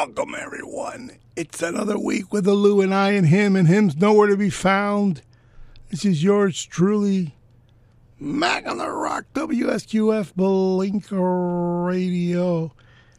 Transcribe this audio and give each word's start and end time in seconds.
Welcome, 0.00 0.36
everyone. 0.38 1.10
It's 1.34 1.60
another 1.60 1.98
week 1.98 2.32
with 2.32 2.44
the 2.44 2.54
Lou 2.54 2.80
and 2.80 2.94
I 2.94 3.10
and 3.10 3.26
him, 3.26 3.56
and 3.56 3.66
him's 3.66 3.96
nowhere 3.96 4.28
to 4.28 4.36
be 4.36 4.48
found. 4.48 5.22
This 5.90 6.04
is 6.04 6.22
yours 6.22 6.64
truly, 6.64 7.34
Mac 8.20 8.64
on 8.68 8.78
the 8.78 8.88
Rock, 8.88 9.24
WSQF 9.34 10.36
Blinker 10.36 11.82
Radio. 11.84 12.72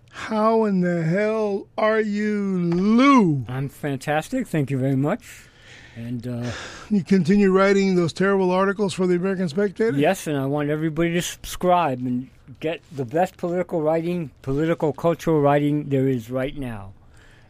How 0.10 0.64
in 0.64 0.80
the 0.80 1.04
hell 1.04 1.68
are 1.78 2.00
you, 2.00 2.72
Lou? 2.74 3.44
I'm 3.50 3.68
fantastic. 3.68 4.48
Thank 4.48 4.72
you 4.72 4.78
very 4.78 4.96
much. 4.96 5.50
And 5.98 6.26
uh, 6.26 6.52
You 6.90 7.04
continue 7.04 7.52
writing 7.52 7.96
those 7.96 8.14
terrible 8.14 8.52
articles 8.52 8.94
for 8.94 9.06
the 9.06 9.16
American 9.16 9.50
Spectator? 9.50 9.98
yes, 9.98 10.28
and 10.28 10.38
I 10.38 10.46
want 10.46 10.70
everybody 10.70 11.12
to 11.12 11.22
subscribe 11.22 12.00
and 12.00 12.30
get 12.60 12.82
the 12.92 13.06
best 13.06 13.38
political 13.38 13.82
writing, 13.82 14.32
political 14.42 14.94
cultural 14.94 15.42
writing 15.42 15.90
there 15.90 16.08
is 16.08 16.30
right 16.30 16.58
now, 16.58 16.94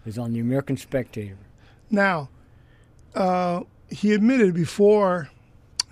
is 0.05 0.17
on 0.17 0.33
the 0.33 0.39
American 0.39 0.77
Spectator. 0.77 1.37
Now, 1.89 2.29
uh, 3.15 3.61
he 3.89 4.13
admitted 4.13 4.53
before 4.53 5.29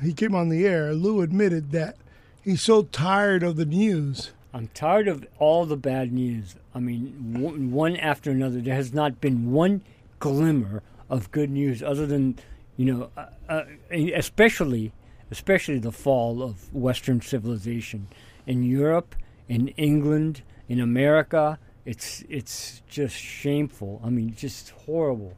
he 0.02 0.14
came 0.14 0.36
on 0.36 0.50
the 0.50 0.66
air, 0.66 0.94
Lou 0.94 1.22
admitted 1.22 1.72
that 1.72 1.98
he's 2.44 2.62
so 2.62 2.84
tired 2.84 3.44
of 3.44 3.56
the 3.56 3.66
news. 3.66 4.32
I'm 4.54 4.68
tired 4.70 5.08
of 5.08 5.26
all 5.40 5.66
the 5.66 5.78
bad 5.78 6.12
news. 6.12 6.56
I 6.74 6.80
mean, 6.80 7.72
one, 7.72 7.96
after 7.98 8.32
another. 8.32 8.62
There 8.62 8.76
has 8.76 8.94
not 8.94 9.20
been 9.20 9.52
one 9.52 9.82
glimmer 10.20 10.84
of 11.10 11.32
good 11.32 11.50
news 11.50 11.82
other 11.82 12.06
than, 12.06 12.38
you 12.76 12.86
know, 12.86 13.10
uh, 13.18 13.26
uh, 13.50 13.64
especially, 13.92 14.94
especially 15.32 15.80
the 15.80 15.92
fall 15.92 16.44
of 16.44 16.74
Western 16.74 17.22
civilization 17.22 18.08
in 18.48 18.64
Europe, 18.64 19.16
in 19.48 19.68
England, 19.78 20.42
in 20.68 20.80
America. 20.80 21.60
It's 21.86 22.24
it's 22.30 22.82
just 22.90 23.16
shameful. 23.16 24.02
I 24.04 24.10
mean, 24.10 24.34
just 24.36 24.72
horrible. 24.86 25.34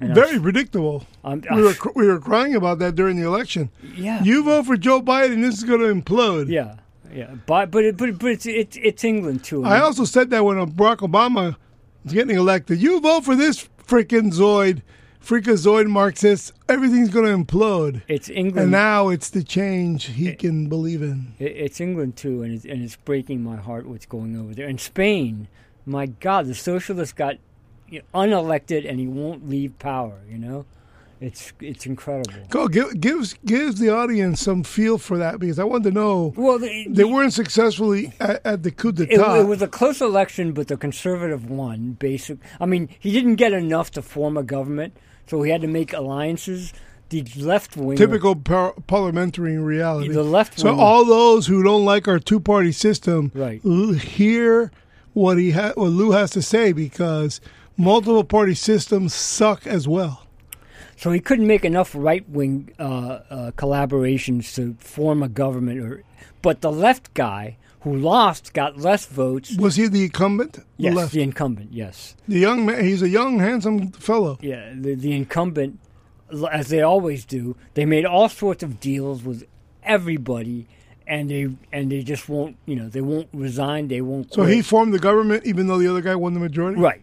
And 0.00 0.14
Very 0.14 0.32
I'm- 0.32 0.42
predictable. 0.42 1.06
I'm, 1.24 1.42
We 1.54 1.62
were, 1.62 1.74
we 1.94 2.06
were 2.06 2.20
crying 2.20 2.54
about 2.54 2.78
that 2.80 2.94
during 2.94 3.16
the 3.20 3.26
election. 3.26 3.70
yeah. 3.96 4.22
You 4.22 4.42
vote 4.44 4.66
for 4.66 4.76
Joe 4.76 5.00
Biden, 5.00 5.40
this 5.40 5.56
is 5.58 5.64
going 5.64 5.80
to 5.80 5.92
implode. 5.94 6.48
yeah. 6.48 6.74
Yeah. 7.14 7.36
But 7.46 7.70
but 7.70 7.84
it, 7.84 7.96
but 7.96 8.18
but 8.18 8.30
it's 8.32 8.44
it's, 8.46 8.76
it's 8.76 9.02
England 9.02 9.42
too. 9.42 9.64
I 9.64 9.80
also 9.80 10.04
said 10.04 10.28
that 10.30 10.44
when 10.44 10.56
Barack 10.72 10.98
Obama 10.98 11.56
was 12.04 12.12
getting 12.12 12.36
elected. 12.36 12.80
You 12.82 13.00
vote 13.00 13.24
for 13.24 13.34
this 13.34 13.66
freaking 13.86 14.30
Zoid, 14.30 14.82
freakazoid 15.22 15.86
Marxist, 15.88 16.52
everything's 16.68 17.10
going 17.10 17.26
to 17.26 17.44
implode. 17.44 18.02
it's 18.08 18.28
England. 18.28 18.58
And 18.64 18.70
now 18.70 19.08
it's 19.08 19.30
the 19.30 19.42
change 19.42 20.06
he 20.06 20.34
can 20.34 20.68
believe 20.68 21.02
in. 21.02 21.34
It, 21.38 21.52
it's 21.56 21.80
England 21.80 22.16
too, 22.16 22.42
and 22.42 22.52
it's, 22.54 22.64
and 22.64 22.82
it's 22.82 22.96
breaking 22.96 23.42
my 23.42 23.56
heart 23.56 23.86
what's 23.86 24.06
going 24.06 24.36
over 24.36 24.54
there. 24.54 24.66
And 24.66 24.80
Spain, 24.80 25.48
my 25.86 26.06
God, 26.06 26.46
the 26.46 26.54
socialist 26.54 27.16
got 27.16 27.36
unelected, 28.14 28.88
and 28.88 28.98
he 29.00 29.06
won't 29.06 29.48
leave 29.48 29.78
power. 29.78 30.18
You 30.28 30.38
know, 30.38 30.66
it's 31.20 31.52
it's 31.60 31.86
incredible. 31.86 32.46
Go 32.50 32.68
give 32.68 33.00
gives 33.00 33.34
gives 33.44 33.80
the 33.80 33.90
audience 33.90 34.40
some 34.40 34.62
feel 34.62 34.98
for 34.98 35.18
that 35.18 35.38
because 35.40 35.58
I 35.58 35.64
want 35.64 35.84
to 35.84 35.90
know 35.90 36.32
Well, 36.36 36.58
the, 36.58 36.86
they 36.88 37.04
weren't 37.04 37.32
successfully 37.32 38.12
at, 38.20 38.44
at 38.44 38.62
the 38.62 38.70
coup 38.70 38.90
It, 38.90 38.96
d'état. 39.10 39.40
it 39.40 39.46
was 39.46 39.62
a 39.62 39.68
close 39.68 40.00
election, 40.00 40.52
but 40.52 40.68
the 40.68 40.76
conservative 40.76 41.48
won. 41.50 41.92
Basic. 41.98 42.38
I 42.60 42.66
mean, 42.66 42.88
he 42.98 43.10
didn't 43.12 43.36
get 43.36 43.52
enough 43.52 43.90
to 43.92 44.02
form 44.02 44.36
a 44.36 44.42
government, 44.42 44.94
so 45.28 45.42
he 45.42 45.50
had 45.50 45.60
to 45.62 45.68
make 45.68 45.92
alliances. 45.92 46.72
The 47.10 47.24
left 47.38 47.74
wing, 47.74 47.96
typical 47.96 48.36
par- 48.36 48.74
parliamentary 48.86 49.56
reality. 49.56 50.08
the 50.12 50.22
left 50.22 50.58
so 50.58 50.78
all 50.78 51.06
those 51.06 51.46
who 51.46 51.62
don't 51.62 51.86
like 51.86 52.06
our 52.06 52.18
two 52.18 52.38
party 52.38 52.70
system 52.70 53.32
Right. 53.34 53.62
l- 53.64 53.94
hear 53.94 54.70
what 55.14 55.38
he 55.38 55.52
ha- 55.52 55.72
what 55.74 55.88
Lou 55.88 56.10
has 56.10 56.30
to 56.32 56.42
say 56.42 56.72
because 56.72 57.40
multiple 57.78 58.24
party 58.24 58.54
systems 58.54 59.14
suck 59.14 59.66
as 59.66 59.88
well. 59.88 60.26
So 60.96 61.10
he 61.10 61.20
couldn't 61.20 61.46
make 61.46 61.64
enough 61.64 61.94
right 61.94 62.28
wing 62.28 62.72
uh, 62.78 62.82
uh, 63.30 63.50
collaborations 63.52 64.54
to 64.56 64.76
form 64.78 65.22
a 65.22 65.28
government. 65.30 65.80
Or, 65.80 66.02
but 66.42 66.60
the 66.60 66.70
left 66.72 67.14
guy 67.14 67.56
who 67.88 67.96
lost 67.96 68.52
got 68.52 68.76
less 68.78 69.06
votes. 69.06 69.56
Was 69.56 69.76
he 69.76 69.86
the 69.88 70.04
incumbent? 70.04 70.58
Yes, 70.76 70.94
left. 70.94 71.12
the 71.12 71.22
incumbent. 71.22 71.72
Yes, 71.72 72.14
The 72.26 72.38
young 72.38 72.66
man. 72.66 72.84
He's 72.84 73.02
a 73.02 73.08
young, 73.08 73.38
handsome 73.38 73.92
fellow. 73.92 74.38
yeah, 74.40 74.72
the, 74.74 74.94
the 74.94 75.12
incumbent, 75.12 75.78
as 76.52 76.68
they 76.68 76.82
always 76.82 77.24
do, 77.24 77.56
they 77.74 77.84
made 77.84 78.04
all 78.04 78.28
sorts 78.28 78.62
of 78.62 78.80
deals 78.80 79.22
with 79.22 79.44
everybody, 79.82 80.66
and 81.06 81.30
they 81.30 81.48
and 81.72 81.90
they 81.90 82.02
just 82.02 82.28
won't. 82.28 82.56
You 82.66 82.76
know, 82.76 82.88
they 82.88 83.00
won't 83.00 83.28
resign. 83.32 83.88
They 83.88 84.00
won't. 84.02 84.32
So 84.34 84.42
quit. 84.42 84.54
he 84.54 84.62
formed 84.62 84.92
the 84.92 84.98
government, 84.98 85.46
even 85.46 85.66
though 85.66 85.78
the 85.78 85.88
other 85.88 86.02
guy 86.02 86.14
won 86.14 86.34
the 86.34 86.40
majority. 86.40 86.80
right. 86.80 87.02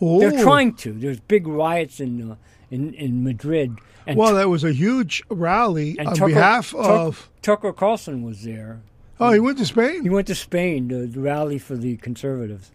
Oh. 0.00 0.18
They're 0.18 0.42
trying 0.42 0.74
to. 0.76 0.92
There's 0.92 1.20
big 1.20 1.46
riots 1.46 2.00
in 2.00 2.32
uh, 2.32 2.36
in 2.70 2.94
in 2.94 3.22
Madrid. 3.22 3.76
And 4.04 4.18
Well, 4.18 4.34
that 4.34 4.48
was 4.48 4.64
a 4.64 4.72
huge 4.72 5.22
rally 5.28 5.96
on 6.00 6.06
Tucker- 6.16 6.26
behalf 6.26 6.74
of. 6.74 7.30
Tucker 7.40 7.72
Carlson 7.72 8.22
was 8.24 8.42
there. 8.42 8.80
Oh, 9.22 9.32
he 9.32 9.40
went 9.40 9.58
to 9.58 9.66
Spain. 9.66 10.02
He 10.02 10.10
went 10.10 10.26
to 10.26 10.34
Spain 10.34 10.88
to 10.88 11.06
the 11.06 11.20
rally 11.20 11.58
for 11.58 11.76
the 11.76 11.96
conservatives. 11.98 12.70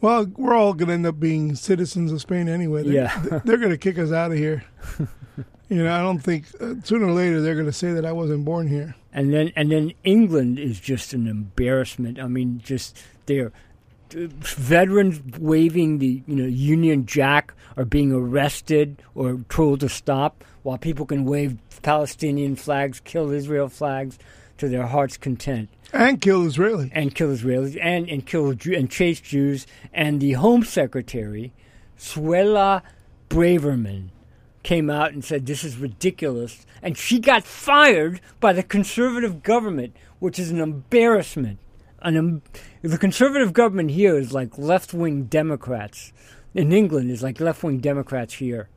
Well, 0.00 0.26
we're 0.36 0.54
all 0.54 0.74
going 0.74 0.88
to 0.88 0.94
end 0.94 1.06
up 1.06 1.18
being 1.18 1.54
citizens 1.54 2.12
of 2.12 2.20
Spain 2.20 2.48
anyway. 2.48 2.84
They, 2.84 2.94
Yeah. 2.94 3.40
they're 3.44 3.56
going 3.56 3.70
to 3.70 3.78
kick 3.78 3.98
us 3.98 4.12
out 4.12 4.30
of 4.30 4.38
here. 4.38 4.64
you 5.68 5.82
know, 5.82 5.92
I 5.92 6.00
don't 6.00 6.20
think 6.20 6.46
uh, 6.60 6.74
sooner 6.84 7.06
or 7.06 7.12
later 7.12 7.40
they're 7.40 7.54
going 7.54 7.66
to 7.66 7.72
say 7.72 7.92
that 7.92 8.06
I 8.06 8.12
wasn't 8.12 8.44
born 8.44 8.68
here. 8.68 8.94
And 9.12 9.32
then 9.32 9.52
and 9.56 9.72
then 9.72 9.92
England 10.04 10.58
is 10.58 10.78
just 10.78 11.12
an 11.12 11.26
embarrassment. 11.26 12.20
I 12.20 12.28
mean, 12.28 12.60
just 12.62 12.96
they're 13.26 13.52
veterans 14.10 15.20
waving 15.38 15.98
the 15.98 16.22
you 16.26 16.36
know 16.36 16.46
Union 16.46 17.06
Jack 17.06 17.52
are 17.76 17.84
being 17.84 18.12
arrested 18.12 19.02
or 19.14 19.40
told 19.48 19.80
to 19.80 19.88
stop, 19.88 20.44
while 20.62 20.78
people 20.78 21.06
can 21.06 21.24
wave 21.24 21.58
Palestinian 21.82 22.54
flags, 22.54 23.00
kill 23.00 23.30
Israel 23.30 23.68
flags 23.68 24.18
to 24.58 24.68
their 24.68 24.86
heart's 24.86 25.16
content. 25.16 25.68
And 25.92 26.20
kill 26.20 26.44
Israeli. 26.44 26.90
and 26.92 27.14
kill 27.14 27.28
Israelis 27.28 27.78
and 27.80 28.08
and 28.08 28.26
kill 28.26 28.50
and 28.50 28.90
chase 28.90 29.20
Jews. 29.20 29.66
And 29.92 30.20
the 30.20 30.32
Home 30.32 30.62
Secretary, 30.64 31.52
Suella 31.98 32.82
Braverman, 33.30 34.10
came 34.62 34.90
out 34.90 35.12
and 35.12 35.24
said 35.24 35.46
this 35.46 35.64
is 35.64 35.78
ridiculous, 35.78 36.66
and 36.82 36.98
she 36.98 37.18
got 37.18 37.44
fired 37.44 38.20
by 38.38 38.52
the 38.52 38.62
conservative 38.62 39.42
government, 39.42 39.96
which 40.18 40.38
is 40.38 40.50
an 40.50 40.60
embarrassment. 40.60 41.58
An 42.02 42.16
em- 42.16 42.42
the 42.82 42.98
conservative 42.98 43.52
government 43.52 43.92
here 43.92 44.16
is 44.18 44.32
like 44.32 44.58
left 44.58 44.92
wing 44.92 45.24
Democrats. 45.24 46.12
In 46.54 46.72
England, 46.72 47.10
is 47.10 47.22
like 47.22 47.40
left 47.40 47.62
wing 47.62 47.78
Democrats 47.78 48.34
here. 48.34 48.68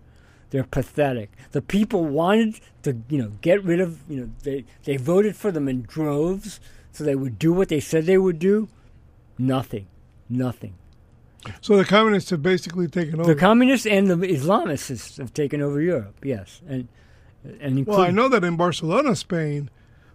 They're 0.52 0.64
pathetic. 0.66 1.32
The 1.52 1.62
people 1.62 2.06
wanted 2.06 2.60
to, 2.84 2.98
you 3.10 3.18
know, 3.22 3.32
get 3.42 3.64
rid 3.64 3.80
of, 3.80 4.00
you 4.10 4.22
know, 4.22 4.30
they 4.44 4.66
they 4.84 4.98
voted 4.98 5.36
for 5.36 5.52
them 5.52 5.68
in 5.68 5.84
droves, 5.84 6.60
so 6.92 7.04
they 7.04 7.16
would 7.16 7.40
do 7.40 7.54
what 7.54 7.70
they 7.70 7.80
said 7.80 8.06
they 8.06 8.18
would 8.18 8.38
do. 8.38 8.68
Nothing, 9.38 9.88
nothing. 10.30 10.76
So 11.62 11.78
the 11.78 11.86
communists 11.86 12.30
have 12.30 12.44
basically 12.44 12.88
taken 12.88 13.20
over. 13.20 13.34
The 13.34 13.40
communists 13.40 13.88
and 13.88 14.10
the 14.10 14.16
Islamists 14.16 15.18
have 15.18 15.34
taken 15.34 15.62
over 15.62 15.82
Europe. 15.82 16.18
Yes, 16.24 16.62
and 16.68 16.88
and 17.60 17.86
well, 17.88 18.02
I 18.02 18.12
know 18.12 18.28
that 18.30 18.44
in 18.44 18.58
Barcelona, 18.58 19.16
Spain, 19.16 19.70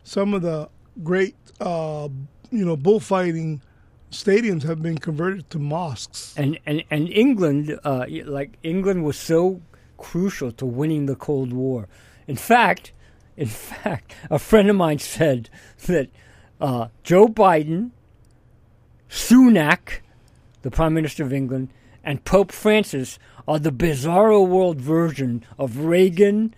some 0.04 0.34
of 0.34 0.42
the 0.42 0.68
great, 1.02 1.34
uh, 1.60 2.08
you 2.50 2.64
know, 2.64 2.76
bullfighting 2.76 3.62
stadiums 4.10 4.62
have 4.62 4.82
been 4.82 4.98
converted 4.98 5.48
to 5.50 5.58
mosques. 5.58 6.34
and 6.36 6.58
and 6.66 6.84
and 6.90 7.08
England, 7.08 7.78
uh, 7.84 8.04
like 8.26 8.58
England, 8.62 9.04
was 9.04 9.16
so 9.16 9.62
crucial 9.96 10.52
to 10.52 10.66
winning 10.66 11.06
the 11.06 11.16
Cold 11.16 11.52
War. 11.52 11.88
In 12.26 12.36
fact, 12.36 12.92
in 13.36 13.46
fact, 13.48 14.14
a 14.30 14.38
friend 14.38 14.68
of 14.70 14.76
mine 14.76 14.98
said 14.98 15.48
that 15.86 16.08
uh, 16.60 16.88
Joe 17.02 17.28
Biden, 17.28 17.90
Sunak, 19.10 20.00
the 20.62 20.70
Prime 20.70 20.94
Minister 20.94 21.22
of 21.24 21.32
England, 21.32 21.68
and 22.04 22.24
Pope 22.24 22.52
Francis 22.52 23.18
are 23.48 23.58
the 23.58 23.70
bizarro 23.72 24.46
world 24.46 24.80
version 24.80 25.44
of 25.58 25.78
Reagan, 25.78 26.54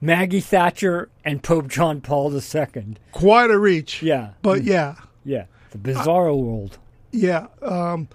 Maggie 0.00 0.40
Thatcher, 0.40 1.08
and 1.24 1.42
Pope 1.42 1.68
John 1.68 2.00
Paul 2.00 2.32
II. 2.34 2.96
Quite 3.12 3.50
a 3.50 3.58
reach. 3.58 4.02
Yeah, 4.02 4.30
But 4.42 4.64
yeah, 4.64 4.94
yeah, 5.24 5.44
the 5.70 5.78
bizarro 5.78 6.38
world. 6.42 6.78
yeah. 7.10 7.48
Um, 7.60 8.08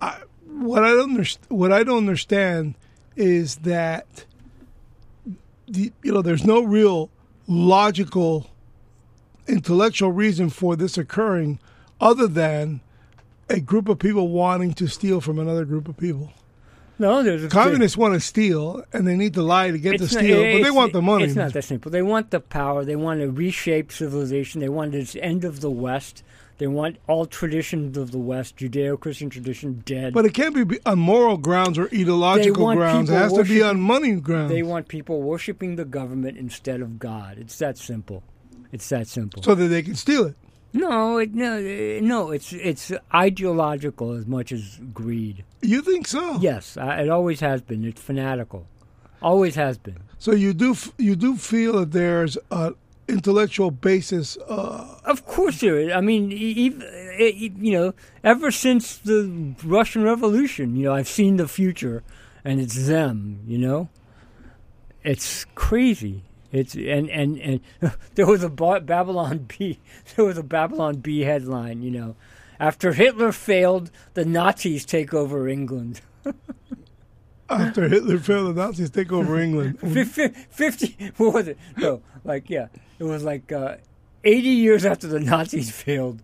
I, 0.00 0.18
what 0.46 0.84
I 0.84 0.88
don't 0.90 1.16
underst- 1.16 1.38
what 1.48 1.72
I 1.72 1.82
don't 1.82 1.96
understand 1.98 2.74
is 3.16 3.56
that 3.56 4.24
the, 5.66 5.92
you 6.02 6.12
know 6.12 6.22
there's 6.22 6.44
no 6.44 6.62
real 6.62 7.10
logical 7.46 8.50
intellectual 9.46 10.12
reason 10.12 10.50
for 10.50 10.76
this 10.76 10.96
occurring 10.96 11.58
other 12.00 12.26
than 12.26 12.80
a 13.48 13.60
group 13.60 13.88
of 13.88 13.98
people 13.98 14.28
wanting 14.28 14.72
to 14.74 14.86
steal 14.86 15.20
from 15.20 15.38
another 15.38 15.64
group 15.64 15.88
of 15.88 15.96
people. 15.96 16.32
No, 16.98 17.22
there's 17.22 17.42
a 17.44 17.48
Communists 17.48 17.96
want 17.96 18.14
to 18.14 18.20
steal, 18.20 18.84
and 18.92 19.06
they 19.06 19.16
need 19.16 19.34
to 19.34 19.42
lie 19.42 19.70
to 19.70 19.78
get 19.78 20.00
not- 20.00 20.08
steal, 20.10 20.42
but 20.42 20.62
they 20.62 20.70
want 20.70 20.92
the 20.92 21.02
money. 21.02 21.24
It's 21.24 21.34
not 21.34 21.52
that 21.52 21.64
simple. 21.64 21.90
They 21.90 22.02
want 22.02 22.30
the 22.30 22.40
power. 22.40 22.84
They 22.84 22.96
want 22.96 23.20
to 23.20 23.30
reshape 23.30 23.90
civilization. 23.90 24.60
They 24.60 24.68
want 24.68 24.92
this 24.92 25.16
end 25.20 25.44
of 25.44 25.60
the 25.60 25.70
West. 25.70 26.22
They 26.58 26.66
want 26.68 26.98
all 27.08 27.26
traditions 27.26 27.96
of 27.98 28.12
the 28.12 28.18
West, 28.18 28.56
Judeo-Christian 28.56 29.28
tradition, 29.30 29.82
dead. 29.84 30.14
But 30.14 30.24
it 30.24 30.34
can't 30.34 30.68
be 30.68 30.78
on 30.86 30.98
moral 31.00 31.36
grounds 31.36 31.78
or 31.78 31.86
ideological 31.86 32.74
grounds. 32.74 33.10
It 33.10 33.14
has 33.14 33.32
to 33.32 33.44
be 33.44 33.62
on 33.62 33.80
money 33.80 34.12
grounds. 34.12 34.52
they 34.52 34.62
want 34.62 34.86
people 34.88 35.20
worshiping 35.22 35.76
the 35.76 35.84
government 35.84 36.38
instead 36.38 36.80
of 36.80 36.98
God. 36.98 37.38
It's 37.38 37.58
that 37.58 37.76
simple. 37.76 38.22
It's 38.70 38.88
that 38.88 39.08
simple. 39.08 39.42
so 39.42 39.54
that 39.54 39.68
they 39.68 39.82
can 39.82 39.94
steal 39.94 40.26
it. 40.26 40.36
no, 40.72 41.18
it, 41.18 41.34
no, 41.34 41.56
eh, 41.56 42.00
no. 42.02 42.30
It's 42.32 42.52
it's 42.52 42.90
ideological 43.12 44.12
as 44.12 44.26
much 44.26 44.50
as 44.50 44.80
greed. 44.92 45.44
You 45.62 45.82
think 45.82 46.08
so? 46.08 46.38
Yes, 46.40 46.76
I, 46.76 47.02
it 47.02 47.08
always 47.08 47.40
has 47.40 47.62
been. 47.62 47.84
It's 47.84 48.00
fanatical. 48.00 48.66
Always 49.22 49.54
has 49.54 49.78
been. 49.78 49.98
So 50.18 50.32
you 50.32 50.52
do 50.52 50.74
you 50.98 51.14
do 51.14 51.36
feel 51.36 51.80
that 51.80 51.92
there's 51.92 52.36
an 52.50 52.74
intellectual 53.08 53.70
basis. 53.70 54.36
Uh, 54.48 54.98
Of 55.04 55.26
course 55.26 55.60
there 55.60 55.78
is. 55.78 55.92
I 55.92 56.00
mean, 56.00 56.30
you 56.30 57.72
know, 57.72 57.94
ever 58.22 58.50
since 58.50 58.96
the 58.96 59.54
Russian 59.64 60.02
Revolution, 60.02 60.76
you 60.76 60.84
know, 60.84 60.94
I've 60.94 61.08
seen 61.08 61.36
the 61.36 61.48
future, 61.48 62.02
and 62.44 62.60
it's 62.60 62.86
them. 62.86 63.40
You 63.46 63.58
know, 63.58 63.88
it's 65.02 65.44
crazy. 65.54 66.22
It's 66.52 66.74
and 66.74 67.10
and 67.10 67.38
and 67.40 67.60
there 68.14 68.26
was 68.26 68.42
a 68.44 68.48
Babylon 68.48 69.46
Bee. 69.48 69.78
There 70.16 70.24
was 70.24 70.38
a 70.38 70.42
Babylon 70.42 70.96
Bee 70.96 71.20
headline. 71.22 71.82
You 71.82 71.90
know, 71.90 72.16
after 72.60 72.92
Hitler 72.92 73.32
failed, 73.32 73.90
the 74.14 74.24
Nazis 74.24 74.84
take 74.84 75.12
over 75.12 75.48
England. 75.48 76.00
after 77.50 77.88
Hitler 77.88 78.18
failed, 78.18 78.54
the 78.56 78.62
Nazis 78.62 78.90
take 78.90 79.12
over 79.12 79.38
England. 79.38 79.78
Fif- 79.80 80.12
fif- 80.12 80.46
Fifty. 80.50 80.96
What 81.16 81.34
was 81.34 81.48
it? 81.48 81.58
No, 81.76 82.02
like 82.24 82.48
yeah, 82.48 82.68
it 82.98 83.04
was 83.04 83.24
like 83.24 83.50
uh, 83.52 83.76
eighty 84.24 84.48
years 84.48 84.84
after 84.84 85.06
the 85.06 85.20
Nazis 85.20 85.70
failed. 85.70 86.22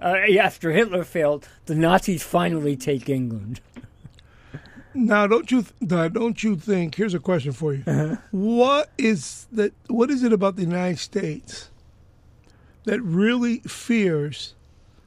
Uh, 0.00 0.16
after 0.40 0.72
Hitler 0.72 1.04
failed, 1.04 1.48
the 1.66 1.76
Nazis 1.76 2.22
finally 2.22 2.76
take 2.76 3.08
England. 3.08 3.60
Now, 4.94 5.26
don't 5.26 5.50
you 5.50 5.62
th- 5.62 5.74
now, 5.80 6.08
don't 6.08 6.42
you 6.42 6.54
think? 6.54 6.96
Here's 6.96 7.14
a 7.14 7.18
question 7.18 7.52
for 7.52 7.72
you: 7.72 8.18
What 8.30 8.90
is 8.98 9.46
that? 9.52 9.72
What 9.88 10.10
is 10.10 10.22
it 10.22 10.32
about 10.34 10.56
the 10.56 10.62
United 10.62 10.98
States 10.98 11.70
that 12.84 13.00
really 13.00 13.60
fears, 13.60 14.54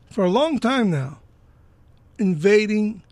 for 0.10 0.24
a 0.26 0.30
long 0.30 0.58
time 0.58 0.90
now, 0.90 1.20
invading 2.18 3.04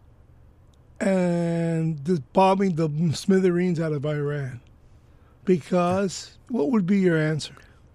and 1.00 2.24
bombing 2.34 2.76
the 2.76 2.90
smithereens 3.14 3.80
out 3.80 3.92
of 3.92 4.04
Iran? 4.06 4.60
Because 5.46 6.38
what 6.48 6.72
would 6.72 6.88
be 6.88 7.00
your 7.00 7.18
answer? 7.18 7.54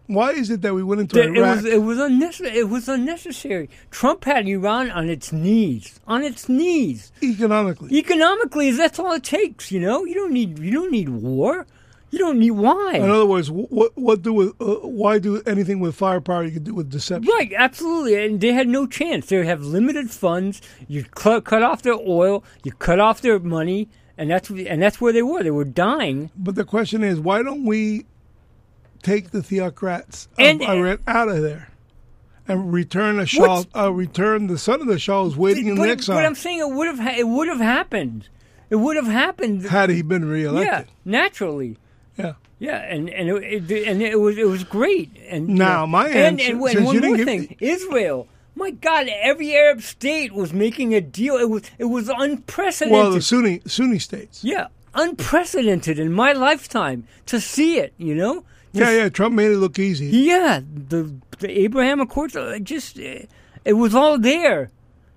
Why 0.08 0.30
is 0.32 0.48
it 0.50 0.62
that 0.62 0.74
we 0.74 0.82
went 0.82 1.02
into 1.02 1.20
It 1.22 1.36
Iraq? 1.36 1.56
was 1.56 1.64
it 1.66 1.82
was 1.82 1.98
unnecessary. 1.98 2.58
It 2.58 2.68
was 2.68 2.88
unnecessary. 2.88 3.68
Trump 3.90 4.24
had 4.24 4.48
Iran 4.48 4.90
on 4.90 5.08
its 5.08 5.32
knees, 5.32 6.00
on 6.06 6.22
its 6.24 6.48
knees. 6.48 7.12
economically. 7.22 7.96
Economically, 7.96 8.70
that's 8.72 8.98
all 8.98 9.12
it 9.12 9.22
takes. 9.22 9.70
You 9.70 9.80
know, 9.80 10.04
you 10.04 10.14
don't 10.14 10.32
need 10.32 10.58
you 10.58 10.72
don't 10.72 10.90
need 10.90 11.08
war. 11.10 11.66
You 12.10 12.18
don't 12.18 12.38
need 12.38 12.52
why. 12.52 12.94
In 12.94 13.10
other 13.10 13.26
words, 13.26 13.50
what 13.50 13.92
what 13.96 14.22
do 14.22 14.32
with 14.32 14.54
uh, 14.62 14.76
why 15.02 15.18
do 15.18 15.42
anything 15.46 15.78
with 15.78 15.94
firepower 15.94 16.42
you 16.42 16.52
can 16.52 16.64
do 16.64 16.74
with 16.74 16.88
deception? 16.90 17.30
Right, 17.30 17.52
absolutely, 17.54 18.14
and 18.24 18.40
they 18.40 18.52
had 18.54 18.66
no 18.66 18.86
chance. 18.86 19.26
They 19.26 19.44
have 19.44 19.60
limited 19.62 20.10
funds. 20.10 20.62
You 20.88 21.04
cut, 21.04 21.44
cut 21.44 21.62
off 21.62 21.82
their 21.82 21.98
oil, 21.98 22.42
you 22.64 22.72
cut 22.72 22.98
off 22.98 23.20
their 23.20 23.38
money, 23.38 23.90
and 24.16 24.30
that's 24.30 24.48
and 24.48 24.80
that's 24.80 25.02
where 25.02 25.12
they 25.12 25.20
were. 25.22 25.42
They 25.42 25.50
were 25.50 25.66
dying. 25.66 26.30
But 26.34 26.54
the 26.54 26.64
question 26.64 27.04
is, 27.04 27.20
why 27.20 27.42
don't 27.42 27.64
we 27.66 28.06
take 29.02 29.30
the 29.30 29.42
theocrats 29.42 30.26
of 30.26 30.38
And- 30.38 30.62
Iran 30.62 30.98
out 31.06 31.28
of 31.28 31.42
there 31.42 31.70
and 32.46 32.72
return 32.72 33.18
a 33.18 33.26
Shah? 33.26 33.64
Uh, 33.76 33.92
return 33.92 34.46
the 34.46 34.58
son 34.58 34.80
of 34.80 34.86
the 34.86 34.98
Shah 34.98 35.24
who's 35.24 35.36
waiting 35.36 35.66
in 35.68 35.76
but, 35.76 35.88
exile. 35.88 36.16
but 36.16 36.24
I'm 36.24 36.34
saying 36.34 36.58
it 36.60 36.70
would 36.70 36.86
have 36.86 36.98
ha- 36.98 37.14
it 37.16 37.28
would 37.28 37.48
have 37.48 37.60
happened. 37.60 38.28
It 38.70 38.76
would 38.76 38.96
have 38.96 39.06
happened. 39.06 39.64
had 39.64 39.88
he 39.90 40.02
been 40.02 40.24
reelected. 40.26 40.66
yeah, 40.66 40.84
naturally. 41.04 41.76
Yeah. 42.16 42.34
Yeah, 42.60 42.78
and 42.78 43.08
and 43.08 43.28
it, 43.28 43.70
it, 43.70 43.86
and 43.86 44.02
it 44.02 44.18
was 44.18 44.36
it 44.36 44.46
was 44.48 44.64
great. 44.64 45.10
And 45.28 45.48
you 45.48 45.54
Now, 45.54 45.80
know, 45.82 45.86
my 45.86 46.08
and, 46.08 46.16
answer- 46.40 46.50
and, 46.52 46.60
and 46.62 46.70
since 46.72 46.84
one 46.86 46.94
you 46.96 47.00
more 47.02 47.24
thing, 47.24 47.56
Israel. 47.60 48.26
My 48.56 48.72
God, 48.72 49.06
every 49.08 49.54
Arab 49.54 49.82
state 49.82 50.32
was 50.32 50.52
making 50.52 50.92
a 50.92 51.00
deal. 51.00 51.36
It 51.36 51.48
was 51.48 51.62
it 51.78 51.84
was 51.84 52.08
unprecedented. 52.08 52.92
Well, 53.00 53.12
the 53.12 53.22
Sunni 53.22 53.60
Sunni 53.66 54.00
states. 54.00 54.42
Yeah, 54.42 54.66
unprecedented 54.94 55.98
in 55.98 56.12
my 56.12 56.32
lifetime 56.32 57.06
to 57.26 57.40
see 57.40 57.78
it. 57.78 57.92
You 57.98 58.14
know. 58.14 58.44
Yeah, 58.72 58.84
Just- 58.84 58.96
yeah. 58.96 59.08
Trump 59.08 59.34
made 59.34 59.50
it 59.52 59.58
look 59.58 59.78
easy. 59.78 60.06
Yeah, 60.06 60.60
the 60.88 61.14
the 61.38 61.50
Abraham 61.62 62.00
Accords. 62.00 62.36
uh, 62.36 62.58
Just 62.62 62.98
uh, 62.98 63.20
it 63.64 63.74
was 63.74 63.94
all 63.94 64.18
there, 64.18 64.70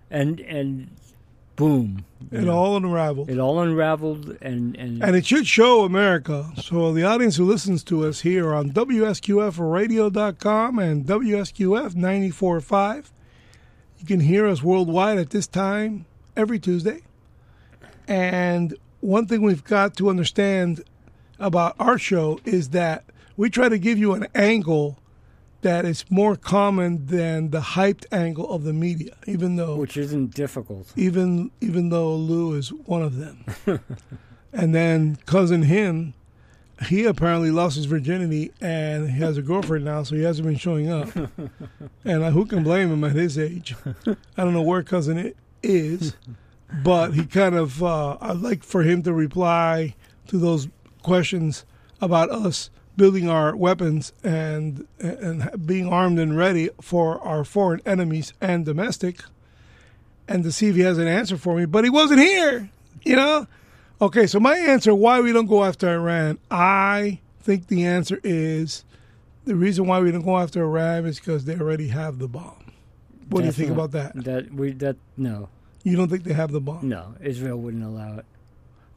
and 0.10 0.40
and 0.42 0.90
boom, 1.56 2.06
It 2.32 2.42
know, 2.44 2.58
all 2.58 2.78
unraveled. 2.78 3.30
it 3.30 3.40
all 3.40 3.60
unraveled, 3.62 4.38
and 4.42 4.76
and, 4.78 5.04
And 5.04 5.16
it 5.16 5.26
should 5.26 5.48
show 5.48 5.84
America. 5.84 6.52
So 6.62 6.94
the 6.94 7.04
audience 7.04 7.36
who 7.36 7.46
listens 7.46 7.84
to 7.86 8.06
us 8.08 8.22
here 8.22 8.54
on 8.54 8.72
WSQFradio.com 8.72 10.80
and 10.80 11.06
WSQF 11.06 11.94
94.5, 11.96 13.12
you 14.00 14.06
can 14.06 14.22
hear 14.22 14.48
us 14.48 14.64
worldwide 14.64 15.18
at 15.20 15.30
this 15.32 15.48
time 15.48 16.06
every 16.36 16.60
Tuesday. 16.60 17.02
And 18.08 18.76
one 19.02 19.26
thing 19.28 19.42
we've 19.42 19.64
got 19.64 19.96
to 19.98 20.10
understand 20.10 20.84
about 21.40 21.76
our 21.80 21.98
show 21.98 22.40
is 22.46 22.70
that 22.70 23.04
we 23.42 23.50
try 23.50 23.68
to 23.68 23.80
give 23.80 23.98
you 23.98 24.14
an 24.14 24.28
angle 24.36 25.00
that 25.62 25.84
is 25.84 26.06
more 26.12 26.36
common 26.36 27.08
than 27.08 27.50
the 27.50 27.60
hyped 27.60 28.06
angle 28.12 28.48
of 28.54 28.64
the 28.64 28.72
media, 28.72 29.16
even 29.26 29.56
though 29.56 29.78
which 29.78 29.98
isn't 29.98 30.36
difficult. 30.36 30.94
even 30.96 31.50
even 31.60 31.90
though 31.90 32.16
Lou 32.16 32.54
is 32.54 32.72
one 32.72 33.02
of 33.02 33.18
them. 33.18 33.44
and 34.54 34.76
then 34.76 35.16
cousin 35.26 35.64
him, 35.64 36.14
he 36.88 37.04
apparently 37.06 37.50
lost 37.50 37.78
his 37.78 37.86
virginity 37.86 38.52
and 38.62 39.10
he 39.10 39.20
has 39.22 39.38
a 39.40 39.42
girlfriend 39.42 39.86
now, 39.86 40.04
so 40.04 40.16
he 40.16 40.22
hasn't 40.22 40.48
been 40.48 40.58
showing 40.58 40.92
up. 40.92 41.10
and 42.06 42.24
uh, 42.24 42.30
who 42.30 42.46
can 42.46 42.62
blame 42.64 42.92
him 42.92 43.04
at 43.04 43.14
his 43.14 43.40
age? 43.40 43.74
I 44.38 44.44
don't 44.44 44.54
know 44.54 44.62
where 44.62 44.84
cousin 44.84 45.18
i- 45.18 45.34
is, 45.64 46.16
but 46.84 47.16
he 47.16 47.26
kind 47.26 47.56
of 47.56 47.82
uh, 47.82 48.18
I'd 48.22 48.38
like 48.38 48.64
for 48.64 48.84
him 48.84 49.02
to 49.02 49.12
reply 49.14 49.96
to 50.28 50.38
those 50.38 50.68
questions 51.02 51.66
about 52.00 52.30
us 52.30 52.70
building 52.98 53.30
our 53.30 53.56
weapons 53.56 54.14
and 54.24 54.88
and 55.00 55.66
being 55.66 55.88
armed 55.88 56.20
and 56.20 56.38
ready 56.38 56.70
for 56.82 57.20
our 57.22 57.44
foreign 57.44 57.82
enemies 57.86 58.34
and 58.42 58.66
domestic 58.66 59.22
and 60.28 60.44
to 60.44 60.52
see 60.52 60.68
if 60.68 60.76
he 60.76 60.82
has 60.82 60.98
an 60.98 61.08
answer 61.08 61.38
for 61.38 61.56
me, 61.58 61.66
but 61.66 61.84
he 61.84 61.90
wasn't 61.90 62.20
here. 62.20 62.70
You 63.04 63.16
know? 63.16 63.48
Okay, 64.02 64.28
so 64.28 64.40
my 64.40 64.58
answer 64.58 64.96
why 64.96 65.22
we 65.22 65.32
don't 65.32 65.48
go 65.48 65.64
after 65.64 65.90
Iran, 65.90 66.40
I 66.50 67.20
think 67.42 67.68
the 67.68 67.86
answer 67.86 68.20
is 68.24 68.84
the 69.46 69.56
reason 69.56 69.88
why 69.88 70.00
we 70.00 70.12
don't 70.12 70.24
go 70.24 70.38
after 70.38 70.64
Iran 70.64 71.06
is 71.06 71.20
because 71.20 71.46
they 71.46 71.56
already 71.56 71.88
have 71.88 72.20
the 72.20 72.28
bomb. 72.28 72.72
What 73.30 73.42
do 73.42 73.46
you 73.48 73.52
think 73.52 73.72
about 73.72 73.92
that? 73.92 74.12
That 74.24 74.52
we 74.54 74.72
that 74.74 74.98
no 75.18 75.50
You 75.84 75.96
don't 75.96 76.10
think 76.10 76.24
they 76.24 76.34
have 76.34 76.52
the 76.52 76.62
bomb? 76.62 76.88
no 76.88 77.16
Israel 77.22 77.58
wouldn't 77.58 77.84
allow 77.84 78.18
it. 78.20 78.26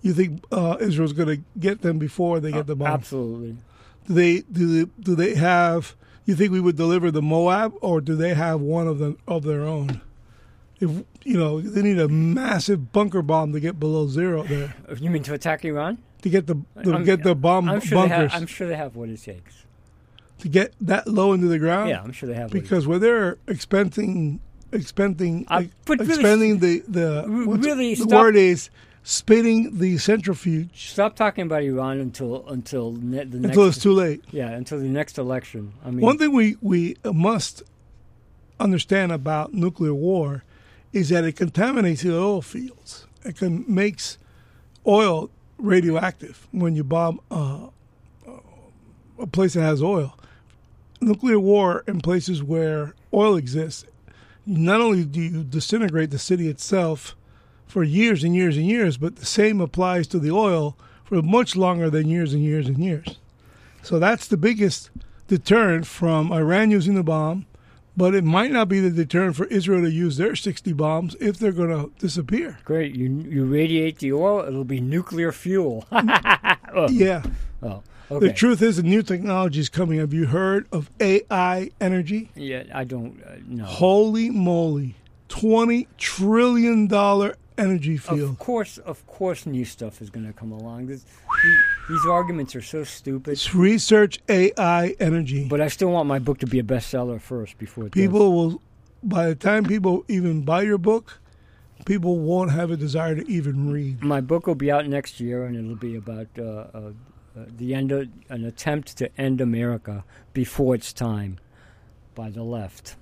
You 0.02 0.12
think 0.12 0.44
uh, 0.52 0.76
Israel's 0.80 1.12
going 1.12 1.28
to 1.36 1.42
get 1.58 1.80
them 1.82 1.98
before 1.98 2.40
they 2.40 2.52
get 2.52 2.66
the 2.66 2.76
bomb? 2.76 2.88
Absolutely. 2.88 3.56
Do 4.06 4.14
they 4.14 4.40
do 4.40 4.84
they, 4.84 4.90
do 5.00 5.14
they 5.14 5.34
have? 5.34 5.96
You 6.26 6.34
think 6.34 6.52
we 6.52 6.60
would 6.60 6.76
deliver 6.76 7.10
the 7.10 7.20
Moab, 7.22 7.74
or 7.82 8.00
do 8.00 8.14
they 8.16 8.32
have 8.34 8.60
one 8.60 8.86
of 8.88 8.98
them 8.98 9.18
of 9.28 9.42
their 9.44 9.62
own? 9.62 10.00
If 10.80 10.90
you 11.22 11.38
know, 11.38 11.60
they 11.60 11.82
need 11.82 11.98
a 11.98 12.08
massive 12.08 12.92
bunker 12.92 13.22
bomb 13.22 13.52
to 13.52 13.60
get 13.60 13.78
below 13.78 14.08
zero 14.08 14.42
there 14.42 14.74
You 14.98 15.10
mean 15.10 15.22
to 15.24 15.34
attack 15.34 15.64
Iran? 15.64 15.98
to 16.22 16.30
get 16.30 16.46
the 16.46 16.54
to 16.82 16.92
I'm- 16.92 17.04
get 17.04 17.22
the 17.22 17.34
bomb 17.34 17.68
I'm 17.68 17.80
sure 17.80 18.02
they 18.02 18.08
bunkers 18.08 18.32
have. 18.32 18.40
I'm 18.42 18.46
sure 18.46 18.66
they 18.66 18.76
have 18.76 18.96
what 18.96 19.08
it 19.10 19.22
takes. 19.22 19.64
to 20.38 20.48
get 20.48 20.74
that 20.80 21.06
low 21.06 21.32
into 21.34 21.46
the 21.48 21.58
ground. 21.58 21.90
Yeah, 21.90 22.02
I'm 22.02 22.12
sure 22.12 22.28
they 22.28 22.34
have. 22.34 22.50
what 22.50 22.58
it 22.58 22.62
because 22.62 22.86
where 22.86 22.98
they're 22.98 23.38
expending 23.46 24.40
expending 24.72 25.46
Uh, 25.50 25.56
like, 25.60 25.70
but 25.84 25.98
really- 26.00 26.12
expending 26.12 26.58
the 26.58 26.82
the 26.88 27.24
really 27.28 27.94
the 27.94 28.02
stop- 28.04 28.10
word 28.20 28.36
is 28.36 28.70
spitting 29.06 29.78
the 29.78 29.98
centrifuge 29.98 30.90
Stop 30.90 31.14
talking 31.14 31.42
about 31.42 31.62
Iran 31.62 32.00
until 32.00 32.48
until 32.48 32.92
ne- 32.92 33.24
the 33.24 33.38
next. 33.38 33.50
until 33.50 33.68
it's 33.68 33.78
too 33.78 33.92
late. 33.92 34.24
yeah, 34.32 34.48
until 34.50 34.78
the 34.78 34.88
next 34.88 35.18
election. 35.18 35.74
I 35.84 35.90
mean, 35.90 36.00
One 36.00 36.18
thing 36.18 36.32
we, 36.32 36.56
we 36.60 36.96
must 37.04 37.62
understand 38.58 39.12
about 39.12 39.52
nuclear 39.52 39.94
war 39.94 40.42
is 40.92 41.10
that 41.10 41.24
it 41.24 41.32
contaminates 41.36 42.02
the 42.02 42.16
oil 42.16 42.40
fields. 42.40 43.06
It 43.24 43.36
can, 43.36 43.64
makes 43.68 44.16
oil 44.86 45.30
radioactive 45.58 46.48
when 46.50 46.74
you 46.74 46.82
bomb 46.82 47.20
uh, 47.30 47.68
a 49.18 49.26
place 49.26 49.52
that 49.54 49.62
has 49.62 49.82
oil. 49.82 50.16
Nuclear 51.00 51.38
war 51.38 51.84
in 51.86 52.00
places 52.00 52.42
where 52.42 52.94
oil 53.12 53.36
exists, 53.36 53.84
not 54.46 54.80
only 54.80 55.04
do 55.04 55.20
you 55.20 55.44
disintegrate 55.44 56.10
the 56.10 56.18
city 56.18 56.48
itself 56.48 57.16
for 57.66 57.82
years 57.82 58.24
and 58.24 58.34
years 58.34 58.56
and 58.56 58.66
years, 58.66 58.96
but 58.96 59.16
the 59.16 59.26
same 59.26 59.60
applies 59.60 60.06
to 60.08 60.18
the 60.18 60.30
oil 60.30 60.76
for 61.04 61.20
much 61.22 61.56
longer 61.56 61.90
than 61.90 62.08
years 62.08 62.32
and 62.32 62.42
years 62.42 62.66
and 62.66 62.78
years. 62.78 63.18
So 63.82 63.98
that's 63.98 64.26
the 64.26 64.36
biggest 64.36 64.90
deterrent 65.28 65.86
from 65.86 66.32
Iran 66.32 66.70
using 66.70 66.94
the 66.94 67.02
bomb, 67.02 67.46
but 67.96 68.14
it 68.14 68.24
might 68.24 68.50
not 68.50 68.68
be 68.68 68.80
the 68.80 68.90
deterrent 68.90 69.36
for 69.36 69.46
Israel 69.46 69.82
to 69.82 69.90
use 69.90 70.16
their 70.16 70.34
60 70.34 70.72
bombs 70.72 71.16
if 71.20 71.38
they're 71.38 71.52
going 71.52 71.70
to 71.70 71.92
disappear. 71.98 72.58
Great. 72.64 72.94
You 72.94 73.10
you 73.28 73.44
radiate 73.44 73.98
the 73.98 74.12
oil, 74.12 74.46
it'll 74.46 74.64
be 74.64 74.80
nuclear 74.80 75.32
fuel. 75.32 75.86
oh. 75.92 76.88
Yeah. 76.90 77.22
oh, 77.62 77.82
okay. 78.10 78.28
The 78.28 78.32
truth 78.32 78.62
is, 78.62 78.76
the 78.76 78.82
new 78.82 79.02
technology 79.02 79.60
is 79.60 79.68
coming. 79.68 79.98
Have 79.98 80.14
you 80.14 80.26
heard 80.26 80.66
of 80.72 80.90
AI 81.00 81.70
energy? 81.80 82.30
Yeah, 82.34 82.64
I 82.74 82.84
don't 82.84 83.22
uh, 83.22 83.36
know. 83.46 83.64
Holy 83.64 84.30
moly. 84.30 84.96
$20 85.28 85.86
trillion 85.98 86.86
energy 87.58 87.96
field. 87.96 88.30
Of 88.30 88.38
course, 88.38 88.78
of 88.78 89.06
course, 89.06 89.46
new 89.46 89.64
stuff 89.64 90.00
is 90.02 90.10
going 90.10 90.26
to 90.26 90.32
come 90.32 90.52
along. 90.52 90.86
This, 90.86 91.04
these 91.88 92.06
arguments 92.06 92.54
are 92.56 92.62
so 92.62 92.84
stupid. 92.84 93.32
It's 93.32 93.54
research 93.54 94.18
AI 94.28 94.94
energy. 95.00 95.48
But 95.48 95.60
I 95.60 95.68
still 95.68 95.90
want 95.90 96.08
my 96.08 96.18
book 96.18 96.38
to 96.38 96.46
be 96.46 96.58
a 96.58 96.62
bestseller 96.62 97.20
first 97.20 97.58
before 97.58 97.86
it 97.86 97.92
does. 97.92 98.02
people 98.02 98.32
will, 98.32 98.62
by 99.02 99.28
the 99.28 99.34
time 99.34 99.64
people 99.64 100.04
even 100.08 100.42
buy 100.42 100.62
your 100.62 100.78
book, 100.78 101.20
people 101.84 102.18
won't 102.18 102.50
have 102.52 102.70
a 102.70 102.76
desire 102.76 103.14
to 103.14 103.28
even 103.30 103.70
read. 103.70 104.02
My 104.02 104.20
book 104.20 104.46
will 104.46 104.54
be 104.54 104.70
out 104.70 104.86
next 104.86 105.20
year, 105.20 105.44
and 105.44 105.56
it'll 105.56 105.76
be 105.76 105.96
about 105.96 106.28
uh, 106.38 106.42
uh, 106.42 106.66
uh, 107.36 107.44
the 107.56 107.74
end 107.74 107.92
of 107.92 108.08
an 108.28 108.44
attempt 108.44 108.96
to 108.98 109.20
end 109.20 109.40
America 109.40 110.04
before 110.32 110.74
its 110.74 110.92
time 110.92 111.38
by 112.14 112.30
the 112.30 112.42
left. 112.42 112.96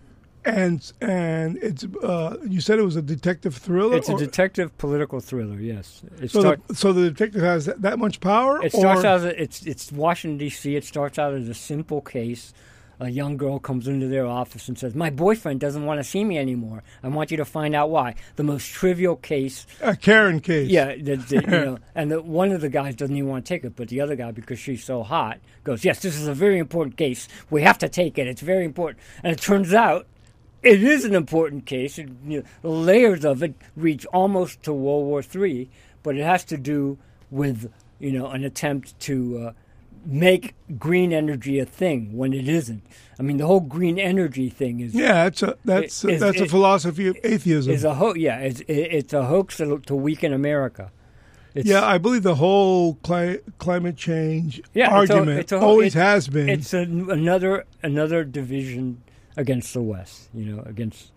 And 0.44 0.92
and 1.00 1.56
it's 1.58 1.84
uh, 1.84 2.36
you 2.48 2.60
said 2.60 2.78
it 2.78 2.82
was 2.82 2.96
a 2.96 3.02
detective 3.02 3.54
thriller. 3.56 3.96
It's 3.96 4.08
a 4.08 4.14
or- 4.14 4.18
detective 4.18 4.76
political 4.76 5.20
thriller. 5.20 5.56
Yes, 5.60 6.02
it 6.20 6.30
so, 6.32 6.40
start- 6.40 6.66
the, 6.66 6.74
so 6.74 6.92
the 6.92 7.10
detective 7.10 7.42
has 7.42 7.66
that, 7.66 7.82
that 7.82 7.98
much 7.98 8.18
power. 8.20 8.64
It 8.64 8.72
starts 8.72 9.04
or, 9.04 9.06
out 9.06 9.16
as 9.16 9.24
a, 9.24 9.40
it's 9.40 9.62
it's 9.64 9.92
Washington 9.92 10.38
D.C. 10.38 10.74
It 10.74 10.84
starts 10.84 11.18
out 11.18 11.34
as 11.34 11.48
a 11.48 11.54
simple 11.54 12.00
case. 12.00 12.52
A 13.00 13.08
young 13.08 13.36
girl 13.36 13.58
comes 13.58 13.88
into 13.88 14.06
their 14.06 14.26
office 14.26 14.68
and 14.68 14.78
says, 14.78 14.94
"My 14.94 15.10
boyfriend 15.10 15.58
doesn't 15.60 15.84
want 15.84 15.98
to 15.98 16.04
see 16.04 16.24
me 16.24 16.38
anymore. 16.38 16.84
I 17.02 17.08
want 17.08 17.30
you 17.30 17.36
to 17.36 17.44
find 17.44 17.74
out 17.74 17.90
why." 17.90 18.14
The 18.36 18.44
most 18.44 18.68
trivial 18.68 19.16
case. 19.16 19.66
a 19.80 19.96
Karen 19.96 20.40
case. 20.40 20.70
Yeah, 20.70 20.94
the, 20.94 21.16
the, 21.16 21.34
you 21.36 21.40
know, 21.64 21.78
and 21.94 22.10
the, 22.12 22.22
one 22.22 22.52
of 22.52 22.60
the 22.60 22.68
guys 22.68 22.94
doesn't 22.94 23.16
even 23.16 23.28
want 23.28 23.44
to 23.44 23.48
take 23.48 23.64
it, 23.64 23.74
but 23.74 23.88
the 23.88 24.00
other 24.00 24.14
guy, 24.14 24.30
because 24.30 24.58
she's 24.60 24.84
so 24.84 25.02
hot, 25.02 25.38
goes, 25.64 25.84
"Yes, 25.84 26.00
this 26.00 26.16
is 26.16 26.28
a 26.28 26.34
very 26.34 26.58
important 26.58 26.96
case. 26.96 27.26
We 27.50 27.62
have 27.62 27.78
to 27.78 27.88
take 27.88 28.18
it. 28.18 28.26
It's 28.26 28.42
very 28.42 28.64
important." 28.64 29.00
And 29.22 29.32
it 29.32 29.40
turns 29.40 29.72
out. 29.74 30.06
It 30.62 30.82
is 30.82 31.04
an 31.04 31.14
important 31.14 31.66
case. 31.66 31.98
It, 31.98 32.08
you 32.26 32.38
know, 32.40 32.44
the 32.62 32.68
layers 32.68 33.24
of 33.24 33.42
it 33.42 33.54
reach 33.76 34.06
almost 34.06 34.62
to 34.64 34.72
World 34.72 35.06
War 35.06 35.22
III, 35.34 35.68
but 36.02 36.16
it 36.16 36.22
has 36.24 36.44
to 36.46 36.56
do 36.56 36.98
with 37.30 37.72
you 37.98 38.12
know 38.12 38.28
an 38.28 38.44
attempt 38.44 38.98
to 39.00 39.38
uh, 39.48 39.52
make 40.06 40.54
green 40.78 41.12
energy 41.12 41.58
a 41.58 41.64
thing 41.64 42.16
when 42.16 42.32
it 42.32 42.48
isn't. 42.48 42.82
I 43.18 43.22
mean, 43.22 43.36
the 43.36 43.46
whole 43.46 43.60
green 43.60 43.98
energy 43.98 44.48
thing 44.50 44.80
is 44.80 44.94
Yeah, 44.94 45.24
that's 45.24 45.42
a 45.42 45.56
that's 45.64 46.04
a, 46.04 46.08
is- 46.10 46.20
that's 46.20 46.40
a 46.40 46.46
philosophy 46.48 47.06
of 47.06 47.16
atheism. 47.24 47.72
is 47.72 47.84
a 47.84 47.94
ho- 47.94 48.14
yeah, 48.14 48.38
it's, 48.38 48.60
it, 48.60 48.72
it's 48.74 49.12
a 49.12 49.24
hoax 49.26 49.56
to, 49.58 49.94
weaken 49.94 50.32
America. 50.32 50.90
It's, 51.54 51.68
yeah, 51.68 51.84
I 51.84 51.98
believe 51.98 52.22
the 52.22 52.36
whole 52.36 52.94
cli- 53.02 53.40
climate 53.58 53.96
change 53.96 54.62
Yeah, 54.74 54.86
it's 55.02 55.10
a- 55.10 55.14
argument 55.14 55.38
it's 55.40 55.52
a- 55.52 55.58
always 55.60 55.94
has 55.94 56.26
been. 56.28 56.48
it's 56.48 56.72
an 56.72 57.10
another 57.10 57.64
another 57.82 58.24
division 58.24 59.02
against 59.36 59.74
the 59.74 59.82
West. 59.82 60.28
You 60.34 60.44
know, 60.46 60.62
against 60.62 61.10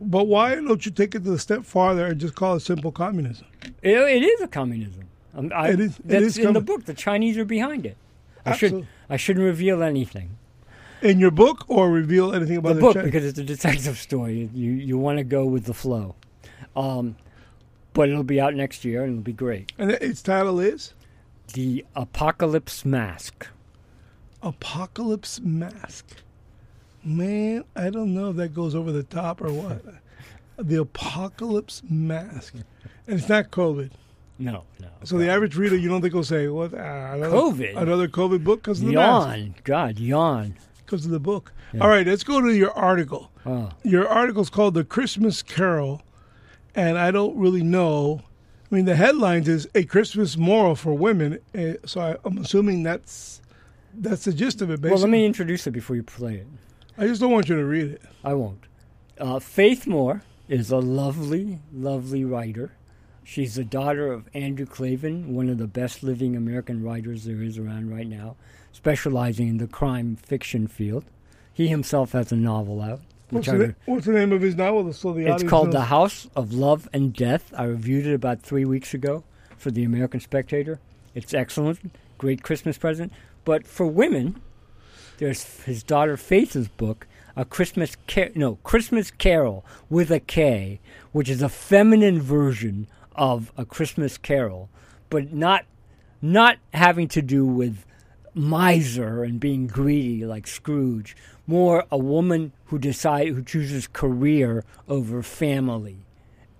but 0.00 0.28
why 0.28 0.54
don't 0.54 0.84
you 0.86 0.92
take 0.92 1.14
it 1.16 1.24
to 1.24 1.30
the 1.30 1.38
step 1.38 1.64
farther 1.64 2.06
and 2.06 2.20
just 2.20 2.34
call 2.36 2.54
it 2.56 2.60
simple 2.60 2.92
communism? 2.92 3.46
it, 3.82 3.96
it 3.96 4.22
is 4.22 4.40
a 4.40 4.46
communism. 4.48 5.04
Um, 5.34 5.50
I, 5.54 5.70
It 5.70 5.80
is- 5.80 5.98
it 5.98 6.08
That's 6.08 6.24
is 6.24 6.38
in 6.38 6.52
the 6.52 6.60
book. 6.60 6.84
The 6.84 6.94
Chinese 6.94 7.36
are 7.36 7.44
behind 7.44 7.84
it. 7.84 7.96
I 8.46 8.50
Absolutely. 8.50 8.82
should 8.82 8.88
I 9.10 9.16
shouldn't 9.16 9.44
reveal 9.44 9.82
anything. 9.82 10.36
In 11.02 11.18
your 11.20 11.30
book, 11.30 11.64
or 11.68 11.90
reveal 11.90 12.34
anything 12.34 12.56
about 12.56 12.70
the 12.70 12.74
the 12.76 12.80
book 12.80 13.02
because 13.04 13.24
it's 13.24 13.38
a 13.38 13.44
detective 13.44 13.98
story. 13.98 14.48
You 14.54 14.70
you 14.72 14.98
want 14.98 15.18
to 15.18 15.24
go 15.24 15.44
with 15.46 15.64
the 15.64 15.74
flow, 15.74 16.14
um, 16.74 17.16
but 17.92 18.08
it'll 18.08 18.22
be 18.24 18.40
out 18.40 18.54
next 18.54 18.84
year 18.84 19.02
and 19.04 19.12
it'll 19.12 19.22
be 19.22 19.32
great. 19.32 19.70
and 19.78 19.90
its 19.92 20.22
title 20.22 20.58
is 20.60 20.94
The 21.54 21.84
Apocalypse 21.94 22.84
Mask. 22.84 23.46
Apocalypse 24.42 25.40
Mask. 25.40 26.06
Man, 27.08 27.64
I 27.74 27.90
don't 27.90 28.14
know 28.14 28.30
if 28.30 28.36
that 28.36 28.54
goes 28.54 28.74
over 28.74 28.92
the 28.92 29.02
top 29.02 29.40
or 29.40 29.52
what. 29.52 29.82
the 30.58 30.80
Apocalypse 30.80 31.82
Mask, 31.88 32.54
and 32.54 33.18
it's 33.18 33.28
not 33.28 33.50
COVID. 33.50 33.90
No, 34.38 34.64
no. 34.80 34.88
So 35.04 35.18
the 35.18 35.28
average 35.30 35.56
reader, 35.56 35.76
you 35.76 35.88
don't 35.88 36.00
think 36.00 36.14
will 36.14 36.22
say, 36.22 36.48
"What? 36.48 36.72
Uh, 36.74 36.76
another, 36.76 37.36
COVID? 37.36 37.76
Another 37.76 38.08
COVID 38.08 38.44
book 38.44 38.62
because 38.62 38.80
of 38.80 38.86
the 38.88 38.94
mask, 38.94 39.28
yawn, 39.28 39.54
God, 39.64 39.98
yawn. 39.98 40.54
because 40.84 41.04
of 41.04 41.10
the 41.10 41.18
book." 41.20 41.52
Yeah. 41.72 41.80
All 41.82 41.88
right, 41.88 42.06
let's 42.06 42.24
go 42.24 42.40
to 42.40 42.54
your 42.54 42.72
article. 42.72 43.30
Oh, 43.44 43.70
Your 43.82 44.06
article's 44.08 44.50
called 44.50 44.74
"The 44.74 44.84
Christmas 44.84 45.42
Carol," 45.42 46.02
and 46.74 46.98
I 46.98 47.10
don't 47.10 47.36
really 47.36 47.62
know. 47.62 48.22
I 48.70 48.74
mean, 48.74 48.84
the 48.84 48.96
headlines 48.96 49.48
is 49.48 49.66
a 49.74 49.84
Christmas 49.84 50.36
moral 50.36 50.74
for 50.76 50.92
women, 50.94 51.38
uh, 51.56 51.74
so 51.86 52.00
I, 52.00 52.16
I'm 52.24 52.38
assuming 52.38 52.82
that's 52.82 53.40
that's 53.94 54.24
the 54.24 54.32
gist 54.32 54.60
of 54.62 54.70
it. 54.70 54.80
Basically, 54.80 54.90
well, 54.90 55.00
let 55.00 55.10
me 55.10 55.24
introduce 55.24 55.66
it 55.66 55.70
before 55.72 55.96
you 55.96 56.02
play 56.02 56.34
it. 56.36 56.46
I 56.98 57.06
just 57.06 57.20
don't 57.20 57.30
want 57.30 57.48
you 57.48 57.54
to 57.54 57.64
read 57.64 57.92
it. 57.92 58.02
I 58.24 58.34
won't. 58.34 58.64
Uh, 59.18 59.38
Faith 59.38 59.86
Moore 59.86 60.22
is 60.48 60.72
a 60.72 60.78
lovely, 60.78 61.60
lovely 61.72 62.24
writer. 62.24 62.72
She's 63.22 63.54
the 63.54 63.64
daughter 63.64 64.12
of 64.12 64.28
Andrew 64.34 64.66
Klavan, 64.66 65.34
one 65.34 65.48
of 65.48 65.58
the 65.58 65.68
best 65.68 66.02
living 66.02 66.34
American 66.34 66.82
writers 66.82 67.24
there 67.24 67.40
is 67.40 67.56
around 67.56 67.94
right 67.94 68.06
now, 68.06 68.34
specializing 68.72 69.46
in 69.48 69.58
the 69.58 69.68
crime 69.68 70.16
fiction 70.16 70.66
field. 70.66 71.04
He 71.52 71.68
himself 71.68 72.12
has 72.12 72.32
a 72.32 72.36
novel 72.36 72.82
out. 72.82 73.00
What's 73.30 73.46
the, 73.46 73.58
na- 73.58 73.74
what's 73.84 74.06
the 74.06 74.12
name 74.12 74.32
of 74.32 74.40
his 74.40 74.56
novel? 74.56 74.92
So 74.92 75.12
the 75.12 75.26
it's 75.26 75.42
called 75.42 75.66
knows. 75.66 75.74
The 75.74 75.80
House 75.82 76.28
of 76.34 76.52
Love 76.52 76.88
and 76.92 77.12
Death. 77.12 77.52
I 77.56 77.64
reviewed 77.64 78.06
it 78.06 78.14
about 78.14 78.40
three 78.40 78.64
weeks 78.64 78.94
ago 78.94 79.22
for 79.56 79.70
the 79.70 79.84
American 79.84 80.20
Spectator. 80.20 80.80
It's 81.14 81.34
excellent, 81.34 81.94
great 82.16 82.42
Christmas 82.42 82.78
present. 82.78 83.12
But 83.44 83.66
for 83.66 83.86
women, 83.86 84.40
there's 85.18 85.62
his 85.64 85.82
daughter 85.82 86.16
Faith's 86.16 86.68
book, 86.68 87.06
a 87.36 87.44
Christmas 87.44 87.96
Car- 88.06 88.30
no 88.34 88.56
Christmas 88.56 89.10
Carol 89.10 89.64
with 89.90 90.10
a 90.10 90.20
K, 90.20 90.80
which 91.12 91.28
is 91.28 91.42
a 91.42 91.48
feminine 91.48 92.20
version 92.20 92.88
of 93.14 93.52
a 93.56 93.64
Christmas 93.64 94.16
Carol, 94.16 94.70
but 95.10 95.32
not 95.32 95.64
not 96.22 96.58
having 96.72 97.08
to 97.08 97.22
do 97.22 97.44
with 97.44 97.84
miser 98.34 99.24
and 99.24 99.40
being 99.40 99.66
greedy 99.66 100.24
like 100.24 100.46
Scrooge. 100.46 101.16
More 101.46 101.84
a 101.90 101.98
woman 101.98 102.52
who 102.66 102.78
decide 102.78 103.28
who 103.28 103.42
chooses 103.42 103.86
career 103.86 104.64
over 104.88 105.22
family, 105.22 106.06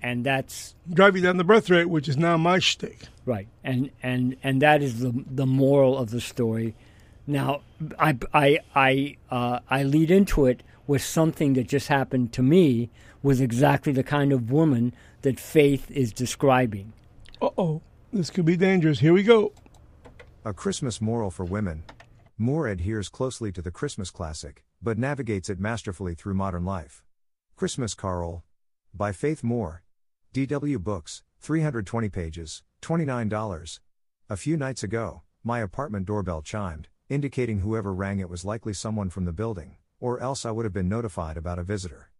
and 0.02 0.24
that's 0.24 0.74
driving 0.92 1.22
Down 1.22 1.36
the 1.36 1.44
Birth 1.44 1.70
Rate, 1.70 1.86
which 1.86 2.08
is 2.08 2.16
now 2.16 2.36
my 2.36 2.58
shtick. 2.58 3.02
Right, 3.24 3.48
and 3.62 3.90
and 4.02 4.36
and 4.42 4.62
that 4.62 4.82
is 4.82 5.00
the 5.00 5.12
the 5.30 5.46
moral 5.46 5.96
of 5.96 6.10
the 6.10 6.20
story. 6.20 6.74
Now, 7.28 7.60
I 7.98 8.16
I 8.32 8.58
I 8.74 9.16
uh, 9.30 9.60
I 9.68 9.82
lead 9.82 10.10
into 10.10 10.46
it 10.46 10.62
with 10.86 11.02
something 11.02 11.52
that 11.52 11.68
just 11.68 11.88
happened 11.88 12.32
to 12.32 12.42
me 12.42 12.88
with 13.22 13.42
exactly 13.42 13.92
the 13.92 14.02
kind 14.02 14.32
of 14.32 14.50
woman 14.50 14.94
that 15.20 15.38
Faith 15.38 15.90
is 15.90 16.10
describing. 16.10 16.94
Uh 17.42 17.50
oh, 17.58 17.82
this 18.14 18.30
could 18.30 18.46
be 18.46 18.56
dangerous. 18.56 19.00
Here 19.00 19.12
we 19.12 19.22
go. 19.22 19.52
A 20.46 20.54
Christmas 20.54 21.02
moral 21.02 21.30
for 21.30 21.44
women. 21.44 21.84
Moore 22.38 22.66
adheres 22.66 23.10
closely 23.10 23.52
to 23.52 23.60
the 23.60 23.70
Christmas 23.70 24.10
classic, 24.10 24.64
but 24.80 24.96
navigates 24.96 25.50
it 25.50 25.60
masterfully 25.60 26.14
through 26.14 26.32
modern 26.32 26.64
life. 26.64 27.04
Christmas 27.56 27.94
Carol. 27.94 28.42
By 28.94 29.12
Faith 29.12 29.44
Moore. 29.44 29.82
DW 30.32 30.78
Books, 30.78 31.22
320 31.40 32.08
pages, 32.08 32.62
$29. 32.80 33.80
A 34.30 34.36
few 34.36 34.56
nights 34.56 34.82
ago, 34.82 35.22
my 35.44 35.60
apartment 35.60 36.06
doorbell 36.06 36.42
chimed, 36.42 36.88
indicating 37.08 37.60
whoever 37.60 37.92
rang 37.92 38.18
it 38.18 38.28
was 38.28 38.44
likely 38.44 38.72
someone 38.72 39.10
from 39.10 39.24
the 39.24 39.32
building, 39.32 39.76
or 40.00 40.20
else 40.20 40.44
I 40.44 40.50
would 40.50 40.64
have 40.64 40.72
been 40.72 40.88
notified 40.88 41.36
about 41.36 41.58
a 41.58 41.64
visitor. 41.64 42.10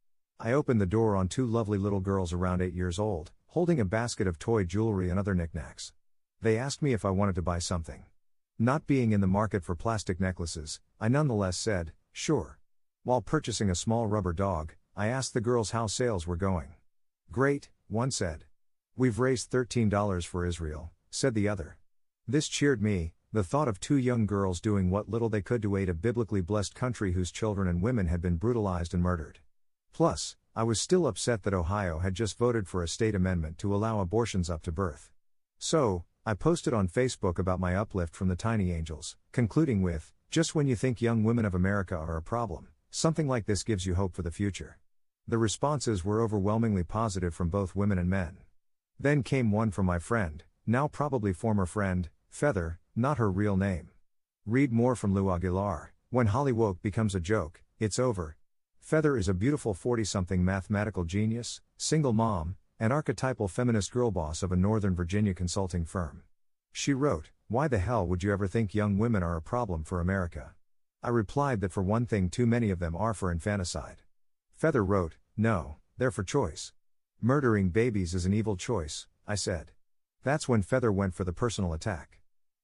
I 0.41 0.53
opened 0.53 0.81
the 0.81 0.87
door 0.87 1.17
on 1.17 1.29
two 1.29 1.47
lovely 1.47 1.79
little 1.79 2.01
girls 2.01 2.33
around 2.33 2.63
8 2.63 2.73
years 2.73 2.99
old, 2.99 3.33
holding 3.49 3.81
a 3.81 3.85
basket 3.85 4.27
of 4.27 4.39
toy 4.39 4.65
jewelry 4.65 5.11
and 5.11 5.19
other 5.19 5.35
knickknacks. 5.35 5.93
They 6.41 6.57
asked 6.57 6.83
me 6.83 6.93
if 6.93 7.05
I 7.05 7.11
wanted 7.11 7.35
to 7.35 7.43
buy 7.43 7.59
something. 7.59 8.05
Not 8.59 8.87
being 8.87 9.13
in 9.13 9.21
the 9.21 9.27
market 9.27 9.65
for 9.65 9.75
plastic 9.75 10.21
necklaces, 10.21 10.81
I 11.01 11.09
nonetheless 11.09 11.57
said, 11.57 11.93
sure. 12.13 12.59
While 13.05 13.23
purchasing 13.23 13.71
a 13.71 13.75
small 13.75 14.07
rubber 14.07 14.33
dog, 14.33 14.75
I 14.97 15.09
asked 15.09 15.35
the 15.35 15.41
girls 15.41 15.71
how 15.71 15.87
sales 15.87 16.27
were 16.27 16.37
going. 16.37 16.75
Great, 17.31 17.71
one 17.89 18.11
said. 18.11 18.45
We've 18.97 19.19
raised 19.19 19.51
$13 19.51 20.27
for 20.27 20.45
Israel, 20.45 20.91
said 21.11 21.35
the 21.35 21.49
other. 21.49 21.79
This 22.27 22.49
cheered 22.49 22.83
me, 22.83 23.13
the 23.31 23.45
thought 23.45 23.69
of 23.69 23.79
two 23.79 23.99
young 23.99 24.25
girls 24.25 24.59
doing 24.59 24.89
what 24.89 25.11
little 25.11 25.29
they 25.29 25.43
could 25.43 25.61
to 25.61 25.77
aid 25.77 25.91
a 25.91 25.95
biblically 25.95 26.41
blessed 26.41 26.75
country 26.75 27.13
whose 27.13 27.31
children 27.31 27.69
and 27.69 27.83
women 27.83 28.07
had 28.07 28.23
been 28.23 28.37
brutalized 28.37 28.95
and 28.95 29.03
murdered. 29.03 29.41
Plus, 29.93 30.35
I 30.57 30.63
was 30.63 30.81
still 30.81 31.07
upset 31.07 31.43
that 31.43 31.53
Ohio 31.53 31.99
had 31.99 32.15
just 32.15 32.39
voted 32.39 32.67
for 32.67 32.83
a 32.83 32.89
state 32.89 33.15
amendment 33.15 33.59
to 33.59 33.75
allow 33.75 34.01
abortions 34.01 34.49
up 34.49 34.63
to 34.63 34.73
birth. 34.73 35.11
So, 35.59 36.05
I 36.25 36.33
posted 36.33 36.73
on 36.73 36.89
Facebook 36.89 37.39
about 37.39 37.61
my 37.61 37.75
uplift 37.77 38.17
from 38.17 38.29
the 38.29 38.35
Tiny 38.35 38.73
Angels, 38.73 39.19
concluding 39.31 39.83
with, 39.83 40.15
Just 40.31 40.55
when 40.55 40.67
you 40.67 40.75
think 40.75 41.03
young 41.03 41.23
women 41.23 41.45
of 41.45 41.55
America 41.55 41.97
are 41.97 42.17
a 42.17 42.23
problem, 42.23 42.69
something 42.91 43.29
like 43.29 43.45
this 43.45 43.63
gives 43.63 43.85
you 43.85 43.95
hope 43.95 44.15
for 44.15 44.23
the 44.23 44.31
future. 44.31 44.79
The 45.27 45.37
responses 45.37 46.03
were 46.03 46.23
overwhelmingly 46.23 46.83
positive 46.83 47.35
from 47.35 47.51
both 47.51 47.77
women 47.77 47.99
and 47.99 48.09
men. 48.09 48.39
Then 48.99 49.23
came 49.23 49.53
one 49.53 49.71
from 49.71 49.85
my 49.85 49.99
friend, 49.99 50.45
now 50.67 50.89
probably 50.89 51.35
former 51.35 51.67
friend, 51.67 52.09
Feather, 52.31 52.79
not 52.95 53.19
her 53.19 53.31
real 53.31 53.57
name. 53.57 53.89
Read 54.47 54.73
more 54.73 54.95
from 54.95 55.15
Lou 55.15 55.31
Aguilar. 55.31 55.93
When 56.11 56.29
Holly 56.29 56.53
Woke 56.53 56.81
becomes 56.81 57.15
a 57.15 57.21
joke, 57.21 57.63
it's 57.79 57.99
over. 57.99 58.37
Feather 58.81 59.17
is 59.17 59.29
a 59.29 59.35
beautiful 59.35 59.75
40 59.75 60.05
something 60.05 60.45
mathematical 60.45 61.05
genius, 61.05 61.61
single 61.77 62.13
mom, 62.13 62.57
and 62.81 62.93
archetypal 62.93 63.49
feminist 63.49 63.93
girl 63.93 64.11
boss 64.11 64.43
of 64.43 64.53
a 64.53 64.57
Northern 64.57 64.95
Virginia 64.95 65.35
consulting 65.35 65.85
firm. 65.85 66.23
She 66.73 66.95
wrote, 66.95 67.31
Why 67.49 67.69
the 67.69 67.79
hell 67.79 68.07
would 68.07 68.23
you 68.23 68.33
ever 68.33 68.47
think 68.47 68.75
young 68.75 68.99
women 68.99 69.23
are 69.23 69.37
a 69.37 69.43
problem 69.43 69.85
for 69.85 70.01
America? 70.01 70.55
I 71.03 71.11
replied 71.11 71.61
that 71.61 71.73
for 71.73 71.83
one 71.83 72.07
thing, 72.07 72.31
too 72.31 72.47
many 72.47 72.71
of 72.71 72.79
them 72.79 72.97
are 72.97 73.15
for 73.15 73.31
infanticide. 73.31 74.03
Feather 74.55 74.85
wrote, 74.85 75.17
No, 75.37 75.77
they're 75.99 76.11
for 76.11 76.25
choice. 76.25 76.73
Murdering 77.21 77.71
babies 77.71 78.15
is 78.15 78.27
an 78.27 78.33
evil 78.33 78.57
choice, 78.57 79.07
I 79.27 79.35
said. 79.35 79.73
That's 80.23 80.49
when 80.49 80.63
Feather 80.63 80.93
went 80.93 81.15
for 81.15 81.25
the 81.25 81.33
personal 81.33 81.73
attack. 81.73 82.18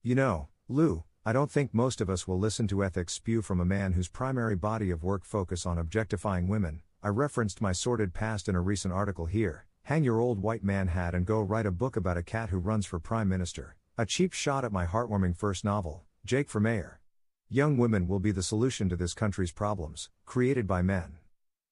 You 0.06 0.14
know, 0.14 0.49
Lou, 0.68 1.04
I 1.25 1.32
don't 1.32 1.50
think 1.50 1.73
most 1.73 2.02
of 2.02 2.11
us 2.11 2.28
will 2.28 2.38
listen 2.38 2.68
to 2.68 2.84
ethics 2.84 3.14
spew 3.14 3.40
from 3.40 3.58
a 3.58 3.64
man 3.64 3.94
whose 3.94 4.06
primary 4.06 4.54
body 4.54 4.90
of 4.90 5.02
work 5.02 5.25
focus 5.25 5.64
on 5.64 5.78
objectifying 5.78 6.46
women. 6.46 6.82
I 7.02 7.08
referenced 7.08 7.62
my 7.62 7.73
sordid 7.73 8.12
past 8.12 8.46
in 8.46 8.54
a 8.54 8.61
recent 8.61 8.92
article 8.92 9.25
here. 9.25 9.64
Hang 9.84 10.04
your 10.04 10.20
old 10.20 10.42
white 10.42 10.62
man 10.62 10.88
hat 10.88 11.14
and 11.14 11.25
go 11.25 11.40
write 11.40 11.64
a 11.64 11.70
book 11.70 11.96
about 11.96 12.18
a 12.18 12.23
cat 12.23 12.50
who 12.50 12.58
runs 12.58 12.84
for 12.84 12.99
prime 12.99 13.30
minister. 13.30 13.76
A 13.96 14.04
cheap 14.04 14.34
shot 14.34 14.62
at 14.62 14.73
my 14.73 14.84
heartwarming 14.84 15.38
first 15.38 15.64
novel, 15.64 16.04
Jake 16.26 16.50
for 16.50 16.61
Mayor. 16.61 17.00
Young 17.49 17.78
women 17.78 18.06
will 18.06 18.20
be 18.20 18.30
the 18.30 18.42
solution 18.42 18.90
to 18.90 18.96
this 18.96 19.14
country's 19.14 19.52
problems, 19.52 20.11
created 20.26 20.66
by 20.66 20.82
men. 20.82 21.16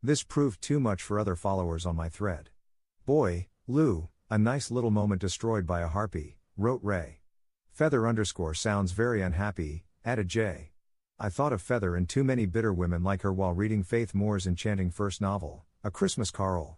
This 0.02 0.22
proved 0.22 0.62
too 0.62 0.80
much 0.80 1.02
for 1.02 1.18
other 1.18 1.36
followers 1.36 1.84
on 1.84 1.96
my 1.96 2.08
thread. 2.08 2.48
Boy, 3.04 3.48
Lou, 3.66 4.08
a 4.30 4.38
nice 4.38 4.70
little 4.70 4.90
moment 4.90 5.20
destroyed 5.20 5.66
by 5.66 5.82
a 5.82 5.88
harpy, 5.88 6.38
wrote 6.56 6.80
Ray. 6.82 7.18
Feather 7.72 8.06
underscore 8.06 8.52
sounds 8.52 8.92
very 8.92 9.22
unhappy, 9.22 9.86
added 10.04 10.28
J. 10.28 10.72
I 11.18 11.30
thought 11.30 11.54
of 11.54 11.62
Feather 11.62 11.96
and 11.96 12.06
too 12.06 12.22
many 12.22 12.44
bitter 12.44 12.70
women 12.70 13.02
like 13.02 13.22
her 13.22 13.32
while 13.32 13.54
reading 13.54 13.82
Faith 13.82 14.14
Moore's 14.14 14.46
enchanting 14.46 14.90
first 14.90 15.22
novel, 15.22 15.64
A 15.82 15.90
Christmas 15.90 16.30
Karol. 16.30 16.76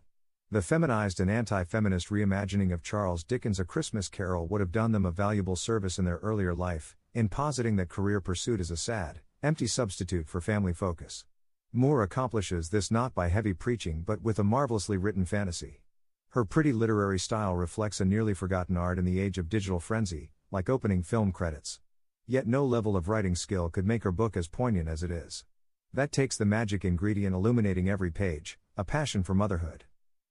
The 0.52 0.62
feminized 0.62 1.18
and 1.18 1.28
anti 1.28 1.64
feminist 1.64 2.10
reimagining 2.10 2.72
of 2.72 2.84
Charles 2.84 3.24
Dickens' 3.24 3.58
A 3.58 3.64
Christmas 3.64 4.08
Carol 4.08 4.46
would 4.46 4.60
have 4.60 4.70
done 4.70 4.92
them 4.92 5.04
a 5.04 5.10
valuable 5.10 5.56
service 5.56 5.98
in 5.98 6.04
their 6.04 6.18
earlier 6.18 6.54
life, 6.54 6.94
in 7.12 7.28
positing 7.28 7.74
that 7.74 7.88
career 7.88 8.20
pursuit 8.20 8.60
is 8.60 8.70
a 8.70 8.76
sad, 8.76 9.18
empty 9.42 9.66
substitute 9.66 10.28
for 10.28 10.40
family 10.40 10.72
focus. 10.72 11.24
Moore 11.72 12.04
accomplishes 12.04 12.68
this 12.68 12.92
not 12.92 13.16
by 13.16 13.26
heavy 13.26 13.52
preaching 13.52 14.04
but 14.06 14.22
with 14.22 14.38
a 14.38 14.44
marvelously 14.44 14.96
written 14.96 15.24
fantasy. 15.24 15.82
Her 16.28 16.44
pretty 16.44 16.72
literary 16.72 17.18
style 17.18 17.56
reflects 17.56 18.00
a 18.00 18.04
nearly 18.04 18.32
forgotten 18.32 18.76
art 18.76 19.00
in 19.00 19.04
the 19.04 19.18
age 19.18 19.38
of 19.38 19.48
digital 19.48 19.80
frenzy, 19.80 20.30
like 20.54 20.70
opening 20.70 21.02
film 21.02 21.32
credits. 21.32 21.80
Yet 22.28 22.46
no 22.46 22.64
level 22.64 22.96
of 22.96 23.08
writing 23.08 23.34
skill 23.34 23.68
could 23.68 23.84
make 23.84 24.04
her 24.04 24.12
book 24.12 24.36
as 24.36 24.46
poignant 24.46 24.88
as 24.88 25.02
it 25.02 25.10
is. 25.10 25.44
That 25.92 26.12
takes 26.12 26.36
the 26.36 26.44
magic 26.44 26.84
ingredient 26.84 27.34
illuminating 27.34 27.90
every 27.90 28.12
page, 28.12 28.56
a 28.76 28.84
passion 28.84 29.24
for 29.24 29.34
motherhood. 29.34 29.82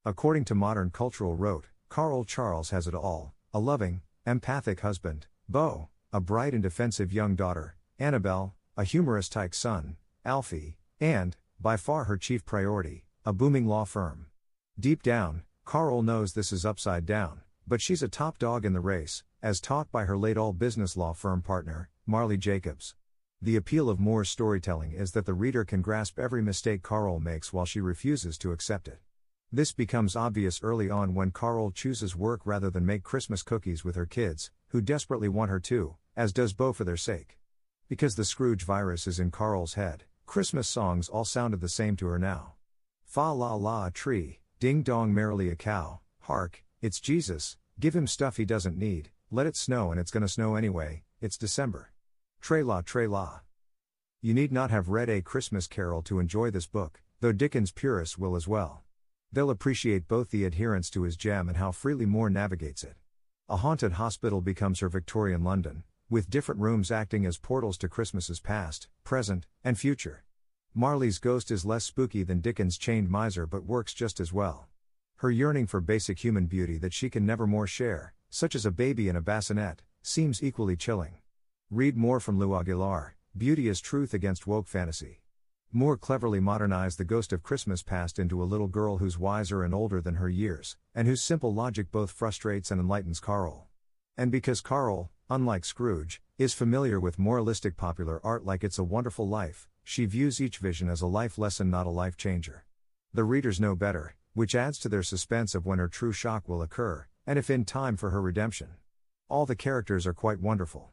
According 0.05 0.45
to 0.45 0.55
modern 0.55 0.91
cultural 0.91 1.35
rote, 1.35 1.67
Carl 1.89 2.23
Charles 2.23 2.69
has 2.69 2.87
it 2.87 2.95
all 2.95 3.33
a 3.53 3.59
loving, 3.59 4.01
empathic 4.25 4.79
husband, 4.79 5.27
Beau, 5.49 5.89
a 6.13 6.21
bright 6.21 6.53
and 6.53 6.63
defensive 6.63 7.11
young 7.11 7.35
daughter, 7.35 7.75
Annabelle, 7.99 8.55
a 8.77 8.85
humorous 8.85 9.27
tyke 9.27 9.53
son, 9.53 9.97
Alfie, 10.23 10.77
and, 11.01 11.35
by 11.59 11.75
far 11.75 12.05
her 12.05 12.15
chief 12.15 12.45
priority, 12.45 13.03
a 13.25 13.33
booming 13.33 13.67
law 13.67 13.83
firm. 13.83 14.27
Deep 14.79 15.03
down, 15.03 15.43
Carl 15.65 16.01
knows 16.01 16.31
this 16.31 16.53
is 16.53 16.65
upside 16.65 17.05
down, 17.05 17.41
but 17.67 17.81
she's 17.81 18.03
a 18.03 18.07
top 18.07 18.37
dog 18.37 18.65
in 18.65 18.73
the 18.73 18.79
race, 18.79 19.23
as 19.41 19.61
taught 19.61 19.91
by 19.91 20.05
her 20.05 20.17
late 20.17 20.37
all 20.37 20.53
business 20.53 20.97
law 20.97 21.13
firm 21.13 21.41
partner, 21.41 21.89
Marley 22.05 22.37
Jacobs. 22.37 22.95
The 23.41 23.55
appeal 23.55 23.89
of 23.89 23.99
Moore's 23.99 24.29
storytelling 24.29 24.93
is 24.93 25.11
that 25.11 25.25
the 25.25 25.33
reader 25.33 25.65
can 25.65 25.81
grasp 25.81 26.17
every 26.17 26.41
mistake 26.41 26.81
Carl 26.81 27.19
makes 27.19 27.51
while 27.51 27.65
she 27.65 27.81
refuses 27.81 28.37
to 28.37 28.51
accept 28.51 28.87
it. 28.87 28.99
This 29.51 29.71
becomes 29.71 30.15
obvious 30.15 30.63
early 30.63 30.89
on 30.89 31.13
when 31.13 31.31
Carl 31.31 31.69
chooses 31.71 32.15
work 32.15 32.41
rather 32.45 32.69
than 32.69 32.85
make 32.85 33.03
Christmas 33.03 33.43
cookies 33.43 33.83
with 33.83 33.95
her 33.95 34.05
kids, 34.05 34.49
who 34.69 34.81
desperately 34.81 35.29
want 35.29 35.51
her 35.51 35.59
to, 35.59 35.97
as 36.15 36.33
does 36.33 36.53
Beau 36.53 36.73
for 36.73 36.83
their 36.83 36.97
sake. 36.97 37.37
Because 37.87 38.15
the 38.15 38.25
Scrooge 38.25 38.63
virus 38.63 39.07
is 39.07 39.19
in 39.19 39.29
Carl's 39.29 39.75
head, 39.75 40.05
Christmas 40.25 40.67
songs 40.67 41.09
all 41.09 41.25
sounded 41.25 41.61
the 41.61 41.69
same 41.69 41.95
to 41.97 42.07
her 42.07 42.17
now. 42.17 42.53
Fa 43.03 43.31
la 43.31 43.53
la 43.55 43.87
a 43.87 43.91
tree, 43.91 44.39
ding 44.59 44.81
dong 44.81 45.13
merrily 45.13 45.49
a 45.49 45.55
cow, 45.55 45.99
hark, 46.21 46.63
it's 46.83 46.99
Jesus, 46.99 47.55
give 47.79 47.95
him 47.95 48.07
stuff 48.07 48.35
he 48.35 48.43
doesn't 48.43 48.77
need, 48.77 49.09
let 49.31 49.47
it 49.47 49.55
snow 49.55 49.89
and 49.89 49.97
it's 49.97 50.11
gonna 50.11 50.27
snow 50.27 50.55
anyway, 50.55 51.03
it's 51.21 51.37
December. 51.37 51.93
Tre 52.41 52.61
la 52.61 52.81
tre 52.81 53.07
la. 53.07 53.39
You 54.21 54.33
need 54.33 54.51
not 54.51 54.69
have 54.69 54.89
read 54.89 55.09
A 55.09 55.21
Christmas 55.21 55.65
Carol 55.65 56.01
to 56.01 56.19
enjoy 56.19 56.51
this 56.51 56.67
book, 56.67 57.01
though 57.21 57.31
Dickens 57.31 57.71
purists 57.71 58.17
will 58.17 58.35
as 58.35 58.49
well. 58.49 58.83
They'll 59.31 59.49
appreciate 59.49 60.09
both 60.09 60.29
the 60.29 60.43
adherence 60.43 60.89
to 60.89 61.03
his 61.03 61.15
gem 61.15 61.47
and 61.47 61.55
how 61.55 61.71
freely 61.71 62.05
Moore 62.05 62.29
navigates 62.29 62.83
it. 62.83 62.95
A 63.47 63.55
haunted 63.55 63.93
hospital 63.93 64.41
becomes 64.41 64.81
her 64.81 64.89
Victorian 64.89 65.41
London, 65.41 65.83
with 66.09 66.29
different 66.29 66.59
rooms 66.59 66.91
acting 66.91 67.25
as 67.25 67.37
portals 67.37 67.77
to 67.77 67.87
Christmases 67.87 68.41
past, 68.41 68.89
present, 69.05 69.45
and 69.63 69.79
future. 69.79 70.25
Marley's 70.73 71.19
ghost 71.19 71.49
is 71.49 71.63
less 71.63 71.85
spooky 71.85 72.23
than 72.23 72.41
Dickens' 72.41 72.77
chained 72.77 73.09
miser 73.09 73.47
but 73.47 73.63
works 73.63 73.93
just 73.93 74.19
as 74.19 74.33
well. 74.33 74.67
Her 75.23 75.31
yearning 75.31 75.67
for 75.67 75.79
basic 75.79 76.19
human 76.19 76.47
beauty 76.47 76.77
that 76.79 76.91
she 76.91 77.09
can 77.09 77.25
never 77.25 77.47
more 77.47 77.65
share, 77.65 78.13
such 78.29 78.55
as 78.55 78.65
a 78.65 78.71
baby 78.71 79.07
in 79.07 79.15
a 79.15 79.21
bassinet, 79.21 79.81
seems 80.01 80.43
equally 80.43 80.75
chilling. 80.75 81.13
Read 81.71 81.95
more 81.95 82.19
from 82.19 82.37
Lou 82.37 82.53
Aguilar 82.53 83.15
Beauty 83.37 83.69
is 83.69 83.79
Truth 83.79 84.13
Against 84.13 84.47
Woke 84.47 84.67
Fantasy. 84.67 85.21
Moore 85.71 85.95
cleverly 85.95 86.41
modernized 86.41 86.97
the 86.97 87.05
ghost 87.05 87.31
of 87.31 87.41
Christmas 87.41 87.81
past 87.81 88.19
into 88.19 88.43
a 88.43 88.51
little 88.51 88.67
girl 88.67 88.97
who's 88.97 89.17
wiser 89.17 89.63
and 89.63 89.73
older 89.73 90.01
than 90.01 90.15
her 90.15 90.27
years, 90.27 90.75
and 90.93 91.07
whose 91.07 91.23
simple 91.23 91.53
logic 91.53 91.89
both 91.89 92.11
frustrates 92.11 92.69
and 92.69 92.81
enlightens 92.81 93.21
Carl. 93.21 93.69
And 94.17 94.29
because 94.29 94.59
Carl, 94.59 95.09
unlike 95.29 95.63
Scrooge, 95.63 96.21
is 96.37 96.53
familiar 96.53 96.99
with 96.99 97.17
moralistic 97.17 97.77
popular 97.77 98.19
art 98.25 98.43
like 98.43 98.61
It's 98.61 98.77
a 98.77 98.83
Wonderful 98.83 99.29
Life, 99.29 99.69
she 99.85 100.05
views 100.05 100.41
each 100.41 100.57
vision 100.57 100.89
as 100.89 100.99
a 100.99 101.07
life 101.07 101.37
lesson, 101.37 101.69
not 101.69 101.87
a 101.87 101.91
life 101.91 102.17
changer. 102.17 102.65
The 103.13 103.23
readers 103.23 103.61
know 103.61 103.73
better, 103.73 104.15
which 104.33 104.55
adds 104.55 104.77
to 104.79 104.89
their 104.89 105.03
suspense 105.03 105.55
of 105.55 105.65
when 105.65 105.79
her 105.79 105.87
true 105.87 106.11
shock 106.11 106.47
will 106.49 106.61
occur, 106.61 107.07
and 107.25 107.37
if 107.39 107.49
in 107.49 107.65
time 107.65 107.95
for 107.95 108.09
her 108.09 108.21
redemption. 108.21 108.69
All 109.29 109.45
the 109.45 109.55
characters 109.55 110.05
are 110.05 110.13
quite 110.13 110.39
wonderful. 110.39 110.91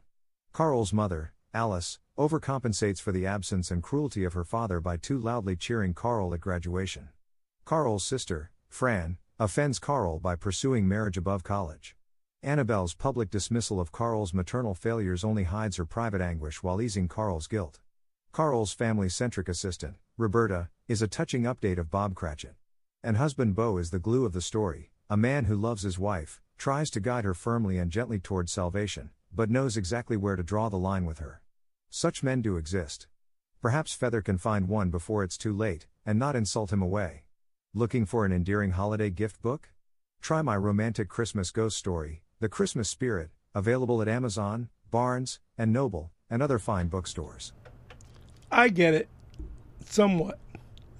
Carl's 0.53 0.93
mother, 0.93 1.33
Alice, 1.53 1.99
overcompensates 2.17 3.01
for 3.01 3.11
the 3.11 3.25
absence 3.25 3.71
and 3.71 3.83
cruelty 3.83 4.23
of 4.23 4.33
her 4.33 4.43
father 4.43 4.79
by 4.79 4.97
too 4.97 5.17
loudly 5.17 5.55
cheering 5.55 5.93
Carl 5.93 6.33
at 6.33 6.39
graduation. 6.39 7.09
Carl's 7.65 8.03
sister, 8.03 8.51
Fran, 8.69 9.17
offends 9.39 9.79
Carl 9.79 10.19
by 10.19 10.35
pursuing 10.35 10.87
marriage 10.87 11.17
above 11.17 11.43
college. 11.43 11.95
Annabelle's 12.43 12.93
public 12.93 13.29
dismissal 13.29 13.79
of 13.79 13.91
Carl's 13.91 14.33
maternal 14.33 14.73
failures 14.73 15.23
only 15.23 15.43
hides 15.43 15.77
her 15.77 15.85
private 15.85 16.21
anguish 16.21 16.63
while 16.63 16.81
easing 16.81 17.07
Carl's 17.07 17.47
guilt. 17.47 17.79
Carl's 18.31 18.71
family 18.71 19.09
centric 19.09 19.49
assistant, 19.49 19.97
Roberta, 20.17 20.69
is 20.87 21.01
a 21.01 21.07
touching 21.07 21.43
update 21.43 21.77
of 21.77 21.91
Bob 21.91 22.15
Cratchit. 22.15 22.55
And 23.03 23.17
husband 23.17 23.55
Beau 23.55 23.77
is 23.77 23.89
the 23.89 23.97
glue 23.97 24.25
of 24.25 24.33
the 24.33 24.41
story, 24.41 24.91
a 25.09 25.17
man 25.17 25.45
who 25.45 25.55
loves 25.55 25.81
his 25.81 25.97
wife, 25.97 26.39
tries 26.59 26.91
to 26.91 26.99
guide 26.99 27.23
her 27.23 27.33
firmly 27.33 27.79
and 27.79 27.89
gently 27.91 28.19
towards 28.19 28.51
salvation, 28.51 29.09
but 29.33 29.49
knows 29.49 29.75
exactly 29.75 30.15
where 30.15 30.35
to 30.35 30.43
draw 30.43 30.69
the 30.69 30.77
line 30.77 31.05
with 31.05 31.17
her. 31.17 31.41
Such 31.89 32.21
men 32.21 32.43
do 32.43 32.57
exist. 32.57 33.07
Perhaps 33.59 33.95
Feather 33.95 34.21
can 34.21 34.37
find 34.37 34.67
one 34.67 34.91
before 34.91 35.23
it's 35.23 35.37
too 35.37 35.51
late, 35.51 35.87
and 36.05 36.19
not 36.19 36.35
insult 36.35 36.71
him 36.71 36.83
away. 36.83 37.23
Looking 37.73 38.05
for 38.05 38.23
an 38.23 38.31
endearing 38.31 38.71
holiday 38.71 39.09
gift 39.09 39.41
book? 39.41 39.69
Try 40.21 40.43
my 40.43 40.55
romantic 40.55 41.09
Christmas 41.09 41.49
ghost 41.49 41.77
story, 41.77 42.21
The 42.39 42.49
Christmas 42.49 42.87
Spirit, 42.87 43.31
available 43.55 43.99
at 44.03 44.07
Amazon, 44.07 44.69
Barnes, 44.91 45.39
and 45.57 45.73
Noble, 45.73 46.11
and 46.29 46.43
other 46.43 46.59
fine 46.59 46.87
bookstores. 46.87 47.51
I 48.51 48.69
get 48.69 48.93
it, 48.93 49.09
somewhat. 49.85 50.37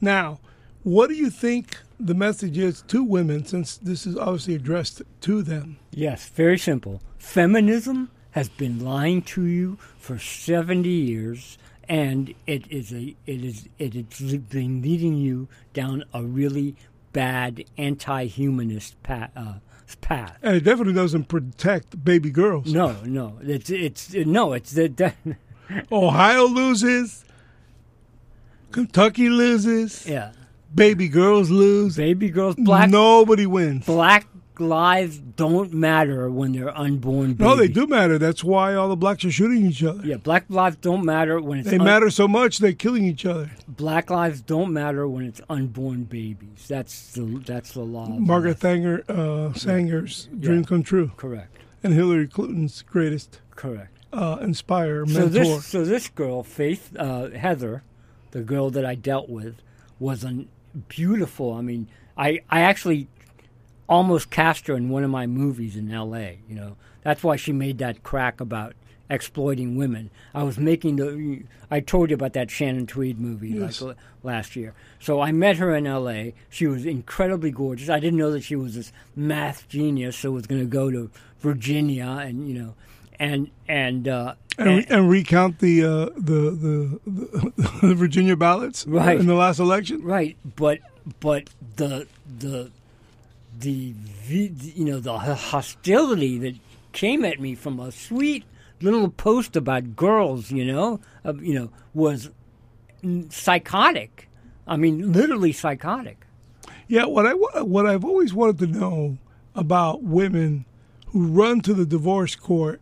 Now, 0.01 0.39
what 0.81 1.09
do 1.09 1.13
you 1.13 1.29
think 1.29 1.77
the 2.05 2.13
message 2.13 2.57
is 2.57 2.81
to 2.83 3.03
women 3.03 3.45
since 3.45 3.77
this 3.77 4.05
is 4.05 4.17
obviously 4.17 4.55
addressed 4.55 5.01
to 5.21 5.41
them? 5.43 5.77
Yes, 5.91 6.29
very 6.29 6.57
simple. 6.57 7.01
Feminism 7.17 8.09
has 8.31 8.49
been 8.49 8.83
lying 8.83 9.21
to 9.21 9.45
you 9.45 9.77
for 9.97 10.17
70 10.17 10.89
years 10.89 11.57
and 11.87 12.33
it 12.47 12.71
is 12.71 12.93
a 12.93 13.15
it 13.25 13.43
is 13.43 13.67
it 13.77 13.93
has 13.93 14.37
been 14.37 14.81
leading 14.81 15.15
you 15.15 15.49
down 15.73 16.03
a 16.13 16.23
really 16.23 16.75
bad 17.11 17.65
anti-humanist 17.77 19.01
path, 19.03 19.31
uh, 19.35 19.55
path. 19.99 20.37
And 20.41 20.55
it 20.55 20.63
definitely 20.63 20.93
doesn't 20.93 21.25
protect 21.25 22.03
baby 22.03 22.29
girls. 22.31 22.73
No, 22.73 22.95
no, 23.03 23.37
it's 23.41 23.69
it's 23.69 24.13
no, 24.13 24.53
it's 24.53 24.71
the. 24.71 25.13
Ohio 25.91 26.45
loses. 26.45 27.25
Kentucky 28.71 29.29
loses. 29.29 30.07
Yeah. 30.07 30.31
Baby 30.73 31.07
girls 31.10 31.49
lose. 31.49 31.95
Baby 31.97 32.29
girls, 32.29 32.55
black 32.55 32.89
Nobody 32.89 33.45
wins. 33.45 33.86
black 33.86 34.27
lives 34.60 35.17
don't 35.17 35.73
matter 35.73 36.29
when 36.29 36.51
they're 36.51 36.77
unborn 36.77 37.34
babies. 37.34 37.39
No, 37.39 37.55
they 37.55 37.67
do 37.67 37.88
matter. 37.88 38.19
That's 38.19 38.43
why 38.43 38.75
all 38.75 38.89
the 38.89 38.95
blacks 38.95 39.25
are 39.25 39.31
shooting 39.31 39.65
each 39.65 39.84
other. 39.84 40.05
Yeah, 40.05 40.17
black 40.17 40.45
lives 40.49 40.77
don't 40.77 41.03
matter 41.03 41.41
when 41.41 41.60
it's 41.60 41.69
They 41.69 41.79
un- 41.79 41.84
matter 41.86 42.10
so 42.12 42.27
much 42.27 42.60
they're 42.60 42.71
killing 42.73 43.03
each 43.05 43.25
other. 43.25 43.49
black 43.67 44.10
lives 44.12 44.41
don't 44.41 44.71
matter 44.71 45.07
when 45.07 45.25
it's 45.25 45.41
unborn 45.49 46.03
babies. 46.03 46.67
That's 46.67 47.13
the 47.13 47.41
that's 47.45 47.71
the 47.73 47.81
law. 47.81 48.07
Margaret. 48.07 48.60
Thanger, 48.60 49.03
uh, 49.10 49.53
Sanger's 49.53 50.29
dream 50.39 50.60
Yeah. 50.60 50.65
come 50.65 50.84
true, 50.84 51.12
Correct. 51.17 51.57
and 51.84 51.93
Hillary 51.93 52.27
Clinton's 52.27 52.84
greatest 52.84 53.39
Correct. 53.55 53.97
uh, 54.13 54.38
inspire 54.41 55.05
So 55.07 55.27
this 55.27 55.65
so 55.65 55.84
this 55.84 56.07
girl, 56.07 56.43
Faith 56.43 56.95
uh, 56.99 57.29
Heather, 57.31 57.81
the 58.29 58.41
girl 58.41 58.69
that 58.69 58.86
I 58.86 58.93
dealt 58.95 59.27
with, 59.27 59.55
was 59.99 60.23
an 60.23 60.49
beautiful. 60.88 61.53
I 61.53 61.62
mean, 61.62 61.88
I 62.17 62.41
I 62.49 62.62
actually 62.62 63.07
almost 63.89 64.29
cast 64.29 64.67
her 64.67 64.75
in 64.75 64.89
one 64.89 65.03
of 65.03 65.10
my 65.10 65.27
movies 65.27 65.75
in 65.75 65.91
L.A. 65.91 66.39
You 66.47 66.55
know, 66.55 66.77
that's 67.03 67.23
why 67.23 67.36
she 67.36 67.51
made 67.51 67.77
that 67.79 68.03
crack 68.03 68.39
about 68.39 68.73
exploiting 69.10 69.75
women. 69.75 70.10
I 70.34 70.43
was 70.43 70.57
making 70.57 70.95
the. 70.95 71.43
I 71.69 71.79
told 71.81 72.10
you 72.10 72.13
about 72.15 72.34
that 72.34 72.49
Shannon 72.51 72.88
Tweed 72.88 73.19
movie 73.19 73.49
Yes. 73.49 73.81
like 73.81 73.97
last 74.23 74.55
year. 74.55 74.73
So 74.99 75.19
I 75.21 75.31
met 75.31 75.57
her 75.57 75.75
in 75.75 75.86
L.A. 75.88 76.34
She 76.49 76.67
was 76.67 76.86
incredibly 76.86 77.51
gorgeous. 77.51 77.89
I 77.89 77.99
didn't 77.99 78.19
know 78.19 78.31
that 78.31 78.43
she 78.43 78.55
was 78.55 78.75
this 78.75 78.93
math 79.15 79.67
genius, 79.67 80.15
so 80.17 80.31
was 80.31 80.47
going 80.47 80.62
to 80.62 80.67
go 80.67 80.89
to 80.91 81.10
Virginia 81.39 82.05
and 82.07 82.47
you 82.47 82.53
know, 82.53 82.75
and 83.21 83.49
and. 83.67 84.07
Uh, 84.07 84.34
and, 84.57 84.86
and 84.91 85.10
recount 85.10 85.60
the, 85.60 85.84
uh, 85.84 86.05
the, 86.17 86.51
the 86.51 86.99
the 87.07 87.53
the 87.88 87.95
Virginia 87.95 88.36
ballots 88.36 88.86
Right. 88.86 89.17
in 89.19 89.25
the 89.25 89.34
last 89.34 89.60
election. 89.60 90.03
Right, 90.03 90.36
but 90.57 90.79
but 91.19 91.49
the 91.77 92.05
the 92.38 92.69
the 93.60 93.93
you 94.27 94.86
know 94.86 94.99
the 94.99 95.17
hostility 95.17 96.38
that 96.39 96.55
came 96.91 97.23
at 97.25 97.39
me 97.39 97.55
from 97.55 97.79
a 97.79 97.91
sweet 97.91 98.43
little 98.81 99.10
post 99.10 99.55
about 99.55 99.95
girls, 99.95 100.51
you 100.51 100.65
know, 100.65 100.99
uh, 101.23 101.34
you 101.36 101.53
know, 101.55 101.69
was 101.93 102.29
psychotic. 103.29 104.27
I 104.67 104.75
mean, 104.77 105.12
literally 105.13 105.53
psychotic. 105.53 106.25
Yeah, 106.88 107.05
what 107.05 107.25
I 107.25 107.34
what 107.34 107.86
I've 107.88 108.03
always 108.05 108.34
wanted 108.34 108.60
to 108.60 108.67
know 108.67 109.17
about 109.55 110.03
women 110.03 110.65
who 111.07 111.27
run 111.27 111.62
to 111.62 111.73
the 111.73 111.86
divorce 111.86 112.36
court 112.36 112.81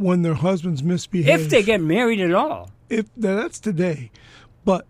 when 0.00 0.22
their 0.22 0.34
husbands 0.34 0.82
misbehave. 0.82 1.40
If 1.42 1.50
they 1.50 1.62
get 1.62 1.80
married 1.82 2.20
at 2.20 2.32
all, 2.32 2.70
if 2.88 3.06
that's 3.16 3.60
today, 3.60 4.10
but 4.64 4.86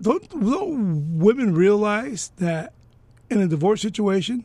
don't, 0.00 0.28
don't 0.30 1.18
women 1.18 1.54
realize 1.54 2.32
that 2.38 2.72
in 3.30 3.40
a 3.40 3.46
divorce 3.46 3.82
situation, 3.82 4.44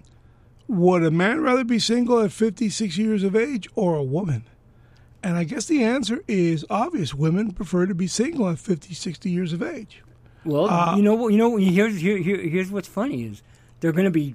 would 0.68 1.04
a 1.04 1.12
man 1.12 1.42
rather 1.42 1.64
be 1.64 1.80
single 1.80 2.20
at 2.22 2.32
56 2.32 2.98
years 2.98 3.24
of 3.24 3.36
age 3.36 3.68
or 3.76 3.96
a 3.96 4.04
woman? 4.04 4.44
And 5.24 5.38
I 5.38 5.44
guess 5.44 5.66
the 5.66 5.84
answer 5.84 6.24
is 6.28 6.66
obvious. 6.70 7.14
Women 7.14 7.52
prefer 7.52 7.86
to 7.86 7.94
be 7.96 8.08
single 8.08 8.50
at 8.50 8.60
50, 8.60 8.94
60 8.94 9.30
years 9.30 9.54
of 9.54 9.62
age. 9.62 10.02
well, 10.44 10.68
Uh, 10.70 10.96
you 10.98 11.04
know, 11.04 11.14
what- 11.14 11.32
you 11.32 11.38
know, 11.38 11.56
here's 11.58 12.02
here, 12.02 12.18
here, 12.18 12.38
here's 12.38 12.72
what's 12.72 12.88
funny 12.88 13.24
is 13.26 13.44
they're 13.80 13.92
going 13.92 14.06
to 14.06 14.12
be, 14.12 14.34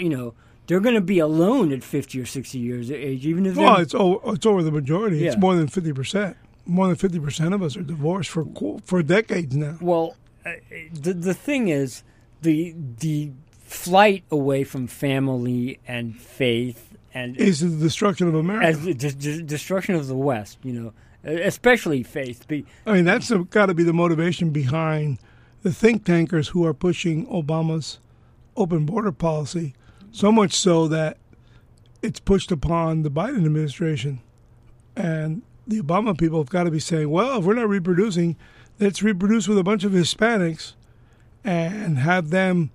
you 0.00 0.08
know, 0.10 0.34
they're 0.66 0.80
going 0.80 0.94
to 0.94 1.00
be 1.00 1.18
alone 1.18 1.72
at 1.72 1.82
fifty 1.84 2.20
or 2.20 2.26
sixty 2.26 2.58
years 2.58 2.90
of 2.90 2.96
age, 2.96 3.26
even 3.26 3.46
if 3.46 3.54
they're 3.54 3.64
Well, 3.64 3.76
it's 3.80 3.94
over, 3.94 4.34
it's 4.34 4.46
over 4.46 4.62
the 4.62 4.72
majority. 4.72 5.26
It's 5.26 5.36
more 5.36 5.54
than 5.56 5.68
50%. 5.68 6.34
More 6.66 6.88
than 6.88 6.96
50% 6.96 7.54
of 7.54 7.62
us 7.62 7.76
are 7.76 7.82
divorced 7.82 8.30
for 8.30 8.44
for 8.84 9.02
decades 9.02 9.54
now. 9.56 9.78
Well, 9.80 10.16
the 10.92 11.12
the 11.14 11.34
thing 11.34 11.68
is, 11.68 12.02
the 12.42 12.74
the 12.98 13.30
flight 13.62 14.24
away 14.30 14.64
from 14.64 14.86
family 14.86 15.78
and 15.86 16.16
faith 16.20 16.92
and 17.14 17.36
Is 17.36 17.60
the 17.60 17.68
destruction 17.84 18.28
of 18.28 18.34
America. 18.34 18.66
as 18.66 18.82
the 18.84 18.94
de- 18.94 19.12
de- 19.12 19.42
destruction 19.42 19.94
of 19.94 20.06
the 20.06 20.16
West, 20.16 20.58
you 20.62 20.72
know, 20.72 20.92
especially 21.24 22.02
faith. 22.02 22.46
Be, 22.46 22.64
I 22.84 22.92
mean, 22.92 23.04
that's 23.04 23.30
got 23.50 23.66
to 23.66 23.74
be 23.74 23.82
the 23.84 23.92
motivation 23.92 24.50
behind 24.50 25.18
the 25.62 25.72
think 25.72 26.04
tankers 26.04 26.48
who 26.48 26.64
are 26.66 26.74
pushing 26.74 27.26
Obama's 27.28 27.98
open 28.56 28.86
border 28.86 29.12
policy, 29.12 29.74
so 30.16 30.32
much 30.32 30.54
so 30.54 30.88
that 30.88 31.18
it's 32.00 32.20
pushed 32.20 32.50
upon 32.50 33.02
the 33.02 33.10
Biden 33.10 33.44
administration. 33.44 34.20
And 34.96 35.42
the 35.66 35.80
Obama 35.80 36.16
people 36.16 36.38
have 36.38 36.48
got 36.48 36.64
to 36.64 36.70
be 36.70 36.80
saying, 36.80 37.10
well, 37.10 37.38
if 37.38 37.44
we're 37.44 37.52
not 37.52 37.68
reproducing, 37.68 38.36
let's 38.80 39.02
reproduce 39.02 39.46
with 39.46 39.58
a 39.58 39.62
bunch 39.62 39.84
of 39.84 39.92
Hispanics 39.92 40.72
and 41.44 41.98
have 41.98 42.30
them 42.30 42.70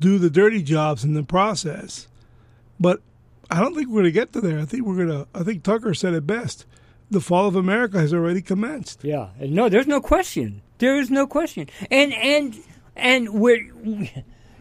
do 0.00 0.18
the 0.18 0.30
dirty 0.30 0.62
jobs 0.62 1.04
in 1.04 1.12
the 1.12 1.22
process. 1.22 2.08
But 2.80 3.02
I 3.50 3.60
don't 3.60 3.74
think 3.74 3.88
we're 3.88 4.00
going 4.00 4.04
to 4.04 4.10
get 4.12 4.32
to 4.32 4.40
there. 4.40 4.58
I 4.58 4.64
think 4.64 4.86
we're 4.86 5.04
going 5.04 5.08
to, 5.08 5.28
I 5.34 5.42
think 5.42 5.64
Tucker 5.64 5.92
said 5.92 6.14
it 6.14 6.26
best. 6.26 6.64
The 7.10 7.20
fall 7.20 7.46
of 7.46 7.56
America 7.56 7.98
has 7.98 8.14
already 8.14 8.40
commenced. 8.40 9.04
yeah, 9.04 9.28
no, 9.38 9.68
there's 9.68 9.86
no 9.86 10.00
question. 10.00 10.62
There 10.78 10.98
is 10.98 11.10
no 11.10 11.26
question. 11.26 11.68
And 11.90 12.12
and 12.14 12.56
and 12.96 13.28
we're 13.34 13.70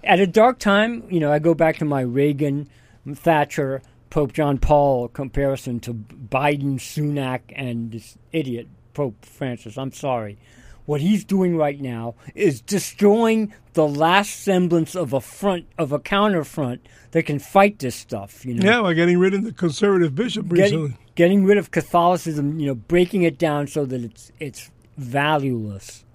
at 0.06 0.20
a 0.20 0.28
dark 0.28 0.60
time. 0.60 1.04
You 1.10 1.20
know, 1.20 1.32
I 1.32 1.40
go 1.40 1.54
back 1.54 1.78
to 1.78 1.86
my 1.86 2.02
Reagan, 2.02 2.70
Thatcher, 3.14 3.82
Pope 4.10 4.34
John 4.34 4.58
Paul 4.58 5.08
comparison 5.10 5.80
to 5.82 5.94
Biden, 5.94 6.76
Sunak, 6.76 7.42
and 7.56 7.92
this 7.92 8.18
idiot 8.32 8.68
Pope 8.94 9.26
Francis. 9.26 9.78
I'm 9.78 9.92
sorry. 9.92 10.38
What 10.86 11.02
he's 11.02 11.26
doing 11.26 11.58
right 11.58 11.82
now 11.82 12.14
is 12.36 12.62
destroying 12.62 13.52
the 13.74 13.88
last 13.88 14.42
semblance 14.44 14.96
of 14.96 15.14
a 15.14 15.20
front 15.20 15.66
of 15.80 15.92
a 15.92 16.00
counterfront 16.00 16.86
that 17.12 17.24
can 17.24 17.40
fight 17.40 17.80
this 17.80 17.96
stuff. 17.96 18.46
You 18.46 18.54
know, 18.54 18.70
Yeah, 18.70 18.82
by 18.84 18.94
getting 18.94 19.18
rid 19.18 19.34
of 19.34 19.44
the 19.44 19.52
conservative 19.52 20.14
bishop 20.14 20.46
recently. 20.52 20.90
getting, 20.90 20.98
getting 21.16 21.44
rid 21.44 21.58
of 21.58 21.72
Catholicism. 21.72 22.60
You 22.60 22.68
know, 22.68 22.76
breaking 22.76 23.24
it 23.24 23.40
down 23.40 23.66
so 23.68 23.84
that 23.86 24.04
it's 24.04 24.32
it's 24.40 24.70
valueless. 24.96 26.06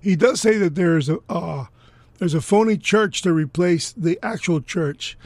He 0.00 0.14
does 0.16 0.40
say 0.40 0.58
that 0.58 0.76
there's 0.76 1.08
a 1.08 1.18
uh, 1.28 1.66
there's 2.24 2.32
a 2.32 2.40
phony 2.40 2.78
church 2.78 3.20
to 3.20 3.34
replace 3.34 3.92
the 3.92 4.18
actual 4.22 4.58
church, 4.58 5.18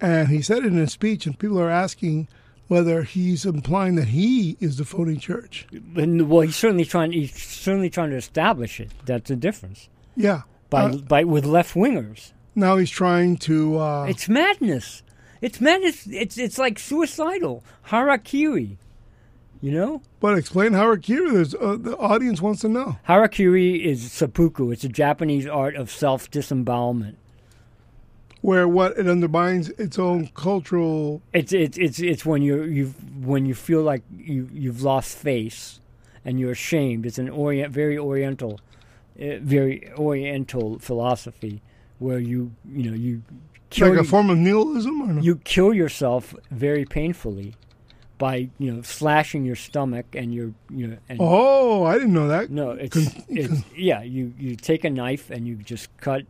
and 0.00 0.28
he 0.28 0.40
said 0.40 0.64
it 0.64 0.72
in 0.72 0.78
a 0.78 0.86
speech, 0.86 1.26
and 1.26 1.38
people 1.38 1.60
are 1.60 1.68
asking 1.68 2.28
whether 2.66 3.02
he's 3.02 3.44
implying 3.44 3.96
that 3.96 4.08
he 4.08 4.56
is 4.58 4.78
the 4.78 4.84
phony 4.86 5.18
church. 5.18 5.66
And, 5.70 6.30
well, 6.30 6.40
he's 6.40 6.56
certainly 6.56 6.86
trying. 6.86 7.12
He's 7.12 7.34
certainly 7.34 7.90
trying 7.90 8.08
to 8.08 8.16
establish 8.16 8.80
it. 8.80 8.90
That's 9.04 9.28
the 9.28 9.36
difference. 9.36 9.90
Yeah. 10.16 10.42
By 10.70 10.84
Uh, 10.84 10.96
by 10.96 11.24
with 11.24 11.44
left 11.44 11.74
wingers, 11.74 12.32
now 12.54 12.78
he's 12.78 12.90
trying 12.90 13.36
to. 13.48 13.78
Uh, 13.78 14.06
it's 14.08 14.26
madness. 14.26 15.02
It's 15.42 15.60
madness. 15.60 16.06
It's 16.06 16.38
it's 16.38 16.56
like 16.56 16.78
suicidal 16.78 17.62
harakiri. 17.88 18.78
You 19.60 19.72
know, 19.72 20.02
but 20.20 20.36
explain 20.36 20.72
harakiri. 20.72 21.32
There's 21.32 21.54
uh, 21.54 21.76
the 21.78 21.96
audience 21.96 22.42
wants 22.42 22.60
to 22.60 22.68
know. 22.68 22.98
harakiri 23.08 23.84
is 23.84 24.12
seppuku. 24.12 24.70
It's 24.70 24.84
a 24.84 24.88
Japanese 24.88 25.46
art 25.46 25.76
of 25.76 25.90
self 25.90 26.30
disembowelment. 26.30 27.18
Where 28.42 28.68
what 28.68 28.98
it 28.98 29.08
undermines 29.08 29.70
its 29.70 29.98
own 29.98 30.28
cultural. 30.34 31.22
It's 31.32 31.52
it's 31.52 31.78
it's 31.78 32.00
it's 32.00 32.26
when 32.26 32.42
you 32.42 32.62
you 32.64 32.86
when 33.20 33.46
you 33.46 33.54
feel 33.54 33.82
like 33.82 34.02
you 34.16 34.48
you've 34.52 34.82
lost 34.82 35.16
face, 35.16 35.80
and 36.24 36.38
you're 36.38 36.52
ashamed. 36.52 37.06
It's 37.06 37.18
an 37.18 37.30
orient 37.30 37.72
very 37.72 37.96
oriental, 37.96 38.60
uh, 39.20 39.38
very 39.40 39.90
oriental 39.96 40.78
philosophy 40.78 41.62
where 41.98 42.18
you 42.18 42.52
you 42.70 42.90
know 42.90 42.96
you 42.96 43.22
kill 43.70 43.88
like 43.88 43.98
a 43.98 44.04
form 44.04 44.28
of 44.28 44.36
nihilism, 44.36 45.00
or 45.00 45.12
no? 45.14 45.22
you 45.22 45.36
kill 45.36 45.72
yourself 45.72 46.34
very 46.50 46.84
painfully 46.84 47.54
by 48.18 48.48
you 48.58 48.72
know 48.72 48.82
slashing 48.82 49.44
your 49.44 49.56
stomach 49.56 50.06
and 50.14 50.34
your 50.34 50.52
you 50.70 50.86
know 50.86 50.96
and 51.08 51.18
oh, 51.20 51.84
I 51.84 51.94
didn't 51.94 52.14
know 52.14 52.28
that. 52.28 52.50
no 52.50 52.70
it's 52.70 52.96
it's 53.28 53.62
yeah 53.76 54.02
you 54.02 54.32
you 54.38 54.56
take 54.56 54.84
a 54.84 54.90
knife 54.90 55.30
and 55.30 55.46
you 55.46 55.56
just 55.56 55.94
cut 55.98 56.22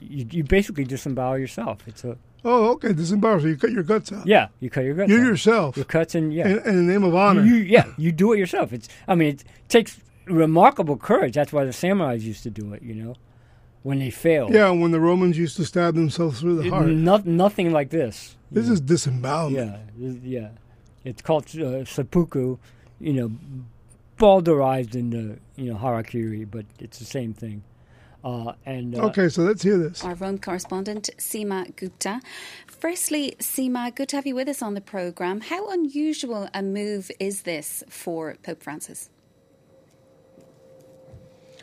you, 0.00 0.26
you 0.30 0.44
basically 0.44 0.84
disembowel 0.84 1.38
yourself 1.38 1.78
it's 1.86 2.04
a 2.04 2.16
Oh, 2.42 2.68
okay. 2.70 2.94
Disembowel. 2.94 3.40
So 3.40 3.48
you 3.48 3.58
cut 3.58 3.70
your 3.70 3.82
guts 3.82 4.10
out. 4.12 4.26
yeah 4.26 4.48
you 4.60 4.70
cut 4.70 4.84
your 4.84 4.94
guts 4.94 5.10
You 5.10 5.18
out. 5.20 5.26
yourself. 5.26 5.76
your 5.76 5.84
cuts 5.84 6.14
and 6.14 6.32
yeah 6.32 6.48
In, 6.48 6.58
in 6.60 6.76
the 6.86 6.92
name 6.92 7.04
of 7.04 7.14
honor. 7.14 7.42
You, 7.44 7.56
yeah, 7.56 7.84
you 7.98 8.12
do 8.12 8.32
it 8.32 8.38
yourself. 8.38 8.72
It's 8.72 8.88
I 9.06 9.14
mean, 9.14 9.28
it 9.34 9.44
takes 9.68 10.00
remarkable 10.24 10.96
courage. 10.96 11.34
That's 11.34 11.52
why 11.52 11.64
the 11.66 11.70
samurais 11.72 12.22
used 12.22 12.42
to 12.44 12.50
do 12.50 12.72
it. 12.72 12.80
You 12.82 12.94
know, 12.94 13.14
when 13.82 13.98
they 13.98 14.08
failed. 14.08 14.54
Yeah, 14.54 14.70
when 14.70 14.90
the 14.90 15.00
Romans 15.00 15.36
used 15.36 15.56
to 15.58 15.66
stab 15.66 15.94
themselves 15.96 16.40
through 16.40 16.56
the 16.56 16.62
It- 16.68 16.70
heart. 16.70 16.86
no- 16.86 17.22
nothing 17.26 17.72
like 17.72 17.90
this. 17.90 18.36
This 18.50 18.70
is 18.70 18.80
disembowelment. 18.80 19.78
Yeah, 19.98 20.12
yeah. 20.22 20.48
It's 21.04 21.22
called 21.22 21.44
uh, 21.58 21.84
seppuku. 21.84 22.58
You 23.00 23.12
know, 23.14 23.32
balderized 24.18 24.94
in 24.94 25.10
the 25.10 25.38
you 25.56 25.72
know 25.72 25.78
harakiri, 25.78 26.48
but 26.50 26.66
it's 26.78 26.98
the 26.98 27.04
same 27.04 27.32
thing. 27.32 27.62
Uh, 28.22 28.52
and 28.66 28.94
uh, 28.94 29.06
Okay, 29.06 29.30
so 29.30 29.42
let's 29.42 29.62
hear 29.62 29.78
this. 29.78 30.04
Our 30.04 30.14
Rome 30.14 30.38
correspondent, 30.38 31.08
Seema 31.16 31.74
Gupta. 31.74 32.20
Firstly, 32.66 33.34
Seema, 33.38 33.94
good 33.94 34.10
to 34.10 34.16
have 34.16 34.26
you 34.26 34.34
with 34.34 34.48
us 34.48 34.60
on 34.60 34.74
the 34.74 34.82
programme. 34.82 35.40
How 35.40 35.70
unusual 35.70 36.48
a 36.52 36.62
move 36.62 37.10
is 37.18 37.42
this 37.42 37.82
for 37.88 38.36
Pope 38.42 38.62
Francis? 38.62 39.08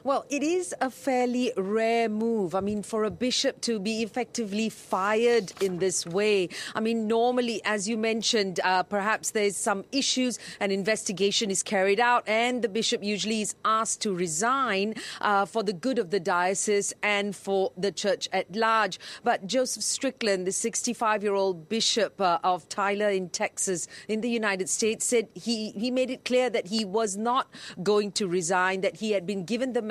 Well, 0.08 0.26
it 0.30 0.42
is 0.42 0.74
a 0.80 0.90
fairly 0.90 1.52
rare 1.58 2.08
move. 2.08 2.56
I 2.56 2.62
mean, 2.62 2.82
for 2.82 3.04
a 3.04 3.12
bishop 3.12 3.60
to 3.64 3.78
be 3.78 4.04
effectively 4.04 4.70
fired 4.70 5.52
in 5.62 5.80
this 5.80 6.06
way. 6.06 6.48
I 6.74 6.80
mean, 6.80 7.08
normally, 7.08 7.60
as 7.66 7.90
you 7.90 7.98
mentioned, 7.98 8.62
uh, 8.64 8.84
perhaps 8.84 9.32
there's 9.32 9.58
some 9.58 9.84
issues, 9.92 10.40
an 10.62 10.72
investigation 10.72 11.52
is 11.52 11.62
carried 11.62 12.00
out, 12.00 12.26
and 12.26 12.62
the 12.62 12.70
bishop 12.70 13.04
usually 13.04 13.42
is 13.42 13.56
asked 13.66 14.00
to 14.04 14.16
resign 14.16 14.96
uh, 15.20 15.46
for 15.46 15.62
the 15.62 15.74
good 15.74 16.00
of 16.00 16.10
the 16.10 16.22
diocese 16.22 16.94
and 17.04 17.36
for 17.36 17.74
the 17.76 17.92
church 17.92 18.30
at 18.32 18.56
large. 18.56 19.02
But 19.26 19.46
Joseph 19.46 19.84
Strickland, 19.84 20.48
the 20.48 20.54
65 20.54 21.22
year 21.22 21.34
old 21.34 21.68
bishop 21.68 22.22
uh, 22.22 22.40
of 22.46 22.70
Tyler 22.70 23.10
in 23.10 23.28
Texas, 23.28 23.90
in 24.08 24.22
the 24.22 24.30
United 24.30 24.70
States, 24.70 25.04
said 25.04 25.28
he, 25.34 25.72
he 25.72 25.92
made 25.92 26.10
it 26.10 26.24
clear 26.24 26.50
that 26.50 26.68
he 26.68 26.86
was 26.86 27.18
not 27.18 27.50
going 27.84 28.14
to 28.14 28.26
resign, 28.30 28.80
that 28.80 28.96
he 28.96 29.12
had 29.12 29.28
been 29.28 29.44
given 29.44 29.74
the 29.74 29.82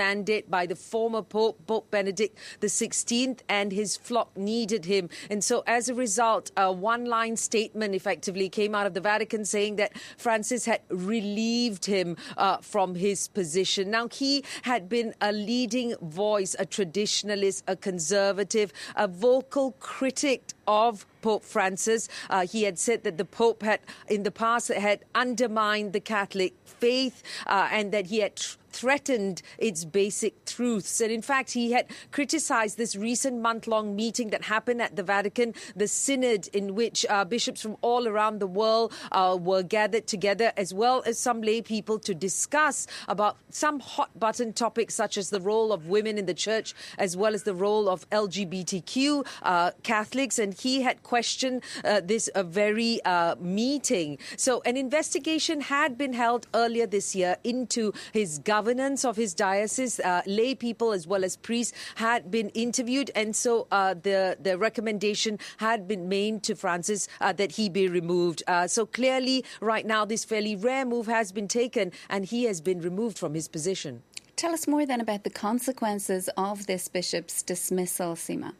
by 0.48 0.66
the 0.66 0.76
former 0.76 1.22
Pope, 1.22 1.66
Pope 1.66 1.90
Benedict 1.90 2.38
XVI, 2.60 3.38
and 3.48 3.72
his 3.72 3.96
flock 3.96 4.36
needed 4.36 4.84
him. 4.84 5.08
And 5.30 5.42
so, 5.42 5.64
as 5.66 5.88
a 5.88 5.94
result, 5.94 6.50
a 6.56 6.72
one 6.72 7.04
line 7.06 7.36
statement 7.36 7.94
effectively 7.94 8.48
came 8.48 8.74
out 8.74 8.86
of 8.86 8.94
the 8.94 9.00
Vatican 9.00 9.44
saying 9.44 9.76
that 9.76 9.92
Francis 10.16 10.64
had 10.64 10.80
relieved 10.88 11.86
him 11.86 12.16
uh, 12.36 12.58
from 12.58 12.94
his 12.94 13.28
position. 13.28 13.90
Now, 13.90 14.08
he 14.08 14.44
had 14.62 14.88
been 14.88 15.14
a 15.20 15.32
leading 15.32 15.96
voice, 16.00 16.54
a 16.58 16.66
traditionalist, 16.66 17.62
a 17.66 17.76
conservative, 17.76 18.72
a 18.94 19.08
vocal 19.08 19.72
critic 19.80 20.52
of 20.66 21.06
Pope 21.22 21.44
Francis. 21.44 22.08
Uh, 22.30 22.46
he 22.46 22.62
had 22.62 22.78
said 22.78 23.04
that 23.04 23.16
the 23.18 23.24
Pope 23.24 23.62
had, 23.62 23.80
in 24.08 24.22
the 24.22 24.30
past, 24.30 24.68
had 24.68 25.04
undermined 25.14 25.92
the 25.92 26.00
Catholic 26.00 26.54
faith 26.66 27.22
uh, 27.46 27.68
and 27.70 27.92
that 27.92 28.06
he 28.06 28.20
had 28.20 28.40
threatened 28.76 29.40
its 29.56 29.86
basic 29.86 30.44
truths. 30.44 31.00
And 31.00 31.10
in 31.10 31.22
fact, 31.22 31.52
he 31.52 31.72
had 31.72 31.86
criticized 32.12 32.76
this 32.76 32.94
recent 32.94 33.40
month 33.40 33.66
long 33.66 33.96
meeting 33.96 34.28
that 34.30 34.44
happened 34.44 34.82
at 34.82 34.96
the 34.96 35.02
Vatican, 35.02 35.54
the 35.74 35.88
synod 35.88 36.48
in 36.48 36.74
which 36.74 37.06
uh, 37.08 37.24
bishops 37.24 37.62
from 37.62 37.76
all 37.80 38.06
around 38.06 38.38
the 38.38 38.46
world 38.46 38.92
uh, 39.12 39.36
were 39.40 39.62
gathered 39.62 40.06
together, 40.06 40.52
as 40.58 40.74
well 40.74 41.02
as 41.06 41.18
some 41.18 41.40
lay 41.40 41.62
people 41.62 41.98
to 42.00 42.14
discuss 42.14 42.86
about 43.08 43.38
some 43.48 43.80
hot 43.80 44.10
button 44.18 44.52
topics 44.52 44.94
such 44.94 45.16
as 45.16 45.30
the 45.30 45.40
role 45.40 45.72
of 45.72 45.86
women 45.86 46.18
in 46.18 46.26
the 46.26 46.34
church, 46.34 46.74
as 46.98 47.16
well 47.16 47.34
as 47.34 47.44
the 47.44 47.54
role 47.54 47.88
of 47.88 48.08
LGBTQ 48.10 49.26
uh, 49.42 49.70
Catholics. 49.84 50.38
And 50.38 50.52
he 50.52 50.82
had 50.82 51.02
questioned 51.02 51.62
uh, 51.82 52.02
this 52.04 52.28
uh, 52.28 52.42
very 52.42 53.00
uh, 53.06 53.36
meeting. 53.40 54.18
So 54.36 54.60
an 54.66 54.76
investigation 54.76 55.62
had 55.62 55.96
been 55.96 56.12
held 56.12 56.46
earlier 56.56 56.86
this 56.86 57.14
year 57.14 57.36
into 57.44 57.92
his 58.12 58.38
governance 58.38 59.04
of 59.04 59.16
his 59.16 59.34
diocese, 59.34 60.00
uh, 60.00 60.22
lay 60.26 60.54
people 60.54 60.92
as 60.92 61.06
well 61.06 61.22
as 61.24 61.36
priests 61.36 61.76
had 61.96 62.30
been 62.30 62.48
interviewed, 62.50 63.10
and 63.14 63.36
so 63.36 63.66
uh, 63.70 63.94
the 64.08 64.36
the 64.40 64.58
recommendation 64.58 65.38
had 65.58 65.86
been 65.86 66.08
made 66.08 66.42
to 66.42 66.54
Francis 66.54 67.08
uh, 67.20 67.32
that 67.32 67.52
he 67.52 67.68
be 67.68 67.86
removed. 67.88 68.42
Uh, 68.46 68.66
so 68.66 68.86
clearly, 68.86 69.44
right 69.60 69.86
now, 69.86 70.04
this 70.04 70.24
fairly 70.24 70.56
rare 70.56 70.84
move 70.84 71.06
has 71.06 71.32
been 71.32 71.48
taken, 71.48 71.92
and 72.08 72.24
he 72.24 72.44
has 72.44 72.60
been 72.60 72.80
removed 72.80 73.18
from 73.18 73.34
his 73.34 73.48
position. 73.48 74.02
Tell 74.36 74.52
us 74.52 74.66
more 74.68 74.84
then 74.84 75.00
about 75.00 75.24
the 75.24 75.30
consequences 75.30 76.28
of 76.36 76.66
this 76.66 76.88
bishop's 76.88 77.42
dismissal, 77.42 78.14
Seema. 78.14 78.52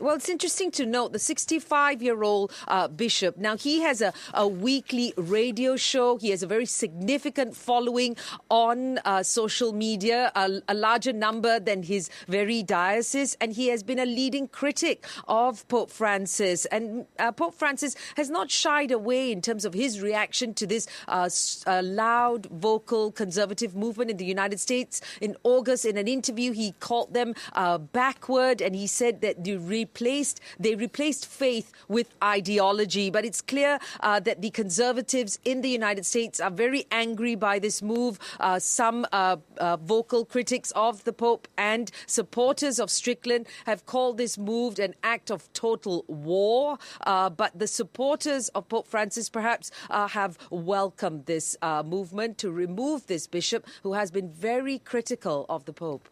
Well, 0.00 0.16
it's 0.16 0.28
interesting 0.28 0.72
to 0.72 0.86
note 0.86 1.12
the 1.12 1.20
65 1.20 2.02
year 2.02 2.24
old 2.24 2.52
uh, 2.66 2.88
bishop. 2.88 3.36
Now, 3.36 3.56
he 3.56 3.80
has 3.82 4.00
a, 4.02 4.12
a, 4.32 4.46
weekly 4.46 5.14
radio 5.16 5.76
show. 5.76 6.16
He 6.16 6.30
has 6.30 6.42
a 6.42 6.48
very 6.48 6.66
significant 6.66 7.56
following 7.56 8.16
on 8.50 8.98
uh, 9.04 9.22
social 9.22 9.72
media, 9.72 10.32
a, 10.34 10.60
a, 10.68 10.74
larger 10.74 11.12
number 11.12 11.60
than 11.60 11.84
his 11.84 12.10
very 12.26 12.64
diocese. 12.64 13.36
And 13.40 13.52
he 13.52 13.68
has 13.68 13.84
been 13.84 14.00
a 14.00 14.04
leading 14.04 14.48
critic 14.48 15.06
of 15.28 15.66
Pope 15.68 15.92
Francis. 15.92 16.64
And 16.66 17.06
uh, 17.20 17.30
Pope 17.30 17.54
Francis 17.54 17.94
has 18.16 18.28
not 18.28 18.50
shied 18.50 18.90
away 18.90 19.30
in 19.30 19.40
terms 19.40 19.64
of 19.64 19.74
his 19.74 20.00
reaction 20.00 20.54
to 20.54 20.66
this 20.66 20.88
uh, 21.06 21.30
uh, 21.68 21.82
loud, 21.84 22.46
vocal 22.46 23.12
conservative 23.12 23.76
movement 23.76 24.10
in 24.10 24.16
the 24.16 24.24
United 24.24 24.58
States. 24.58 25.00
In 25.20 25.36
August, 25.44 25.84
in 25.84 25.96
an 25.96 26.08
interview, 26.08 26.50
he 26.50 26.72
called 26.80 27.14
them 27.14 27.32
uh, 27.52 27.78
backward 27.78 28.60
and 28.60 28.74
he 28.74 28.88
said 28.88 29.20
that 29.20 29.44
the 29.44 29.56
replaced 29.84 30.40
they 30.58 30.74
replaced 30.74 31.24
faith 31.26 31.68
with 31.88 32.08
ideology. 32.22 33.06
But 33.10 33.24
it's 33.28 33.42
clear 33.42 33.78
uh, 34.00 34.20
that 34.20 34.40
the 34.40 34.50
conservatives 34.50 35.38
in 35.44 35.60
the 35.60 35.68
United 35.80 36.04
States 36.06 36.40
are 36.40 36.54
very 36.64 36.82
angry 36.90 37.34
by 37.48 37.58
this 37.58 37.82
move. 37.82 38.18
Uh, 38.40 38.58
some 38.58 38.98
uh, 39.12 39.36
uh 39.58 39.76
vocal 39.94 40.22
critics 40.34 40.70
of 40.86 41.04
the 41.08 41.12
Pope 41.12 41.46
and 41.72 41.90
supporters 42.06 42.76
of 42.82 42.88
Strickland 42.90 43.44
have 43.66 43.80
called 43.92 44.16
this 44.16 44.34
move 44.38 44.72
an 44.78 44.94
act 45.14 45.30
of 45.30 45.40
total 45.52 45.96
war. 46.08 46.78
Uh, 47.06 47.28
but 47.42 47.50
the 47.64 47.70
supporters 47.80 48.44
of 48.56 48.68
Pope 48.68 48.88
Francis 48.94 49.28
perhaps 49.38 49.70
uh, 49.90 50.08
have 50.08 50.32
welcomed 50.50 51.26
this 51.26 51.56
movement 51.84 52.38
to 52.38 52.48
remove 52.50 53.06
this 53.06 53.26
bishop 53.26 53.66
who 53.82 53.92
has 54.00 54.10
been 54.10 54.28
very 54.30 54.78
critical 54.78 55.46
of 55.48 55.64
the 55.64 55.72
Pope. 55.72 56.08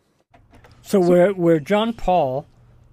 So, 0.83 0.99
where, 1.01 1.33
where 1.33 1.61
John 1.61 1.93
Paul 1.93 2.47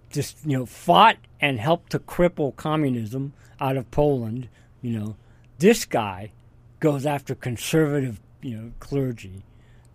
just 0.10 0.38
you 0.46 0.58
know 0.58 0.66
fought 0.66 1.18
and 1.40 1.60
helped 1.60 1.92
to 1.92 2.00
cripple 2.00 2.56
communism 2.56 3.34
out 3.60 3.78
of 3.78 3.90
Poland. 3.92 4.50
You 4.82 5.00
know, 5.00 5.16
this 5.58 5.86
guy 5.86 6.32
goes 6.80 7.06
after 7.06 7.36
conservative 7.36 8.20
you 8.42 8.58
know 8.58 8.72
clergy. 8.80 9.44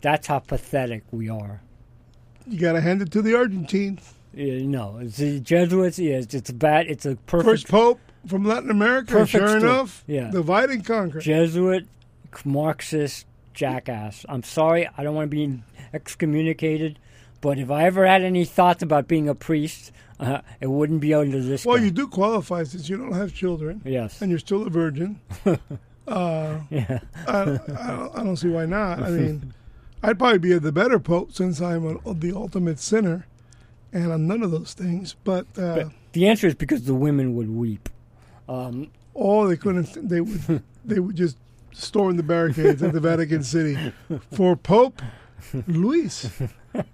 That's 0.00 0.26
how 0.26 0.40
pathetic 0.40 1.02
we 1.10 1.28
are. 1.28 1.62
You 2.46 2.60
got 2.60 2.72
to 2.72 2.80
hand 2.80 3.00
it 3.00 3.10
to 3.12 3.22
the 3.22 3.34
Argentines. 3.34 4.14
Yeah, 4.34 4.66
no, 4.66 4.98
it's 5.00 5.16
the 5.16 5.40
Jesuits. 5.40 5.98
Yeah, 5.98 6.16
it's, 6.16 6.34
it's 6.34 6.50
a 6.50 6.54
bad. 6.54 6.86
It's 6.88 7.06
a 7.06 7.16
perfect 7.16 7.48
first 7.48 7.68
pope 7.68 8.00
from 8.26 8.44
Latin 8.44 8.70
America. 8.70 9.12
Perfect 9.12 9.48
sure 9.48 9.56
enough, 9.56 10.04
yeah, 10.06 10.30
divide 10.30 10.70
and 10.70 10.84
conquer. 10.84 11.20
Jesuit, 11.20 11.86
Marxist, 12.44 13.26
jackass. 13.54 14.26
I'm 14.28 14.42
sorry, 14.42 14.88
I 14.96 15.02
don't 15.04 15.14
want 15.14 15.30
to 15.30 15.36
be 15.36 15.62
excommunicated, 15.92 16.98
but 17.44 17.58
if 17.58 17.70
I 17.70 17.84
ever 17.84 18.06
had 18.06 18.22
any 18.22 18.46
thoughts 18.46 18.82
about 18.82 19.06
being 19.06 19.28
a 19.28 19.34
priest, 19.34 19.92
uh, 20.18 20.40
it 20.62 20.68
wouldn't 20.68 21.02
be 21.02 21.12
under 21.12 21.42
this. 21.42 21.66
Well, 21.66 21.76
guy. 21.76 21.84
you 21.84 21.90
do 21.90 22.08
qualify 22.08 22.64
since 22.64 22.88
you 22.88 22.96
don't 22.96 23.12
have 23.12 23.34
children. 23.34 23.82
Yes. 23.84 24.22
And 24.22 24.30
you're 24.30 24.38
still 24.38 24.66
a 24.66 24.70
virgin. 24.70 25.20
uh, 25.44 25.58
yeah. 26.70 27.00
I, 27.28 27.40
I, 27.40 27.44
don't, 27.44 27.70
I, 27.70 28.24
don't, 28.24 28.36
see 28.38 28.48
why 28.48 28.64
not. 28.64 29.02
I 29.02 29.10
mean, 29.10 29.52
I'd 30.02 30.18
probably 30.18 30.38
be 30.38 30.58
the 30.58 30.72
better 30.72 30.98
pope 30.98 31.32
since 31.32 31.60
I'm 31.60 32.00
a, 32.06 32.14
the 32.14 32.32
ultimate 32.34 32.80
sinner, 32.80 33.26
and 33.92 34.10
I'm 34.10 34.26
none 34.26 34.42
of 34.42 34.50
those 34.50 34.72
things. 34.72 35.14
But, 35.22 35.46
uh, 35.58 35.74
but 35.74 35.88
the 36.12 36.26
answer 36.26 36.46
is 36.46 36.54
because 36.54 36.84
the 36.84 36.94
women 36.94 37.34
would 37.34 37.50
weep. 37.50 37.90
Um, 38.48 38.90
oh, 39.14 39.46
they 39.46 39.58
couldn't. 39.58 40.08
They 40.08 40.22
would. 40.22 40.62
they 40.86 40.98
would 40.98 41.16
just 41.16 41.36
storm 41.72 42.16
the 42.16 42.22
barricades 42.22 42.82
at 42.82 42.94
the 42.94 43.00
Vatican 43.00 43.42
City 43.42 43.92
for 44.32 44.56
Pope 44.56 45.02
Luis 45.66 46.30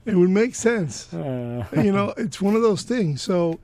it 0.05 0.15
would 0.15 0.31
make 0.31 0.55
sense. 0.55 1.13
Uh. 1.13 1.67
You 1.75 1.93
know, 1.93 2.15
it's 2.17 2.41
one 2.41 2.55
of 2.55 2.63
those 2.63 2.83
things. 2.83 3.23
So 3.23 3.61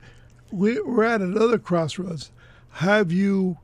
we, 0.51 0.79
are 0.79 1.03
at 1.03 1.21
another 1.21 1.57
crossroads. 1.57 2.31
Have 2.71 3.11
you, 3.11 3.57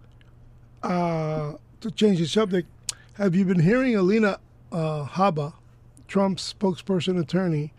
uh, 0.81 1.53
to 1.81 1.91
change 1.91 2.19
the 2.19 2.25
subject, 2.25 2.69
have 3.13 3.35
you 3.35 3.45
been 3.45 3.59
hearing 3.59 3.95
Alina 3.95 4.39
uh, 4.71 5.05
Habba, 5.05 5.53
Trump's 6.07 6.53
spokesperson 6.53 7.19
attorney, 7.19 7.73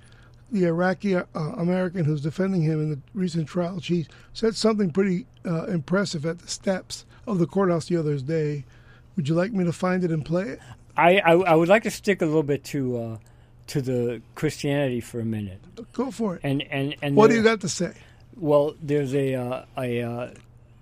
the 0.50 0.64
Iraqi 0.64 1.16
uh, 1.16 1.24
American 1.35 2.04
who's 2.04 2.20
defending 2.20 2.62
him 2.62 2.80
in 2.80 2.90
the 2.90 2.98
recent 3.14 3.48
trial? 3.48 3.80
She 3.80 4.07
said 4.33 4.54
something 4.54 4.90
pretty 4.90 5.26
uh, 5.44 5.66
impressive 5.66 6.24
at 6.26 6.38
the 6.38 6.48
steps 6.48 7.04
of 7.26 7.38
the 7.38 7.46
courthouse 7.46 7.87
the 7.87 7.96
other 7.96 8.18
day. 8.18 8.64
Would 9.16 9.28
you 9.28 9.35
like 9.35 9.52
me 9.52 9.64
to 9.64 9.72
find 9.72 10.04
it 10.04 10.11
and 10.11 10.24
play 10.24 10.44
it? 10.44 10.61
I, 10.96 11.18
I, 11.18 11.33
I 11.33 11.54
would 11.54 11.68
like 11.68 11.83
to 11.85 11.90
stick 11.90 12.22
a 12.22 12.26
little 12.26 12.42
bit 12.44 12.62
to 12.64 12.96
uh, 12.96 13.18
to 13.68 13.81
the 13.81 14.22
Christianity 14.35 15.00
for 15.00 15.20
a 15.20 15.24
minute. 15.24 15.61
Go 15.92 16.11
for 16.11 16.37
it. 16.37 16.40
And 16.44 16.62
and 16.70 16.94
and 17.03 17.16
what 17.16 17.31
do 17.31 17.37
you 17.37 17.42
got 17.42 17.61
to 17.62 17.68
say? 17.68 17.94
Well, 18.37 18.74
there's 18.83 19.14
a 19.14 19.35
uh, 19.35 19.64
a. 19.79 20.03
Uh, 20.03 20.31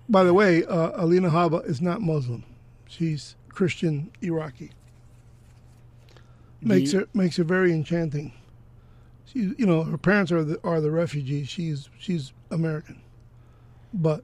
By 0.09 0.23
the 0.23 0.33
way, 0.33 0.65
uh, 0.65 1.03
Alina 1.03 1.29
Habba 1.29 1.67
is 1.67 1.81
not 1.81 2.01
Muslim; 2.01 2.43
she's 2.87 3.35
Christian 3.49 4.11
Iraqi. 4.21 4.71
Makes 6.61 6.91
the, 6.91 6.99
her 6.99 7.07
makes 7.13 7.37
her 7.37 7.43
very 7.43 7.73
enchanting. 7.73 8.33
She, 9.25 9.53
you 9.57 9.65
know, 9.65 9.83
her 9.83 9.97
parents 9.97 10.31
are 10.31 10.43
the 10.43 10.59
are 10.63 10.81
the 10.81 10.91
refugees. 10.91 11.49
She's 11.49 11.89
she's 11.97 12.33
American, 12.51 13.01
but 13.93 14.23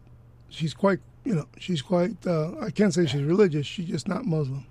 she's 0.50 0.74
quite 0.74 1.00
you 1.24 1.36
know 1.36 1.48
she's 1.58 1.82
quite. 1.82 2.16
Uh, 2.26 2.54
I 2.60 2.72
can't 2.72 2.94
say 2.94 3.06
she's 3.06 3.24
religious. 3.24 3.66
She's 3.66 3.88
just 3.88 4.08
not 4.08 4.26
Muslim. 4.26 4.66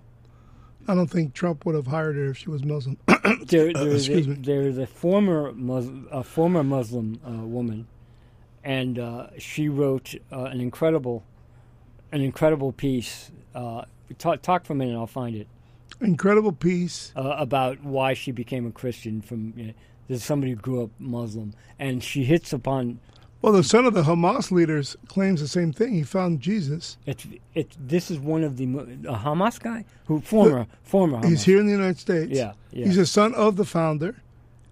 I 0.89 0.95
don't 0.95 1.07
think 1.07 1.35
Trump 1.35 1.67
would 1.67 1.75
have 1.75 1.87
hired 1.87 2.17
her 2.17 2.31
if 2.31 2.39
she 2.39 2.49
was 2.49 2.65
Muslim. 2.65 2.97
there, 3.47 3.73
there's, 3.75 4.09
a, 4.09 4.23
there's 4.23 4.79
a 4.79 4.87
former 4.87 5.53
Muslim, 5.53 6.09
a 6.11 6.25
former 6.25 6.65
Muslim 6.65 7.21
uh, 7.27 7.45
woman, 7.45 7.87
and 8.65 8.99
uh, 8.99 9.27
she 9.37 9.69
wrote 9.69 10.15
uh, 10.33 10.45
an 10.45 10.63
incredible, 10.63 11.25
an 12.11 12.23
incredible 12.23 12.73
piece. 12.73 13.31
Uh, 13.55 13.83
talk, 14.17 14.41
talk 14.41 14.65
for 14.65 14.73
a 14.73 14.77
minute, 14.77 14.97
I'll 14.97 15.07
find 15.07 15.37
it. 15.37 15.47
Incredible 16.01 16.53
piece. 16.53 17.13
uh, 17.15 17.35
about 17.37 17.85
why 17.85 18.15
she 18.15 18.33
became 18.33 18.67
a 18.67 18.71
Christian 18.71 19.21
from 19.21 19.53
you 19.57 19.67
know, 19.67 19.73
there's 20.09 20.25
somebody 20.25 20.53
who 20.53 20.57
grew 20.59 20.85
up 20.85 20.91
Muslim, 20.99 21.53
and 21.79 22.03
she 22.03 22.25
hits 22.25 22.55
upon 22.55 22.99
Well, 23.41 23.53
the 23.53 23.63
son 23.63 23.87
of 23.87 23.95
the 23.95 24.03
Hamas 24.03 24.51
leaders 24.51 24.97
claims 25.07 25.41
the 25.41 25.47
same 25.47 25.73
thing. 25.73 25.93
He 25.95 26.03
found 26.03 26.41
Jesus. 26.41 26.97
it's 27.07 27.27
it's 27.55 27.77
this 27.79 28.11
is 28.11 28.19
one 28.19 28.43
of 28.43 28.57
the 28.57 28.65
a 28.65 29.17
Hamas 29.17 29.61
guy 29.61 29.85
who 30.07 30.21
former 30.21 30.67
former 30.83 31.19
Hamas. 31.19 31.29
He's 31.29 31.45
here 31.45 31.61
in 31.61 31.67
the 31.67 31.73
United 31.73 31.99
States. 31.99 32.33
Yeah, 32.33 32.53
yeah. 32.73 32.87
He's 32.87 32.99
a 32.99 33.07
son 33.07 33.35
of 33.35 33.57
the 33.57 33.65
founder, 33.65 34.17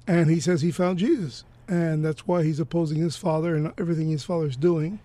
and 0.06 0.28
he 0.28 0.40
says 0.40 0.62
he 0.62 0.72
found 0.72 0.98
Jesus, 0.98 1.44
and 1.68 2.04
that's 2.04 2.26
why 2.26 2.42
he's 2.42 2.58
opposing 2.58 2.98
his 2.98 3.16
father 3.16 3.54
and 3.54 3.72
everything 3.78 4.10
his 4.10 4.24
father's 4.24 4.56
doing, 4.56 4.98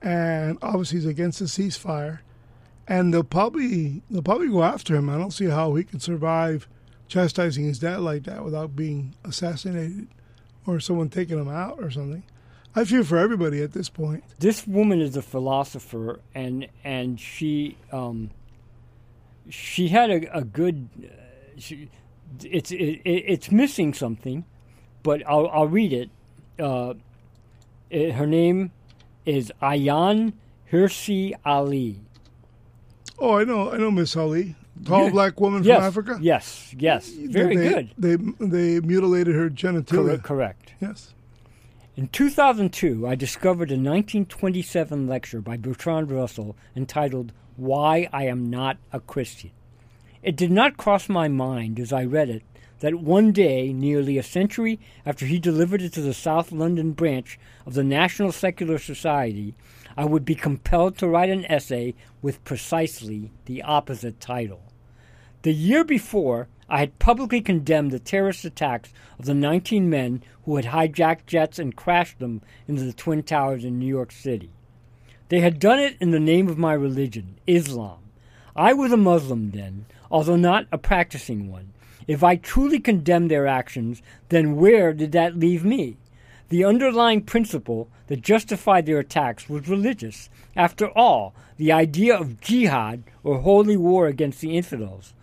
and 0.00 0.56
obviously 0.62 0.98
he's 0.98 1.06
against 1.06 1.40
the 1.40 1.46
ceasefire, 1.46 2.20
and 2.86 3.12
they'll 3.12 3.24
probably 3.24 4.02
they'll 4.08 4.22
probably 4.22 4.48
go 4.48 4.62
after 4.62 4.94
him. 4.94 5.10
I 5.10 5.18
don't 5.18 5.32
see 5.32 5.46
how 5.46 5.74
he 5.74 5.82
can 5.82 5.98
survive 5.98 6.68
chastising 7.08 7.64
his 7.64 7.80
dad 7.80 8.00
like 8.00 8.22
that 8.24 8.44
without 8.44 8.76
being 8.76 9.14
assassinated 9.24 10.06
or 10.66 10.78
someone 10.80 11.08
taking 11.08 11.38
him 11.38 11.48
out 11.48 11.78
or 11.82 11.90
something. 11.90 12.22
I 12.76 12.84
feel 12.84 13.04
for 13.04 13.18
everybody 13.18 13.62
at 13.62 13.72
this 13.72 13.88
point. 13.88 14.24
this 14.38 14.66
woman 14.66 15.00
is 15.00 15.16
a 15.16 15.22
philosopher 15.22 16.20
and 16.34 16.66
and 16.82 17.20
she 17.20 17.76
um 17.92 18.30
she 19.48 19.88
had 19.88 20.10
a, 20.10 20.38
a 20.38 20.42
good 20.44 20.88
uh, 21.04 21.08
she, 21.58 21.88
it's 22.42 22.70
it, 22.72 23.00
it, 23.04 23.24
it's 23.34 23.50
missing 23.50 23.94
something 23.94 24.44
but 25.02 25.22
I'll 25.26 25.48
I'll 25.48 25.68
read 25.68 25.92
it 25.92 26.10
uh 26.58 26.94
it, 27.90 28.12
her 28.14 28.26
name 28.26 28.72
is 29.24 29.52
Ayaan 29.62 30.32
Hirsi 30.72 31.32
Ali 31.44 32.00
Oh, 33.16 33.38
I 33.38 33.44
know, 33.44 33.70
I 33.70 33.76
know, 33.76 33.92
Miss 33.92 34.16
Ali, 34.16 34.56
tall 34.84 35.08
black 35.10 35.40
woman 35.40 35.62
yes 35.62 35.76
from 35.78 35.84
Africa. 35.84 36.18
yes 36.20 36.74
yes 36.76 37.08
very 37.08 37.54
they, 37.56 37.68
good 37.68 37.90
They 37.96 38.16
they 38.46 38.80
mutilated 38.80 39.34
her 39.36 39.48
genitalia. 39.48 40.20
correct 40.20 40.22
correct 40.24 40.72
Yes. 40.80 41.14
In 41.96 42.08
2002, 42.08 43.06
I 43.06 43.14
discovered 43.14 43.70
a 43.70 43.78
1927 43.78 45.06
lecture 45.06 45.40
by 45.40 45.56
Bertrand 45.56 46.10
Russell 46.10 46.56
entitled 46.74 47.32
Why 47.56 48.08
I 48.12 48.24
Am 48.24 48.50
Not 48.50 48.78
a 48.92 48.98
Christian. 48.98 49.52
It 50.20 50.34
did 50.34 50.50
not 50.50 50.76
cross 50.76 51.08
my 51.08 51.28
mind 51.28 51.78
as 51.78 51.92
I 51.92 52.02
read 52.02 52.30
it 52.30 52.42
that 52.80 52.96
one 52.96 53.30
day, 53.30 53.72
nearly 53.72 54.18
a 54.18 54.24
century 54.24 54.80
after 55.06 55.24
he 55.24 55.38
delivered 55.38 55.82
it 55.82 55.92
to 55.92 56.00
the 56.00 56.12
South 56.12 56.50
London 56.50 56.90
branch 56.90 57.38
of 57.64 57.74
the 57.74 57.84
National 57.84 58.32
Secular 58.32 58.78
Society, 58.78 59.54
I 59.96 60.04
would 60.04 60.24
be 60.24 60.34
compelled 60.34 60.98
to 60.98 61.06
write 61.06 61.30
an 61.30 61.44
essay 61.44 61.94
with 62.20 62.42
precisely 62.42 63.30
the 63.44 63.62
opposite 63.62 64.18
title. 64.18 64.62
The 65.42 65.54
year 65.54 65.84
before, 65.84 66.48
I 66.74 66.78
had 66.78 66.98
publicly 66.98 67.40
condemned 67.40 67.92
the 67.92 68.00
terrorist 68.00 68.44
attacks 68.44 68.92
of 69.16 69.26
the 69.26 69.34
19 69.34 69.88
men 69.88 70.24
who 70.44 70.56
had 70.56 70.64
hijacked 70.64 71.24
jets 71.24 71.60
and 71.60 71.76
crashed 71.76 72.18
them 72.18 72.42
into 72.66 72.82
the 72.82 72.92
Twin 72.92 73.22
Towers 73.22 73.64
in 73.64 73.78
New 73.78 73.86
York 73.86 74.10
City. 74.10 74.50
They 75.28 75.38
had 75.38 75.60
done 75.60 75.78
it 75.78 75.96
in 76.00 76.10
the 76.10 76.18
name 76.18 76.48
of 76.48 76.58
my 76.58 76.72
religion, 76.72 77.38
Islam. 77.46 78.00
I 78.56 78.72
was 78.72 78.90
a 78.90 78.96
Muslim 78.96 79.52
then, 79.52 79.86
although 80.10 80.34
not 80.34 80.66
a 80.72 80.78
practicing 80.78 81.48
one. 81.48 81.72
If 82.08 82.24
I 82.24 82.34
truly 82.34 82.80
condemned 82.80 83.30
their 83.30 83.46
actions, 83.46 84.02
then 84.30 84.56
where 84.56 84.92
did 84.92 85.12
that 85.12 85.38
leave 85.38 85.64
me? 85.64 85.96
The 86.48 86.64
underlying 86.64 87.22
principle 87.22 87.88
that 88.08 88.20
justified 88.20 88.86
their 88.86 88.98
attacks 88.98 89.48
was 89.48 89.68
religious. 89.68 90.28
After 90.56 90.88
all, 90.88 91.36
the 91.56 91.70
idea 91.70 92.16
of 92.16 92.40
jihad, 92.40 93.04
or 93.22 93.42
holy 93.42 93.76
war 93.76 94.08
against 94.08 94.40
the 94.40 94.56
infidels, 94.56 95.14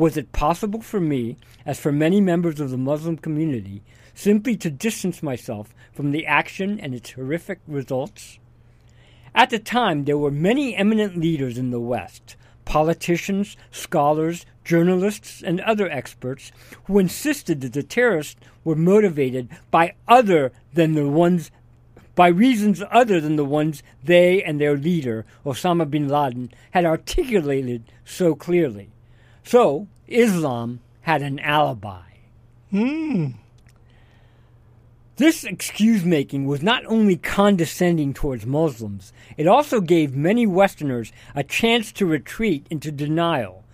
was 0.00 0.16
it 0.16 0.32
possible 0.32 0.80
for 0.80 0.98
me, 0.98 1.36
as 1.66 1.78
for 1.78 1.92
many 1.92 2.22
members 2.22 2.58
of 2.58 2.70
the 2.70 2.78
Muslim 2.78 3.18
community, 3.18 3.82
simply 4.14 4.56
to 4.56 4.70
distance 4.70 5.22
myself 5.22 5.74
from 5.92 6.10
the 6.10 6.24
action 6.24 6.80
and 6.80 6.94
its 6.94 7.10
horrific 7.10 7.58
results? 7.68 8.38
At 9.34 9.50
the 9.50 9.58
time, 9.58 10.06
there 10.06 10.16
were 10.16 10.30
many 10.30 10.74
eminent 10.74 11.18
leaders 11.18 11.58
in 11.58 11.70
the 11.70 11.80
West 11.80 12.36
politicians, 12.64 13.56
scholars, 13.72 14.46
journalists, 14.64 15.42
and 15.42 15.60
other 15.60 15.90
experts 15.90 16.50
who 16.84 17.00
insisted 17.00 17.60
that 17.60 17.72
the 17.72 17.82
terrorists 17.82 18.40
were 18.64 18.76
motivated 18.76 19.48
by 19.70 19.92
other 20.08 20.52
than 20.72 20.94
the 20.94 21.08
ones 21.08 21.50
by 22.14 22.28
reasons 22.28 22.82
other 22.90 23.20
than 23.20 23.36
the 23.36 23.44
ones 23.44 23.82
they 24.04 24.42
and 24.42 24.60
their 24.60 24.76
leader, 24.76 25.26
Osama 25.44 25.88
bin 25.90 26.08
Laden, 26.08 26.52
had 26.70 26.84
articulated 26.84 27.82
so 28.04 28.34
clearly. 28.34 28.90
So, 29.50 29.88
Islam 30.06 30.78
had 31.00 31.22
an 31.22 31.40
alibi. 31.40 32.02
Hmm. 32.70 33.30
This 35.16 35.42
excuse 35.42 36.04
making 36.04 36.46
was 36.46 36.62
not 36.62 36.86
only 36.86 37.16
condescending 37.16 38.14
towards 38.14 38.46
Muslims, 38.46 39.12
it 39.36 39.48
also 39.48 39.80
gave 39.80 40.14
many 40.14 40.46
Westerners 40.46 41.10
a 41.34 41.42
chance 41.42 41.90
to 41.94 42.06
retreat 42.06 42.64
into 42.70 42.92
denial. 42.92 43.64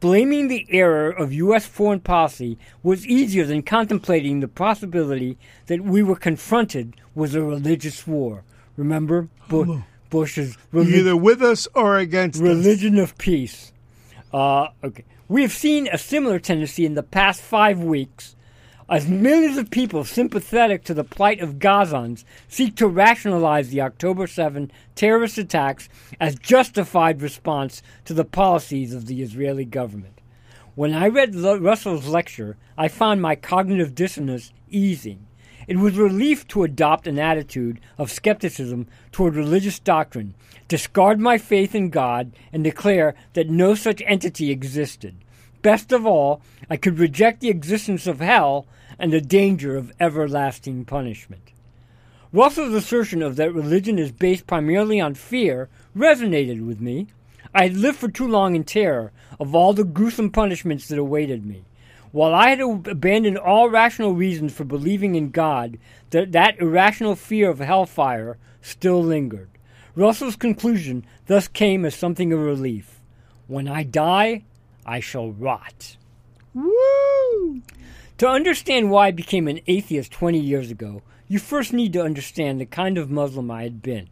Blaming 0.00 0.48
the 0.48 0.66
error 0.70 1.10
of 1.10 1.34
U.S. 1.34 1.66
foreign 1.66 2.00
policy 2.00 2.56
was 2.82 3.06
easier 3.06 3.44
than 3.44 3.60
contemplating 3.62 4.40
the 4.40 4.48
possibility 4.48 5.36
that 5.66 5.82
we 5.82 6.02
were 6.02 6.16
confronted 6.16 6.96
with 7.14 7.34
a 7.34 7.42
religious 7.42 8.06
war. 8.06 8.42
Remember 8.78 9.28
Bu- 9.50 9.82
Bush's 10.08 10.56
relig- 10.72 10.94
either 10.94 11.14
with 11.14 11.42
us 11.42 11.68
or 11.74 11.98
against 11.98 12.36
us. 12.36 12.42
religion 12.42 12.98
of 12.98 13.18
peace. 13.18 13.70
Uh, 14.32 14.68
okay. 14.82 15.04
We 15.28 15.42
have 15.42 15.52
seen 15.52 15.88
a 15.90 15.98
similar 15.98 16.38
tendency 16.38 16.86
in 16.86 16.94
the 16.94 17.02
past 17.02 17.40
five 17.40 17.80
weeks 17.80 18.36
as 18.88 19.08
millions 19.08 19.58
of 19.58 19.72
people 19.72 20.04
sympathetic 20.04 20.84
to 20.84 20.94
the 20.94 21.02
plight 21.02 21.40
of 21.40 21.58
Gazans 21.58 22.22
seek 22.46 22.76
to 22.76 22.86
rationalize 22.86 23.70
the 23.70 23.80
October 23.80 24.28
7 24.28 24.70
terrorist 24.94 25.36
attacks 25.36 25.88
as 26.20 26.38
justified 26.38 27.20
response 27.20 27.82
to 28.04 28.14
the 28.14 28.24
policies 28.24 28.94
of 28.94 29.06
the 29.06 29.20
Israeli 29.20 29.64
government. 29.64 30.20
When 30.76 30.94
I 30.94 31.08
read 31.08 31.34
Russell's 31.34 32.06
lecture, 32.06 32.56
I 32.78 32.86
found 32.86 33.20
my 33.20 33.34
cognitive 33.34 33.96
dissonance 33.96 34.52
easing. 34.70 35.26
It 35.66 35.78
was 35.78 35.96
relief 35.96 36.46
to 36.48 36.62
adopt 36.62 37.06
an 37.06 37.18
attitude 37.18 37.80
of 37.98 38.12
skepticism 38.12 38.86
toward 39.10 39.34
religious 39.34 39.78
doctrine, 39.78 40.34
discard 40.68 41.18
my 41.18 41.38
faith 41.38 41.74
in 41.74 41.90
God, 41.90 42.32
and 42.52 42.62
declare 42.62 43.14
that 43.32 43.50
no 43.50 43.74
such 43.74 44.02
entity 44.06 44.50
existed. 44.50 45.16
Best 45.62 45.90
of 45.90 46.06
all, 46.06 46.40
I 46.70 46.76
could 46.76 46.98
reject 46.98 47.40
the 47.40 47.48
existence 47.48 48.06
of 48.06 48.20
hell 48.20 48.66
and 48.98 49.12
the 49.12 49.20
danger 49.20 49.76
of 49.76 49.92
everlasting 49.98 50.84
punishment. 50.84 51.52
Russell's 52.32 52.74
assertion 52.74 53.22
of 53.22 53.36
that 53.36 53.52
religion 53.52 53.98
is 53.98 54.12
based 54.12 54.46
primarily 54.46 55.00
on 55.00 55.14
fear 55.14 55.68
resonated 55.96 56.64
with 56.64 56.80
me. 56.80 57.08
I 57.54 57.64
had 57.64 57.76
lived 57.76 57.98
for 57.98 58.08
too 58.08 58.28
long 58.28 58.54
in 58.54 58.64
terror 58.64 59.10
of 59.40 59.54
all 59.54 59.72
the 59.72 59.84
gruesome 59.84 60.30
punishments 60.30 60.88
that 60.88 60.98
awaited 60.98 61.44
me. 61.44 61.64
While 62.16 62.34
I 62.34 62.48
had 62.48 62.60
abandoned 62.60 63.36
all 63.36 63.68
rational 63.68 64.14
reasons 64.14 64.54
for 64.54 64.64
believing 64.64 65.16
in 65.16 65.28
God, 65.28 65.76
that, 66.12 66.32
that 66.32 66.58
irrational 66.58 67.14
fear 67.14 67.50
of 67.50 67.58
hellfire 67.58 68.38
still 68.62 69.04
lingered. 69.04 69.50
Russell's 69.94 70.34
conclusion 70.34 71.04
thus 71.26 71.46
came 71.46 71.84
as 71.84 71.94
something 71.94 72.32
of 72.32 72.40
relief. 72.40 73.02
When 73.48 73.68
I 73.68 73.82
die, 73.82 74.44
I 74.86 74.98
shall 74.98 75.30
rot. 75.30 75.98
Woo! 76.54 77.60
To 78.16 78.26
understand 78.26 78.90
why 78.90 79.08
I 79.08 79.10
became 79.10 79.46
an 79.46 79.60
atheist 79.66 80.10
20 80.10 80.38
years 80.38 80.70
ago, 80.70 81.02
you 81.28 81.38
first 81.38 81.74
need 81.74 81.92
to 81.92 82.02
understand 82.02 82.58
the 82.58 82.64
kind 82.64 82.96
of 82.96 83.10
Muslim 83.10 83.50
I 83.50 83.64
had 83.64 83.82
been. 83.82 84.08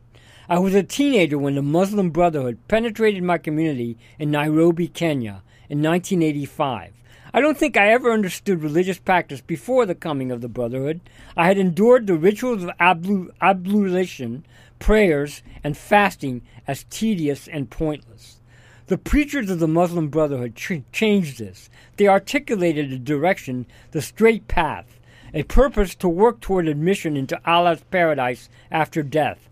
I 0.47 0.59
was 0.59 0.75
a 0.75 0.83
teenager 0.83 1.38
when 1.38 1.55
the 1.55 1.62
Muslim 1.62 2.11
Brotherhood 2.11 2.59
penetrated 2.69 3.23
my 3.23 3.38
community 3.38 3.97
in 4.19 4.31
Nairobi, 4.31 4.88
Kenya 4.88 5.43
in 5.71 5.83
1985. 5.83 6.93
I 7.35 7.40
don't 7.40 7.59
think 7.59 7.77
I 7.77 7.88
ever 7.88 8.12
understood 8.12 8.62
religious 8.62 9.01
practice 9.01 9.40
before 9.40 9.87
the 9.87 9.97
coming 9.97 10.31
of 10.31 10.40
the 10.40 10.49
Brotherhood. 10.49 11.00
I 11.37 11.48
had 11.48 11.59
endured 11.59 12.06
the 12.06 12.15
rituals 12.15 12.63
of 12.63 12.71
ablu- 12.79 13.31
ablution, 13.40 14.46
prayers, 14.79 15.42
and 15.65 15.77
fasting 15.77 16.42
as 16.69 16.87
tedious 16.90 17.48
and 17.48 17.69
pointless. 17.69 18.40
The 18.87 18.98
preachers 18.98 19.50
of 19.50 19.59
the 19.59 19.67
Muslim 19.67 20.11
Brotherhood 20.11 20.54
ch- 20.54 20.85
changed 20.92 21.40
this. 21.40 21.71
They 21.96 22.06
articulated 22.06 22.92
a 22.92 22.98
direction, 23.00 23.67
the 23.90 24.00
straight 24.00 24.46
path, 24.46 25.00
a 25.33 25.42
purpose 25.42 25.96
to 25.96 26.09
work 26.09 26.40
toward 26.40 26.69
admission 26.69 27.17
into 27.17 27.40
Allah's 27.44 27.83
paradise 27.90 28.48
after 28.71 29.02
death. 29.02 29.48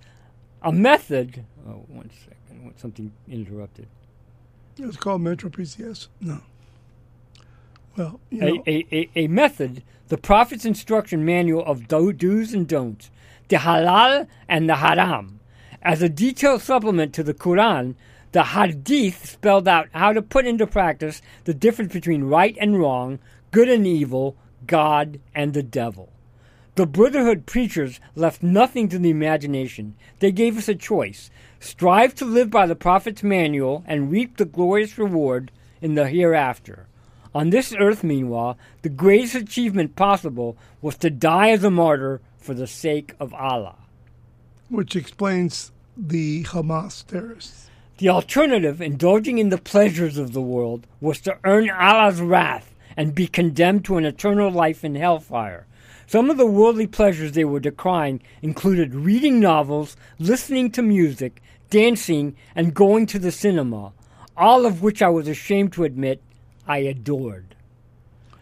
A 0.62 0.70
method. 0.70 1.44
Oh, 1.66 1.84
one 1.88 2.10
second. 2.10 2.74
Something 2.76 3.10
interrupted. 3.28 3.88
It's 4.78 4.96
called 4.96 5.22
Metro 5.22 5.50
PCS. 5.50 6.06
No. 6.20 6.40
Well, 7.96 8.20
you 8.30 8.40
know, 8.40 8.62
A, 8.66 8.86
a, 8.92 9.10
a, 9.14 9.26
method, 9.28 9.82
the 10.08 10.18
Prophet's 10.18 10.64
instruction 10.64 11.24
manual 11.24 11.64
of 11.64 11.88
do- 11.88 12.12
do's 12.12 12.54
and 12.54 12.66
don'ts, 12.66 13.10
the 13.48 13.56
halal 13.56 14.26
and 14.48 14.68
the 14.68 14.76
haram. 14.76 15.40
As 15.82 16.00
a 16.00 16.08
detailed 16.08 16.62
supplement 16.62 17.12
to 17.14 17.22
the 17.22 17.34
Quran, 17.34 17.94
The 18.32 18.44
Hadith 18.44 19.28
spelled 19.28 19.68
out 19.68 19.88
how 19.92 20.14
to 20.14 20.22
put 20.22 20.46
into 20.46 20.66
practice 20.66 21.20
the 21.44 21.52
difference 21.52 21.92
between 21.92 22.24
right 22.24 22.56
and 22.58 22.78
wrong, 22.78 23.18
good 23.50 23.68
and 23.68 23.86
evil, 23.86 24.36
God 24.66 25.20
and 25.34 25.52
the 25.52 25.62
devil. 25.62 26.08
The 26.76 26.86
Brotherhood 26.86 27.44
preachers 27.44 28.00
left 28.14 28.42
nothing 28.42 28.88
to 28.88 28.98
the 28.98 29.10
imagination. 29.10 29.94
They 30.20 30.32
gave 30.32 30.56
us 30.56 30.68
a 30.68 30.74
choice 30.74 31.30
strive 31.60 32.14
to 32.16 32.24
live 32.24 32.50
by 32.50 32.66
the 32.66 32.74
Prophet's 32.74 33.22
manual 33.22 33.84
and 33.86 34.10
reap 34.10 34.38
the 34.38 34.46
glorious 34.46 34.96
reward 34.96 35.52
in 35.82 35.94
the 35.94 36.08
hereafter. 36.08 36.86
On 37.34 37.50
this 37.50 37.74
earth, 37.78 38.04
meanwhile, 38.04 38.58
the 38.82 38.88
greatest 38.88 39.34
achievement 39.34 39.96
possible 39.96 40.56
was 40.82 40.96
to 40.98 41.10
die 41.10 41.50
as 41.50 41.64
a 41.64 41.70
martyr 41.70 42.20
for 42.38 42.52
the 42.54 42.66
sake 42.66 43.14
of 43.18 43.32
Allah. 43.32 43.76
Which 44.68 44.96
explains 44.96 45.72
the 45.96 46.44
Hamas 46.44 47.06
terrorists. 47.06 47.70
The 47.98 48.08
alternative, 48.08 48.80
indulging 48.80 49.38
in 49.38 49.50
the 49.50 49.58
pleasures 49.58 50.18
of 50.18 50.32
the 50.32 50.42
world, 50.42 50.86
was 51.00 51.20
to 51.20 51.38
earn 51.44 51.70
Allah's 51.70 52.20
wrath 52.20 52.74
and 52.96 53.14
be 53.14 53.26
condemned 53.26 53.84
to 53.86 53.96
an 53.96 54.04
eternal 54.04 54.50
life 54.50 54.84
in 54.84 54.94
hellfire. 54.94 55.66
Some 56.06 56.28
of 56.28 56.36
the 56.36 56.46
worldly 56.46 56.86
pleasures 56.86 57.32
they 57.32 57.44
were 57.44 57.60
decrying 57.60 58.20
included 58.42 58.94
reading 58.94 59.40
novels, 59.40 59.96
listening 60.18 60.70
to 60.72 60.82
music, 60.82 61.40
dancing, 61.70 62.36
and 62.54 62.74
going 62.74 63.06
to 63.06 63.18
the 63.18 63.32
cinema, 63.32 63.92
all 64.36 64.66
of 64.66 64.82
which 64.82 65.00
I 65.00 65.08
was 65.08 65.28
ashamed 65.28 65.72
to 65.74 65.84
admit 65.84 66.20
I 66.66 66.78
adored. 66.78 67.54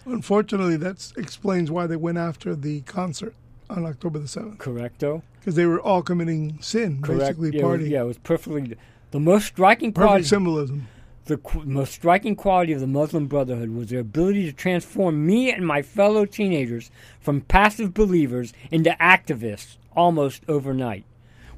Unfortunately, 0.07 0.77
that 0.79 1.13
explains 1.17 1.71
why 1.71 1.87
they 1.87 1.97
went 1.97 2.19
after 2.19 2.55
the 2.55 2.81
concert 2.83 3.35
on 3.69 3.85
October 3.85 4.19
the 4.19 4.27
7th. 4.27 4.57
Correcto? 4.57 5.23
Because 5.39 5.55
they 5.55 5.67
were 5.67 5.81
all 5.81 6.03
committing 6.03 6.59
sin, 6.61 7.01
Correct. 7.03 7.21
basically 7.39 7.57
yeah, 7.57 7.63
party. 7.63 7.91
yeah, 7.91 8.03
it 8.03 8.07
was 8.07 8.19
perfectly. 8.19 8.77
The 9.11 9.21
most 9.21 9.47
striking 9.47 9.93
Perfect 9.93 10.07
quality, 10.09 10.25
symbolism. 10.25 10.89
the 11.27 11.37
qu- 11.39 11.65
most 11.65 11.93
striking 11.93 12.35
quality 12.37 12.73
of 12.73 12.81
the 12.81 12.87
Muslim 12.87 13.27
Brotherhood 13.27 13.71
was 13.71 13.89
their 13.89 14.01
ability 14.01 14.45
to 14.47 14.53
transform 14.53 15.25
me 15.27 15.53
and 15.53 15.67
my 15.67 15.83
fellow 15.83 16.25
teenagers 16.27 16.91
from 17.21 17.41
passive 17.43 17.95
believers 17.95 18.53
into 18.71 18.91
activists 19.01 19.77
almost 19.97 20.43
overnight. 20.49 21.05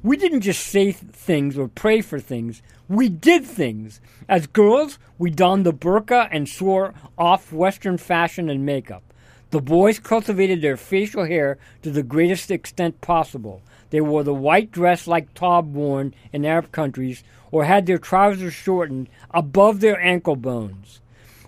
We 0.01 0.17
didn't 0.17 0.41
just 0.41 0.65
say 0.65 0.85
th- 0.91 0.97
things 1.13 1.57
or 1.57 1.67
pray 1.69 2.01
for 2.01 2.19
things, 2.19 2.61
we 2.89 3.07
did 3.09 3.45
things. 3.45 4.01
As 4.27 4.45
girls, 4.47 4.99
we 5.17 5.29
donned 5.29 5.65
the 5.65 5.73
burqa 5.73 6.27
and 6.31 6.47
swore 6.49 6.93
off 7.17 7.53
Western 7.53 7.97
fashion 7.97 8.49
and 8.49 8.65
makeup. 8.65 9.03
The 9.51 9.61
boys 9.61 9.99
cultivated 9.99 10.61
their 10.61 10.77
facial 10.77 11.25
hair 11.25 11.57
to 11.83 11.91
the 11.91 12.03
greatest 12.03 12.51
extent 12.51 12.99
possible. 13.01 13.61
They 13.91 14.01
wore 14.01 14.23
the 14.23 14.33
white 14.33 14.71
dress 14.71 15.07
like 15.07 15.33
thobe 15.33 15.71
worn 15.71 16.13
in 16.33 16.43
Arab 16.43 16.71
countries 16.71 17.23
or 17.51 17.65
had 17.65 17.85
their 17.85 17.99
trousers 17.99 18.53
shortened 18.53 19.07
above 19.31 19.79
their 19.79 20.01
ankle 20.01 20.35
bones. 20.35 20.99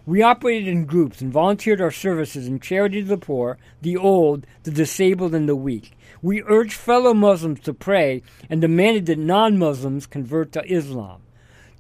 We 0.06 0.22
operated 0.22 0.68
in 0.68 0.86
groups 0.86 1.20
and 1.20 1.34
volunteered 1.34 1.82
our 1.82 1.90
services 1.90 2.48
in 2.48 2.60
charity 2.60 3.02
to 3.02 3.08
the 3.08 3.18
poor, 3.18 3.58
the 3.82 3.98
old, 3.98 4.46
the 4.62 4.70
disabled, 4.70 5.34
and 5.34 5.50
the 5.50 5.56
weak. 5.56 5.98
We 6.22 6.44
urged 6.44 6.74
fellow 6.74 7.16
Muslims 7.16 7.62
to 7.62 7.74
pray 7.74 8.22
and 8.48 8.62
demanded 8.62 9.08
that 9.08 9.18
non 9.18 9.58
Muslims 9.58 10.06
convert 10.06 10.52
to 10.52 10.72
Islam. 10.72 11.22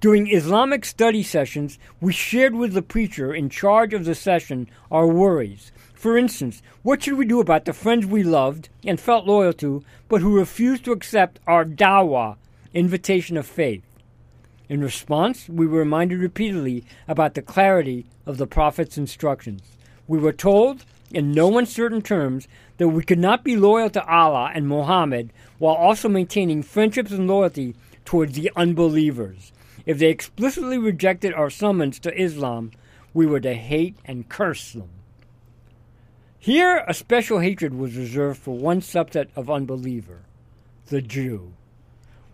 During 0.01 0.29
Islamic 0.29 0.83
study 0.83 1.23
sessions, 1.23 1.79
we 2.01 2.11
shared 2.11 2.53
with 2.53 2.73
the 2.73 2.81
preacher 2.81 3.33
in 3.33 3.49
charge 3.49 3.93
of 3.93 4.05
the 4.05 4.13
session 4.13 4.67
our 4.91 5.07
worries. 5.07 5.71
For 5.93 6.17
instance, 6.17 6.61
what 6.83 7.01
should 7.01 7.17
we 7.17 7.25
do 7.25 7.39
about 7.39 7.65
the 7.65 7.73
friends 7.73 8.05
we 8.05 8.21
loved 8.21 8.67
and 8.85 8.99
felt 8.99 9.25
loyal 9.25 9.53
to, 9.53 9.83
but 10.09 10.21
who 10.21 10.37
refused 10.37 10.83
to 10.85 10.91
accept 10.91 11.39
our 11.47 11.63
dawah, 11.63 12.35
invitation 12.73 13.37
of 13.37 13.47
faith? 13.47 13.83
In 14.67 14.81
response, 14.81 15.47
we 15.47 15.65
were 15.65 15.79
reminded 15.79 16.19
repeatedly 16.19 16.83
about 17.07 17.33
the 17.33 17.41
clarity 17.41 18.05
of 18.25 18.37
the 18.37 18.47
Prophet's 18.47 18.97
instructions. 18.97 19.61
We 20.07 20.19
were 20.19 20.33
told, 20.33 20.83
in 21.11 21.31
no 21.31 21.57
uncertain 21.57 22.01
terms, 22.01 22.47
that 22.77 22.89
we 22.89 23.03
could 23.03 23.19
not 23.19 23.43
be 23.43 23.55
loyal 23.55 23.89
to 23.91 24.05
Allah 24.05 24.51
and 24.53 24.67
Muhammad 24.67 25.31
while 25.57 25.75
also 25.75 26.09
maintaining 26.09 26.63
friendships 26.63 27.11
and 27.11 27.27
loyalty 27.27 27.75
towards 28.03 28.33
the 28.33 28.51
unbelievers. 28.55 29.53
If 29.85 29.99
they 29.99 30.09
explicitly 30.09 30.77
rejected 30.77 31.33
our 31.33 31.49
summons 31.49 31.99
to 31.99 32.21
Islam, 32.21 32.71
we 33.13 33.25
were 33.25 33.39
to 33.39 33.53
hate 33.53 33.95
and 34.05 34.27
curse 34.27 34.73
them. 34.73 34.89
Here, 36.39 36.83
a 36.87 36.93
special 36.93 37.39
hatred 37.39 37.73
was 37.73 37.95
reserved 37.95 38.39
for 38.39 38.55
one 38.55 38.81
subset 38.81 39.29
of 39.35 39.49
unbeliever 39.49 40.21
the 40.87 41.01
Jew. 41.01 41.53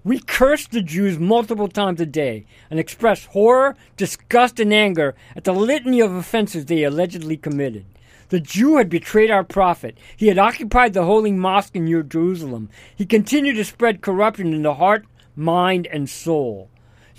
We 0.04 0.20
cursed 0.20 0.72
the 0.72 0.82
Jews 0.82 1.20
multiple 1.20 1.68
times 1.68 2.02
a 2.02 2.06
day 2.06 2.46
and 2.70 2.80
expressed 2.80 3.28
horror, 3.28 3.76
disgust, 3.98 4.60
and 4.60 4.74
anger 4.74 5.16
at 5.36 5.44
the 5.44 5.54
litany 5.54 6.02
of 6.02 6.12
offenses 6.12 6.66
they 6.66 6.84
allegedly 6.84 7.38
committed. 7.38 7.86
The 8.30 8.40
Jew 8.40 8.78
had 8.78 8.90
betrayed 8.90 9.30
our 9.30 9.44
prophet. 9.44 9.98
He 10.18 10.28
had 10.28 10.40
occupied 10.40 10.94
the 10.94 11.06
holy 11.06 11.32
mosque 11.32 11.76
in 11.76 11.88
Jerusalem. 11.88 12.70
He 12.96 13.06
continued 13.06 13.58
to 13.58 13.64
spread 13.64 14.02
corruption 14.02 14.54
in 14.54 14.64
the 14.64 14.74
heart, 14.74 15.06
mind, 15.36 15.86
and 15.88 16.10
soul. 16.10 16.71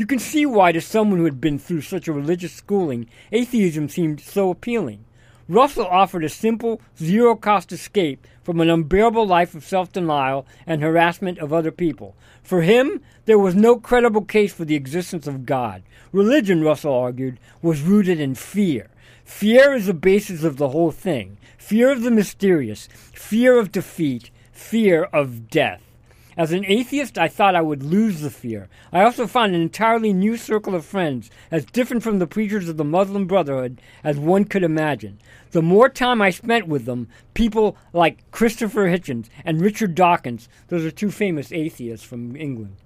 You 0.02 0.06
can 0.08 0.18
see 0.18 0.44
why, 0.46 0.72
to 0.72 0.80
someone 0.80 1.20
who 1.20 1.26
had 1.26 1.40
been 1.40 1.60
through 1.60 1.82
such 1.82 2.08
a 2.08 2.12
religious 2.12 2.52
schooling, 2.52 3.08
atheism 3.30 3.88
seemed 3.88 4.20
so 4.20 4.50
appealing. 4.50 5.04
Russell 5.46 5.86
offered 5.86 6.24
a 6.24 6.28
simple, 6.28 6.80
zero 6.98 7.36
cost 7.36 7.70
escape 7.70 8.26
from 8.42 8.60
an 8.60 8.68
unbearable 8.68 9.24
life 9.24 9.54
of 9.54 9.62
self 9.62 9.92
denial 9.92 10.44
and 10.66 10.82
harassment 10.82 11.38
of 11.38 11.52
other 11.52 11.70
people. 11.70 12.16
For 12.42 12.62
him, 12.62 13.00
there 13.26 13.38
was 13.38 13.54
no 13.54 13.76
credible 13.76 14.24
case 14.24 14.52
for 14.52 14.64
the 14.64 14.74
existence 14.74 15.28
of 15.28 15.46
God. 15.46 15.84
Religion, 16.10 16.64
Russell 16.64 16.94
argued, 16.94 17.38
was 17.62 17.82
rooted 17.82 18.18
in 18.18 18.34
fear. 18.34 18.90
Fear 19.24 19.72
is 19.74 19.86
the 19.86 19.94
basis 19.94 20.42
of 20.42 20.56
the 20.56 20.70
whole 20.70 20.90
thing 20.90 21.38
fear 21.58 21.92
of 21.92 22.02
the 22.02 22.10
mysterious, 22.10 22.88
fear 23.12 23.56
of 23.56 23.70
defeat, 23.70 24.32
fear 24.50 25.04
of 25.04 25.48
death. 25.48 25.91
As 26.36 26.52
an 26.52 26.64
atheist, 26.64 27.18
I 27.18 27.28
thought 27.28 27.54
I 27.54 27.60
would 27.60 27.82
lose 27.82 28.20
the 28.20 28.30
fear. 28.30 28.68
I 28.92 29.02
also 29.02 29.26
found 29.26 29.54
an 29.54 29.60
entirely 29.60 30.12
new 30.12 30.36
circle 30.36 30.74
of 30.74 30.84
friends, 30.84 31.30
as 31.50 31.64
different 31.64 32.02
from 32.02 32.18
the 32.18 32.26
preachers 32.26 32.68
of 32.68 32.78
the 32.78 32.84
Muslim 32.84 33.26
Brotherhood 33.26 33.80
as 34.02 34.16
one 34.16 34.44
could 34.44 34.62
imagine. 34.62 35.18
The 35.50 35.62
more 35.62 35.88
time 35.88 36.22
I 36.22 36.30
spent 36.30 36.66
with 36.66 36.86
them, 36.86 37.08
people 37.34 37.76
like 37.92 38.30
Christopher 38.30 38.86
Hitchens 38.86 39.28
and 39.44 39.60
Richard 39.60 39.94
Dawkins, 39.94 40.48
those 40.68 40.84
are 40.84 40.90
two 40.90 41.10
famous 41.10 41.52
atheists 41.52 42.06
from 42.06 42.34
England, 42.36 42.76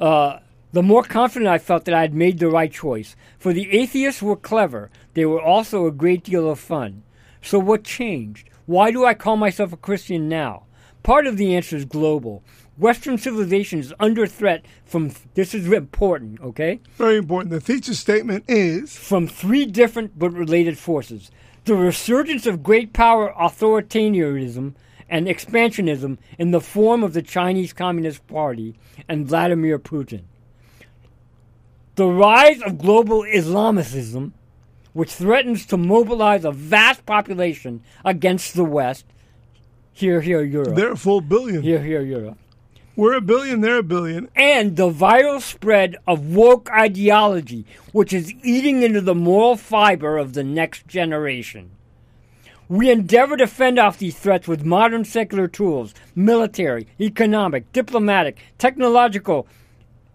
uh, 0.00 0.38
the 0.72 0.82
more 0.82 1.04
confident 1.04 1.48
I 1.48 1.58
felt 1.58 1.84
that 1.84 1.94
I 1.94 2.00
had 2.00 2.14
made 2.14 2.38
the 2.38 2.48
right 2.48 2.72
choice. 2.72 3.14
For 3.38 3.52
the 3.52 3.70
atheists 3.70 4.20
were 4.22 4.34
clever, 4.34 4.90
they 5.12 5.24
were 5.24 5.40
also 5.40 5.86
a 5.86 5.92
great 5.92 6.24
deal 6.24 6.50
of 6.50 6.58
fun. 6.58 7.04
So 7.42 7.58
what 7.58 7.84
changed? 7.84 8.48
Why 8.66 8.90
do 8.90 9.04
I 9.04 9.14
call 9.14 9.36
myself 9.36 9.72
a 9.72 9.76
Christian 9.76 10.28
now? 10.28 10.64
Part 11.04 11.26
of 11.26 11.36
the 11.36 11.54
answer 11.54 11.76
is 11.76 11.84
global. 11.84 12.42
Western 12.78 13.18
civilization 13.18 13.78
is 13.78 13.94
under 14.00 14.26
threat 14.26 14.64
from, 14.84 15.12
this 15.34 15.54
is 15.54 15.70
important, 15.70 16.40
okay? 16.40 16.80
Very 16.96 17.18
important. 17.18 17.50
The 17.50 17.60
thesis 17.60 18.00
statement 18.00 18.44
is 18.48 18.96
From 18.96 19.28
three 19.28 19.66
different 19.66 20.18
but 20.18 20.30
related 20.30 20.76
forces 20.76 21.30
the 21.66 21.74
resurgence 21.74 22.46
of 22.46 22.62
great 22.62 22.92
power 22.92 23.32
authoritarianism 23.40 24.74
and 25.08 25.26
expansionism 25.26 26.18
in 26.38 26.50
the 26.50 26.60
form 26.60 27.02
of 27.02 27.14
the 27.14 27.22
Chinese 27.22 27.72
Communist 27.72 28.26
Party 28.26 28.74
and 29.08 29.26
Vladimir 29.26 29.78
Putin. 29.78 30.22
The 31.94 32.06
rise 32.06 32.60
of 32.60 32.78
global 32.78 33.22
Islamicism, 33.22 34.32
which 34.92 35.12
threatens 35.12 35.64
to 35.66 35.76
mobilize 35.76 36.44
a 36.44 36.52
vast 36.52 37.06
population 37.06 37.82
against 38.04 38.54
the 38.54 38.64
West. 38.64 39.06
Here, 39.94 40.20
here, 40.20 40.42
Europe. 40.42 40.74
they're 40.74 40.92
a 40.92 40.96
full 40.96 41.20
billion. 41.20 41.62
Here, 41.62 41.82
here, 41.82 42.02
Europe. 42.02 42.36
We're 42.96 43.14
a 43.14 43.20
billion, 43.20 43.60
they're 43.60 43.78
a 43.78 43.82
billion. 43.82 44.28
and 44.36 44.76
the 44.76 44.90
viral 44.90 45.40
spread 45.40 45.96
of 46.06 46.34
woke 46.34 46.68
ideology, 46.70 47.64
which 47.92 48.12
is 48.12 48.32
eating 48.44 48.82
into 48.82 49.00
the 49.00 49.14
moral 49.14 49.56
fiber 49.56 50.18
of 50.18 50.32
the 50.32 50.44
next 50.44 50.86
generation. 50.86 51.70
We 52.68 52.90
endeavor 52.90 53.36
to 53.36 53.46
fend 53.46 53.78
off 53.78 53.98
these 53.98 54.18
threats 54.18 54.48
with 54.48 54.64
modern 54.64 55.04
secular 55.04 55.48
tools, 55.48 55.94
military, 56.14 56.88
economic, 57.00 57.72
diplomatic, 57.72 58.38
technological 58.58 59.46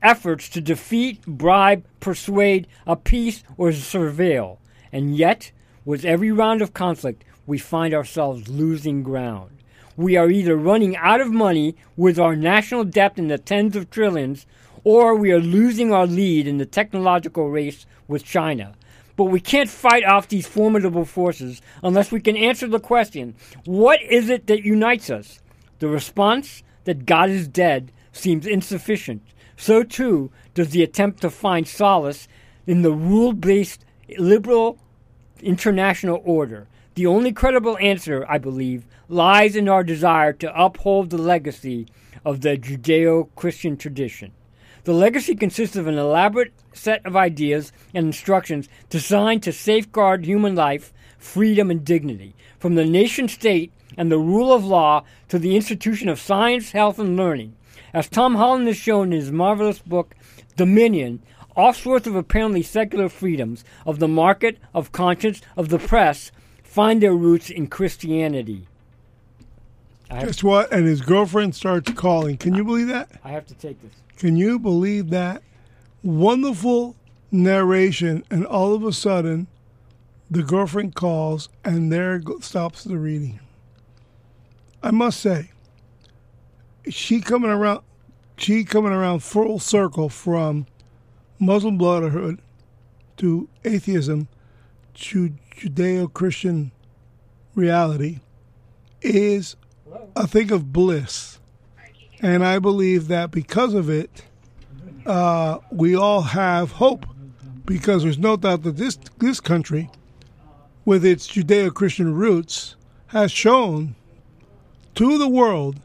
efforts 0.02 0.50
to 0.50 0.62
defeat, 0.62 1.26
bribe, 1.26 1.86
persuade, 2.00 2.68
appease, 2.88 3.44
or 3.58 3.70
surveil. 3.70 4.58
And 4.92 5.16
yet, 5.16 5.52
with 5.86 6.04
every 6.06 6.32
round 6.32 6.62
of 6.62 6.74
conflict, 6.74 7.24
we 7.46 7.58
find 7.58 7.94
ourselves 7.94 8.48
losing 8.50 9.04
ground. 9.04 9.59
We 10.00 10.16
are 10.16 10.32
either 10.32 10.56
running 10.56 10.96
out 10.96 11.20
of 11.20 11.30
money 11.30 11.76
with 11.98 12.18
our 12.18 12.34
national 12.34 12.86
debt 12.86 13.18
in 13.18 13.28
the 13.28 13.38
tens 13.38 13.76
of 13.76 13.90
trillions, 13.90 14.46
or 14.86 15.14
we 15.14 15.30
are 15.34 15.42
losing 15.42 15.92
our 15.92 16.08
lead 16.08 16.48
in 16.48 16.58
the 16.58 16.66
technological 16.66 17.50
race 17.50 17.86
with 18.08 18.24
China. 18.24 18.76
But 19.18 19.26
we 19.26 19.42
can't 19.42 19.70
fight 19.70 20.06
off 20.06 20.30
these 20.30 20.48
formidable 20.48 21.04
forces 21.04 21.62
unless 21.84 22.14
we 22.14 22.22
can 22.22 22.38
answer 22.38 22.66
the 22.66 22.80
question 22.80 23.36
what 23.66 24.02
is 24.02 24.30
it 24.30 24.48
that 24.48 24.64
unites 24.64 25.10
us? 25.10 25.42
The 25.80 25.90
response 25.90 26.64
that 26.86 27.06
God 27.06 27.30
is 27.30 27.50
dead 27.50 27.92
seems 28.14 28.48
insufficient. 28.48 29.22
So 29.58 29.84
too 29.84 30.32
does 30.54 30.70
the 30.70 30.82
attempt 30.82 31.20
to 31.24 31.30
find 31.30 31.68
solace 31.68 32.30
in 32.66 32.84
the 32.84 32.94
rule 32.94 33.34
based 33.34 33.84
liberal 34.18 34.80
international 35.42 36.22
order. 36.24 36.70
The 37.00 37.08
only 37.08 37.32
credible 37.32 37.78
answer, 37.78 38.26
I 38.28 38.40
believe, 38.40 38.86
lies 39.08 39.56
in 39.56 39.70
our 39.70 39.86
desire 39.86 40.34
to 40.34 40.62
uphold 40.62 41.10
the 41.10 41.18
legacy 41.18 41.88
of 42.26 42.42
the 42.42 42.58
Judeo 42.58 43.30
Christian 43.38 43.78
tradition. 43.78 44.34
The 44.84 44.92
legacy 44.92 45.34
consists 45.34 45.78
of 45.78 45.88
an 45.88 45.98
elaborate 45.98 46.52
set 46.74 47.06
of 47.06 47.16
ideas 47.16 47.72
and 47.94 48.08
instructions 48.08 48.68
designed 48.90 49.44
to 49.44 49.54
safeguard 49.54 50.26
human 50.26 50.56
life, 50.56 50.92
freedom, 51.18 51.72
and 51.72 51.86
dignity, 51.86 52.36
from 52.60 52.76
the 52.76 52.84
nation 52.84 53.30
state 53.30 53.72
and 53.96 54.12
the 54.12 54.20
rule 54.20 54.52
of 54.52 54.66
law 54.66 55.06
to 55.30 55.40
the 55.40 55.56
institution 55.56 56.10
of 56.10 56.20
science, 56.20 56.74
health, 56.74 57.00
and 57.00 57.16
learning. 57.16 57.56
As 57.94 58.10
Tom 58.10 58.36
Holland 58.36 58.68
has 58.68 58.76
shown 58.76 59.14
in 59.14 59.20
his 59.22 59.32
marvelous 59.32 59.80
book, 59.80 60.16
Dominion, 60.58 61.22
all 61.56 61.72
sorts 61.72 62.08
of 62.08 62.16
apparently 62.18 62.62
secular 62.62 63.08
freedoms 63.08 63.64
of 63.86 64.00
the 64.00 64.08
market, 64.10 64.58
of 64.74 64.92
conscience, 64.92 65.42
of 65.56 65.70
the 65.70 65.80
press 65.80 66.34
find 66.80 67.04
their 67.04 67.14
roots 67.14 67.50
in 67.50 67.68
Christianity. 67.68 68.66
I 70.10 70.24
Guess 70.24 70.42
what? 70.42 70.72
And 70.72 70.86
his 70.86 71.02
girlfriend 71.02 71.54
starts 71.54 71.92
calling. 71.92 72.38
Can 72.38 72.54
you 72.54 72.64
believe 72.64 72.88
that? 72.88 73.12
I 73.22 73.32
have 73.32 73.46
to 73.48 73.54
take 73.54 73.82
this. 73.82 73.92
Can 74.16 74.38
you 74.38 74.58
believe 74.58 75.10
that? 75.10 75.44
Wonderful 76.04 76.96
narration, 77.32 78.24
and 78.32 78.46
all 78.46 78.74
of 78.74 78.86
a 78.86 78.94
sudden, 78.94 79.48
the 80.32 80.42
girlfriend 80.42 80.96
calls, 80.96 81.50
and 81.66 81.92
there 81.92 82.22
stops 82.40 82.86
the 82.86 82.98
reading. 82.98 83.42
I 84.82 84.92
must 84.92 85.20
say, 85.20 85.52
she 86.88 87.20
coming 87.20 87.50
around, 87.52 87.82
she 88.38 88.64
coming 88.64 88.94
around 88.94 89.20
full 89.20 89.60
circle 89.60 90.08
from 90.08 90.66
Muslim 91.40 91.78
Brotherhood 91.78 92.40
to 93.18 93.50
atheism 93.66 94.30
Judeo 94.96 96.12
Christian 96.12 96.72
reality 97.56 98.20
is 99.02 99.56
a 100.16 100.28
thing 100.28 100.52
of 100.52 100.72
bliss. 100.74 101.40
And 102.22 102.46
I 102.46 102.60
believe 102.60 103.08
that 103.08 103.32
because 103.32 103.74
of 103.74 103.90
it, 103.90 104.24
uh, 105.06 105.60
we 105.72 105.96
all 105.96 106.22
have 106.22 106.74
hope. 106.74 107.06
Because 107.66 108.04
there's 108.04 108.18
no 108.18 108.36
doubt 108.36 108.64
that 108.64 108.78
this, 108.78 108.98
this 109.20 109.40
country, 109.40 109.90
with 110.86 111.06
its 111.06 111.28
Judeo 111.28 111.72
Christian 111.72 112.16
roots, 112.16 112.76
has 113.08 113.32
shown 113.32 113.96
to 114.96 115.18
the 115.18 115.28
world 115.28 115.80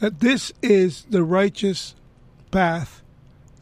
that 0.00 0.20
this 0.20 0.52
is 0.62 1.06
the 1.08 1.24
righteous 1.24 1.94
path 2.50 3.02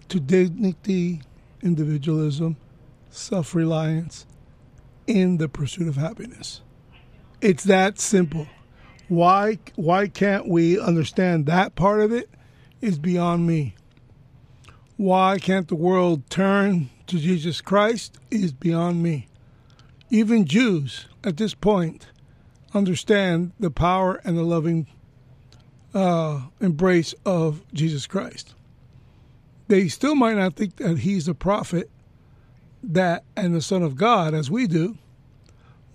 to 0.08 0.18
dignity, 0.18 1.22
individualism, 1.62 2.56
self 3.16 3.54
reliance 3.54 4.26
in 5.06 5.38
the 5.38 5.48
pursuit 5.48 5.88
of 5.88 5.96
happiness. 5.96 6.60
It's 7.40 7.64
that 7.64 7.98
simple. 7.98 8.46
Why 9.08 9.58
why 9.76 10.08
can't 10.08 10.48
we 10.48 10.78
understand 10.78 11.46
that 11.46 11.74
part 11.74 12.00
of 12.00 12.12
it 12.12 12.30
is 12.80 12.98
beyond 12.98 13.46
me. 13.46 13.74
Why 14.96 15.38
can't 15.38 15.68
the 15.68 15.74
world 15.74 16.28
turn 16.30 16.90
to 17.06 17.18
Jesus 17.18 17.60
Christ 17.60 18.18
is 18.30 18.52
beyond 18.52 19.02
me. 19.02 19.28
Even 20.10 20.46
Jews 20.46 21.06
at 21.22 21.36
this 21.36 21.54
point 21.54 22.06
understand 22.72 23.52
the 23.60 23.70
power 23.70 24.20
and 24.24 24.36
the 24.36 24.42
loving 24.42 24.86
uh, 25.92 26.42
embrace 26.60 27.14
of 27.24 27.62
Jesus 27.72 28.06
Christ 28.06 28.54
they 29.68 29.88
still 29.88 30.14
might 30.14 30.36
not 30.36 30.56
think 30.56 30.76
that 30.76 30.98
he's 30.98 31.28
a 31.28 31.34
prophet 31.34 31.90
that 32.92 33.24
and 33.36 33.54
the 33.54 33.62
son 33.62 33.82
of 33.82 33.96
God 33.96 34.34
as 34.34 34.50
we 34.50 34.66
do, 34.66 34.98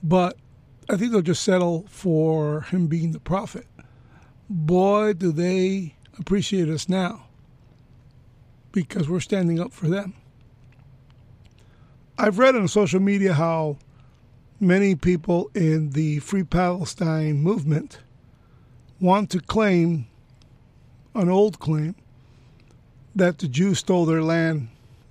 but 0.01 0.37
I 0.89 0.97
think 0.97 1.11
they'll 1.11 1.21
just 1.21 1.43
settle 1.43 1.85
for 1.89 2.61
him 2.61 2.87
being 2.87 3.11
the 3.11 3.19
prophet. 3.19 3.67
Boy, 4.49 5.13
do 5.13 5.31
they 5.31 5.95
appreciate 6.17 6.69
us 6.69 6.89
now 6.89 7.25
because 8.71 9.09
we're 9.09 9.19
standing 9.19 9.59
up 9.59 9.71
for 9.71 9.87
them. 9.87 10.13
I've 12.17 12.37
read 12.37 12.55
on 12.55 12.67
social 12.67 12.99
media 12.99 13.33
how 13.33 13.77
many 14.59 14.95
people 14.95 15.49
in 15.55 15.91
the 15.91 16.19
Free 16.19 16.43
Palestine 16.43 17.37
movement 17.37 17.99
want 18.99 19.29
to 19.31 19.39
claim 19.39 20.07
an 21.15 21.29
old 21.29 21.59
claim 21.59 21.95
that 23.15 23.37
the 23.39 23.47
Jews 23.47 23.79
stole 23.79 24.05
their 24.05 24.21
land 24.21 24.69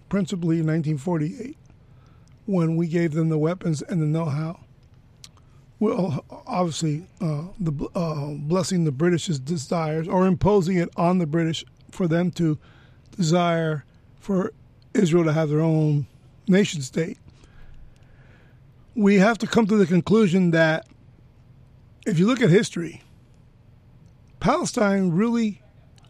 principally 0.09 0.61
in 0.61 0.67
1948 0.67 1.57
when 2.49 2.77
we 2.77 2.87
gave 2.87 3.13
them 3.13 3.29
the 3.29 3.39
weapons 3.39 3.83
and 3.83 4.01
the 4.01 4.07
know-how. 4.07 4.59
Well, 5.79 6.25
obviously, 6.47 7.07
uh, 7.21 7.45
the 7.61 7.89
uh, 7.95 8.33
blessing 8.33 8.85
the 8.85 8.91
British's 8.91 9.39
desires 9.39 10.09
or 10.09 10.27
imposing 10.27 10.77
it 10.77 10.89
on 10.97 11.19
the 11.19 11.27
British 11.27 11.65
for 11.91 12.09
them 12.09 12.31
to 12.33 12.59
desire 13.17 13.85
for 14.19 14.53
Israel 14.95 15.25
to 15.25 15.33
have 15.33 15.51
their 15.51 15.61
own 15.61 16.07
nation 16.49 16.83
state. 16.83 17.19
We 18.97 19.17
have 19.17 19.39
to 19.39 19.47
come 19.47 19.67
to 19.67 19.77
the 19.77 19.87
conclusion 19.87 20.51
that 20.51 20.89
if 22.07 22.19
you 22.19 22.27
look 22.27 22.41
at 22.41 22.51
history, 22.51 23.03
Palestine 24.41 25.11
really 25.11 25.63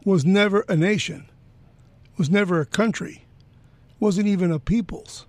was 0.04 0.24
never 0.24 0.64
a 0.68 0.76
nation 0.76 1.28
was 2.18 2.28
never 2.28 2.60
a 2.60 2.66
country, 2.66 3.24
wasn't 4.00 4.26
even 4.26 4.50
a 4.50 4.58
people's. 4.58 5.24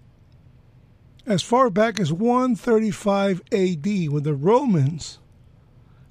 As 1.29 1.43
far 1.43 1.69
back 1.69 1.99
as 1.99 2.11
135 2.11 3.43
AD, 3.51 3.85
when 3.85 4.23
the 4.23 4.33
Romans 4.33 5.19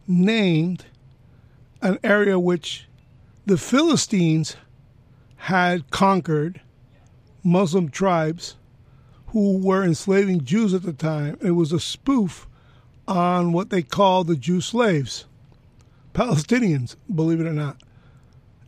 named 0.07 0.85
an 1.83 1.99
area 2.05 2.39
which 2.39 2.87
the 3.45 3.59
Philistines 3.59 4.57
had 5.35 5.91
conquered 5.91 6.61
Muslim 7.43 7.89
tribes 7.89 8.55
who 9.29 9.59
were 9.59 9.83
enslaving 9.83 10.45
Jews 10.45 10.73
at 10.73 10.83
the 10.83 10.93
time. 10.93 11.37
It 11.43 11.51
was 11.51 11.73
a 11.73 11.81
spoof 11.81 12.47
on 13.09 13.53
what 13.53 13.71
they 13.71 13.83
called 13.83 14.29
the 14.29 14.37
Jew 14.37 14.61
slaves, 14.61 15.25
Palestinians, 16.15 16.95
believe 17.13 17.41
it 17.41 17.47
or 17.47 17.53
not. 17.53 17.83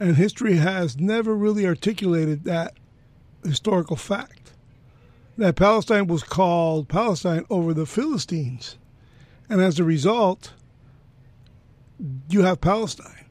And 0.00 0.16
history 0.16 0.56
has 0.56 0.98
never 0.98 1.36
really 1.36 1.64
articulated 1.64 2.42
that 2.42 2.74
historical 3.44 3.94
fact 3.94 4.39
that 5.40 5.56
Palestine 5.56 6.06
was 6.06 6.22
called 6.22 6.86
Palestine 6.86 7.46
over 7.48 7.72
the 7.72 7.86
Philistines. 7.86 8.76
And 9.48 9.58
as 9.62 9.80
a 9.80 9.84
result, 9.84 10.52
you 12.28 12.42
have 12.42 12.60
Palestine. 12.60 13.24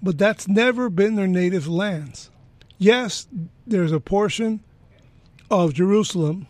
But 0.00 0.18
that's 0.18 0.46
never 0.46 0.88
been 0.88 1.16
their 1.16 1.26
native 1.26 1.66
lands. 1.66 2.30
Yes, 2.78 3.26
there's 3.66 3.90
a 3.90 3.98
portion 3.98 4.60
of 5.50 5.74
Jerusalem 5.74 6.46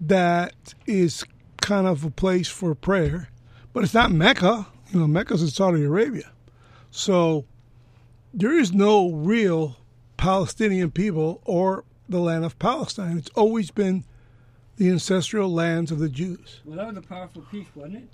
that 0.00 0.72
is 0.86 1.24
kind 1.60 1.86
of 1.86 2.02
a 2.02 2.10
place 2.10 2.48
for 2.48 2.74
prayer, 2.74 3.28
but 3.74 3.84
it's 3.84 3.92
not 3.92 4.10
Mecca. 4.10 4.66
You 4.90 5.00
know, 5.00 5.06
Mecca's 5.06 5.42
in 5.42 5.48
Saudi 5.48 5.84
Arabia. 5.84 6.32
So 6.90 7.44
there 8.32 8.58
is 8.58 8.72
no 8.72 9.12
real 9.12 9.76
Palestinian 10.16 10.92
people 10.92 11.42
or 11.44 11.84
the 12.08 12.20
land 12.20 12.46
of 12.46 12.58
Palestine. 12.58 13.18
It's 13.18 13.30
always 13.34 13.70
been 13.70 14.04
the 14.76 14.90
ancestral 14.90 15.52
lands 15.52 15.90
of 15.90 15.98
the 15.98 16.08
Jews. 16.08 16.60
Well, 16.64 16.76
that 16.76 16.88
was 16.88 16.96
a 16.96 17.02
powerful 17.02 17.42
piece, 17.42 17.66
wasn't 17.74 17.96
it? 17.96 18.08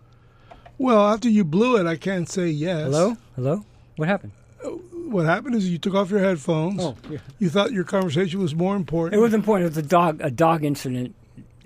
Well, 0.79 1.07
after 1.09 1.29
you 1.29 1.45
blew 1.45 1.77
it, 1.77 1.87
I 1.87 1.97
can't 1.97 2.29
say 2.29 2.49
yes. 2.49 2.85
Hello? 2.85 3.17
Hello? 3.37 3.65
What 3.97 4.09
happened? 4.09 4.33
Uh, 4.65 4.69
what 4.69 5.27
happened 5.27 5.55
is 5.55 5.69
you 5.69 5.79
took 5.79 5.95
off 5.95 6.11
your 6.11 6.21
headphones. 6.21 6.81
Oh, 6.81 6.97
yeah. 7.11 7.19
You 7.39 7.51
thought 7.51 7.73
your 7.73 7.85
conversation 7.85 8.41
was 8.41 8.55
more 8.55 8.77
important. 8.77 9.19
It 9.19 9.23
was 9.23 9.35
important. 9.35 9.67
It 9.67 9.77
was 9.77 9.85
a 9.85 9.89
dog, 9.89 10.21
a 10.23 10.31
dog 10.31 10.65
incident. 10.65 11.15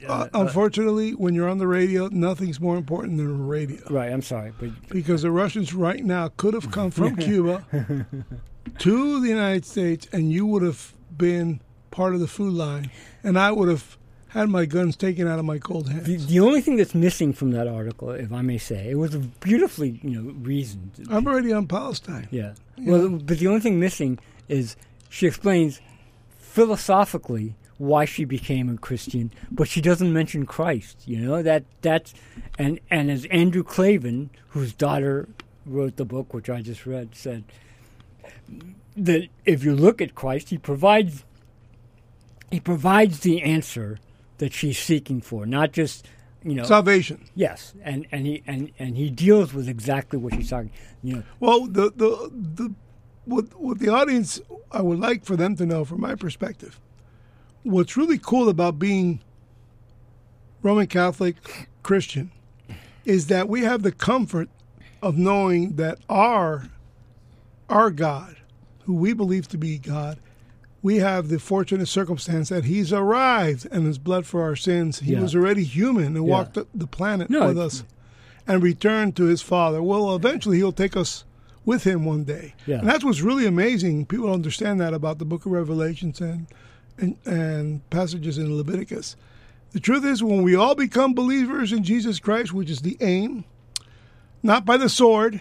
Uh, 0.06 0.12
uh, 0.12 0.28
unfortunately, 0.34 1.12
when 1.12 1.34
you're 1.34 1.48
on 1.48 1.58
the 1.58 1.66
radio, 1.66 2.08
nothing's 2.08 2.60
more 2.60 2.76
important 2.76 3.16
than 3.18 3.28
a 3.28 3.32
radio. 3.32 3.80
Right. 3.88 4.12
I'm 4.12 4.22
sorry, 4.22 4.52
but 4.58 4.70
because 4.88 5.22
the 5.22 5.30
Russians 5.30 5.72
right 5.74 6.04
now 6.04 6.28
could 6.36 6.54
have 6.54 6.70
come 6.70 6.90
from 6.90 7.16
Cuba 7.18 7.64
to 8.78 9.20
the 9.20 9.28
United 9.28 9.64
States, 9.64 10.08
and 10.12 10.32
you 10.32 10.46
would 10.46 10.62
have 10.62 10.92
been 11.16 11.60
part 11.90 12.14
of 12.14 12.20
the 12.20 12.26
food 12.26 12.52
line, 12.52 12.90
and 13.22 13.38
I 13.38 13.52
would 13.52 13.68
have 13.68 13.96
had 14.34 14.48
my 14.48 14.66
guns 14.66 14.96
taken 14.96 15.28
out 15.28 15.38
of 15.38 15.44
my 15.44 15.58
cold 15.58 15.88
hands. 15.88 16.06
The, 16.06 16.16
the, 16.16 16.40
only 16.40 16.60
thing 16.60 16.76
that's 16.76 16.94
missing 16.94 17.32
from 17.32 17.52
that 17.52 17.68
article, 17.68 18.10
if 18.10 18.32
I 18.32 18.42
may 18.42 18.58
say, 18.58 18.90
it 18.90 18.96
was 18.96 19.14
a 19.14 19.20
beautifully, 19.20 20.00
you 20.02 20.10
know, 20.10 20.32
reasoned. 20.32 20.90
I'm 21.08 21.26
already 21.28 21.52
on 21.52 21.68
Palestine. 21.68 22.26
Yeah. 22.32 22.54
Well, 22.76 23.10
but 23.10 23.38
the 23.38 23.46
only 23.46 23.60
thing 23.60 23.78
missing 23.78 24.18
is 24.48 24.74
she 25.08 25.28
explains 25.28 25.80
philosophically 26.36 27.54
why 27.78 28.04
she 28.04 28.24
became 28.24 28.68
a 28.68 28.76
Christian, 28.76 29.32
but 29.52 29.68
she 29.68 29.80
doesn't 29.80 30.12
mention 30.12 30.46
Christ. 30.46 31.02
You 31.06 31.18
know 31.18 31.42
that 31.42 31.64
that's 31.80 32.12
and 32.58 32.80
and 32.90 33.10
as 33.10 33.26
Andrew 33.26 33.62
Klavan, 33.62 34.30
whose 34.48 34.72
daughter 34.72 35.28
wrote 35.64 35.96
the 35.96 36.04
book, 36.04 36.34
which 36.34 36.50
I 36.50 36.60
just 36.60 36.86
read, 36.86 37.14
said 37.14 37.44
that 38.96 39.28
if 39.44 39.62
you 39.62 39.76
look 39.76 40.00
at 40.00 40.16
Christ, 40.16 40.50
he 40.50 40.58
provides 40.58 41.24
he 42.50 42.58
provides 42.58 43.20
the 43.20 43.42
answer 43.42 43.98
that 44.44 44.52
she's 44.52 44.78
seeking 44.78 45.22
for, 45.22 45.46
not 45.46 45.72
just 45.72 46.06
you 46.42 46.54
know 46.54 46.64
Salvation. 46.64 47.24
yes, 47.34 47.72
and 47.82 48.06
and 48.12 48.26
he 48.26 48.42
and 48.46 48.70
and 48.78 48.94
he 48.94 49.08
deals 49.08 49.54
with 49.54 49.70
exactly 49.70 50.18
what 50.18 50.34
she's 50.34 50.50
talking. 50.50 50.70
You 51.02 51.16
know, 51.16 51.22
Well, 51.40 51.64
the 51.66 51.90
the 51.96 52.30
the 52.30 52.74
what 53.24 53.46
what 53.58 53.78
the 53.78 53.88
audience 53.88 54.42
I 54.70 54.82
would 54.82 54.98
like 55.00 55.24
for 55.24 55.34
them 55.34 55.56
to 55.56 55.64
know, 55.64 55.86
from 55.86 56.02
my 56.02 56.14
perspective, 56.14 56.78
what's 57.62 57.96
really 57.96 58.18
cool 58.18 58.50
about 58.50 58.78
being 58.78 59.20
Roman 60.62 60.88
Catholic 60.88 61.36
Christian 61.82 62.30
is 63.06 63.28
that 63.28 63.48
we 63.48 63.62
have 63.62 63.82
the 63.82 63.92
comfort 63.92 64.50
of 65.00 65.16
knowing 65.16 65.76
that 65.76 66.00
our 66.10 66.68
our 67.70 67.90
God, 67.90 68.36
who 68.84 68.92
we 68.92 69.14
believe 69.14 69.48
to 69.48 69.56
be 69.56 69.78
God, 69.78 70.18
we 70.84 70.96
have 70.98 71.28
the 71.28 71.38
fortunate 71.40 71.86
circumstance 71.88 72.50
that 72.50 72.66
He's 72.66 72.92
arrived 72.92 73.66
and 73.72 73.86
His 73.86 73.96
blood 73.98 74.26
for 74.26 74.42
our 74.42 74.54
sins. 74.54 75.00
He 75.00 75.12
Yeah. 75.14 75.22
was 75.22 75.34
already 75.34 75.64
human 75.64 76.14
and 76.16 76.26
Yeah. 76.26 76.32
walked 76.32 76.54
the- 76.74 76.86
planet 76.86 77.30
No, 77.30 77.46
with 77.48 77.58
us 77.58 77.82
and 78.46 78.62
returned 78.62 79.16
to 79.16 79.24
His 79.24 79.40
Father. 79.40 79.82
Well, 79.82 80.14
eventually 80.14 80.58
He'll 80.58 80.72
take 80.72 80.94
us 80.96 81.24
with 81.64 81.84
Him 81.84 82.04
one 82.04 82.24
day. 82.24 82.52
Yeah. 82.66 82.80
And 82.80 82.88
that's 82.88 83.02
what's 83.02 83.22
really 83.22 83.46
amazing. 83.46 84.04
People 84.04 84.26
don't 84.26 84.34
understand 84.34 84.78
that 84.82 84.92
about 84.92 85.18
the 85.18 85.24
Book 85.24 85.46
of 85.46 85.52
Revelations 85.52 86.20
and 86.20 86.46
and, 86.96 87.16
and 87.24 87.88
passages 87.90 88.36
in 88.38 88.54
Leviticus. 88.56 89.16
The 89.72 89.80
truth 89.80 90.04
is, 90.04 90.22
when 90.22 90.42
we 90.44 90.54
all 90.54 90.76
become 90.76 91.12
believers 91.12 91.72
in 91.72 91.82
Jesus 91.82 92.20
Christ, 92.20 92.52
which 92.52 92.70
is 92.70 92.82
the 92.82 92.96
aim, 93.00 93.44
not 94.44 94.64
by 94.64 94.76
the 94.76 94.88
sword, 94.88 95.40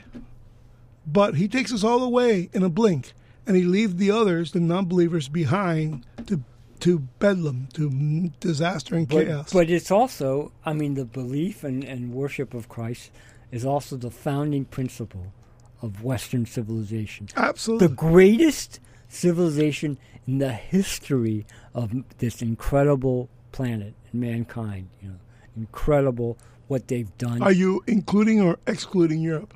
but 1.06 1.36
He 1.36 1.48
takes 1.48 1.72
us 1.72 1.84
all 1.84 2.02
away 2.02 2.50
in 2.54 2.64
a 2.64 2.70
blink, 2.70 3.14
and 3.46 3.56
He 3.56 3.64
leaves 3.64 3.96
the 3.96 4.12
others, 4.12 4.52
the 4.52 4.60
non-believers, 4.60 5.28
behind 5.30 6.06
to 6.28 6.44
to 6.82 7.00
bedlam, 7.20 7.70
to 7.74 8.30
disaster 8.42 8.96
and 8.96 9.08
but, 9.08 9.26
chaos. 9.26 9.54
but 9.54 9.70
it's 9.70 9.90
also, 9.90 10.52
I 10.66 10.74
mean, 10.74 10.96
the 10.96 11.06
belief 11.06 11.64
and, 11.64 11.82
and 11.82 12.14
worship 12.14 12.54
of 12.54 12.68
Christ 12.68 13.10
is 13.52 13.66
also 13.66 13.96
the 13.96 14.12
founding 14.12 14.66
principle 14.66 15.32
of 15.82 16.04
Western 16.04 16.46
civilization. 16.46 17.30
Absolutely, 17.38 17.88
the 17.88 17.94
greatest 17.94 18.82
civilization 19.08 19.98
in 20.28 20.40
the 20.40 20.52
history 20.52 21.46
of 21.74 21.94
this 22.18 22.42
incredible 22.42 23.30
planet 23.54 23.94
and 24.12 24.22
mankind. 24.22 24.90
You 25.02 25.10
know, 25.10 25.20
incredible 25.56 26.38
what 26.68 26.88
they've 26.88 27.18
done. 27.18 27.42
are 27.42 27.52
you 27.52 27.84
including 27.88 28.42
or 28.42 28.60
excluding 28.68 29.22
Europe? 29.22 29.54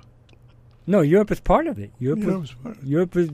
no, 0.86 1.02
Europe 1.02 1.32
is 1.32 1.42
part 1.42 1.68
of 1.68 1.78
it. 1.78 1.92
Europe, 2.00 2.20
Europe's 2.20 2.50
is, 2.52 2.56
part 2.56 2.78
of 2.78 2.84
it. 2.84 2.88
Europe 2.88 3.16
is. 3.18 3.30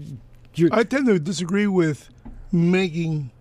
Eu- 0.55 0.69
I 0.71 0.83
tend 0.83 1.07
to 1.07 1.19
disagree 1.19 1.67
with 1.67 2.09
making 2.51 3.31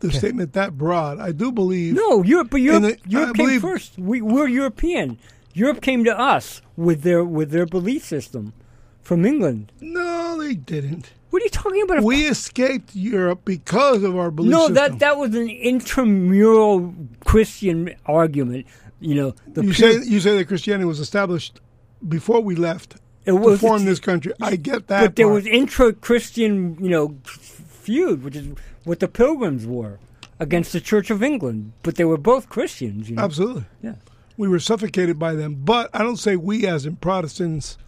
the 0.00 0.12
statement 0.12 0.52
that 0.52 0.76
broad. 0.78 1.18
I 1.18 1.32
do 1.32 1.50
believe 1.50 1.94
no, 1.94 2.22
Europe, 2.22 2.48
but 2.50 2.60
Europe, 2.60 2.82
the- 2.82 2.98
Europe 3.08 3.30
I 3.30 3.32
came 3.32 3.46
believe- 3.46 3.60
first. 3.62 3.98
We, 3.98 4.20
we're 4.22 4.48
European. 4.48 5.18
Europe 5.54 5.80
came 5.80 6.04
to 6.04 6.18
us 6.18 6.60
with 6.76 7.02
their 7.02 7.24
with 7.24 7.50
their 7.50 7.64
belief 7.66 8.04
system 8.04 8.52
from 9.00 9.24
England. 9.24 9.72
No, 9.80 10.36
they 10.38 10.54
didn't. 10.54 11.10
What 11.30 11.42
are 11.42 11.44
you 11.46 11.50
talking 11.50 11.82
about? 11.82 12.02
We 12.04 12.26
escaped 12.28 12.94
Europe 12.94 13.40
because 13.44 14.02
of 14.02 14.16
our 14.16 14.30
belief 14.30 14.52
no, 14.52 14.58
system. 14.68 14.74
that 14.74 14.98
that 15.00 15.16
was 15.16 15.34
an 15.34 15.48
intramural 15.48 16.94
Christian 17.24 17.94
argument. 18.06 18.66
You 19.00 19.14
know, 19.14 19.34
the 19.48 19.64
you 19.64 19.72
pure- 19.72 20.02
say 20.02 20.08
you 20.08 20.20
say 20.20 20.36
that 20.36 20.46
Christianity 20.46 20.84
was 20.86 21.00
established 21.00 21.60
before 22.06 22.40
we 22.42 22.54
left 22.54 22.96
It 23.26 23.32
to 23.32 23.36
was- 23.36 23.60
form 23.60 23.84
this 23.84 24.00
country. 24.00 24.32
I 24.40 24.56
get 24.56 24.86
that, 24.88 25.00
but 25.02 25.16
there 25.16 25.26
part. 25.26 25.34
was 25.34 25.46
intra-Christian, 25.46 26.76
you 26.80 26.88
know, 26.90 27.16
feud, 27.24 28.22
which 28.24 28.36
is 28.36 28.48
what 28.84 29.00
the 29.00 29.08
Pilgrims 29.08 29.66
were 29.66 29.98
against 30.38 30.72
the 30.72 30.80
Church 30.80 31.10
of 31.10 31.22
England. 31.22 31.72
But 31.82 31.96
they 31.96 32.04
were 32.04 32.16
both 32.18 32.48
Christians. 32.48 33.08
You 33.10 33.16
know? 33.16 33.22
absolutely. 33.22 33.64
Yeah. 33.82 33.94
We 34.36 34.48
were 34.48 34.58
suffocated 34.60 35.18
by 35.18 35.34
them, 35.34 35.62
but 35.64 35.88
I 35.94 35.98
don't 36.02 36.18
say 36.18 36.36
we 36.36 36.66
as 36.66 36.84
in 36.86 36.96
Protestants. 36.96 37.78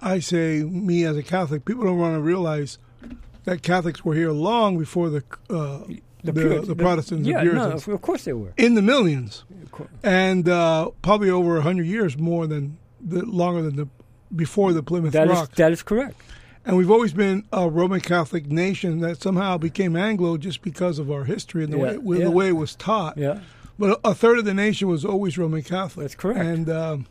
I 0.00 0.20
say 0.20 0.62
me 0.62 1.04
as 1.04 1.16
a 1.16 1.22
Catholic. 1.22 1.64
People 1.64 1.84
don't 1.84 1.98
want 1.98 2.14
to 2.14 2.20
realize 2.20 2.78
that 3.44 3.62
Catholics 3.62 4.04
were 4.04 4.14
here 4.14 4.30
long 4.32 4.78
before 4.78 5.10
the 5.10 5.22
uh, 5.50 5.80
the, 6.24 6.32
Pur- 6.32 6.60
the, 6.62 6.74
Protestants, 6.74 7.26
Yeah, 7.28 7.38
the 7.40 7.44
no, 7.44 7.50
Puritans, 7.52 7.86
of- 7.88 7.94
of 7.94 8.02
course 8.02 8.24
they 8.24 8.32
were. 8.32 8.52
in 8.56 8.74
the 8.74 8.82
millions, 8.82 9.44
Of 9.62 9.70
course. 9.70 9.88
and 10.02 10.48
uh, 10.48 10.90
probably 11.02 11.30
over 11.30 11.60
hundred 11.60 11.86
years 11.86 12.16
more 12.18 12.46
than 12.46 12.78
the 13.00 13.24
longer 13.24 13.62
than 13.62 13.76
the 13.76 13.88
before 14.34 14.72
the 14.72 14.82
Plymouth 14.82 15.12
That 15.12 15.28
is 15.28 15.34
Rock. 15.38 15.52
that 15.56 15.72
is 15.72 15.82
correct. 15.82 16.20
And 16.64 16.76
we've 16.76 16.90
always 16.90 17.12
been 17.14 17.44
a 17.52 17.68
Roman 17.70 18.00
Catholic 18.00 18.46
nation 18.46 19.00
that 19.00 19.22
somehow 19.22 19.56
became 19.56 19.96
Anglo 19.96 20.36
just 20.36 20.60
because 20.62 20.98
of 20.98 21.10
our 21.10 21.24
history 21.24 21.64
and 21.64 21.72
the, 21.72 21.78
Yeah, 21.78 21.96
way, 21.96 22.18
yeah. 22.18 22.24
the 22.24 22.30
way 22.30 22.48
it 22.48 22.52
was 22.56 22.74
taught. 22.74 23.16
Yeah. 23.16 23.40
But 23.78 24.00
a, 24.04 24.08
a 24.10 24.14
third 24.14 24.38
of 24.38 24.44
the 24.44 24.52
nation 24.54 24.88
was 24.88 25.04
always 25.04 25.38
Roman 25.38 25.62
Catholic. 25.62 26.04
That's 26.04 26.14
correct. 26.14 26.40
And 26.40 26.68
um, 26.68 27.06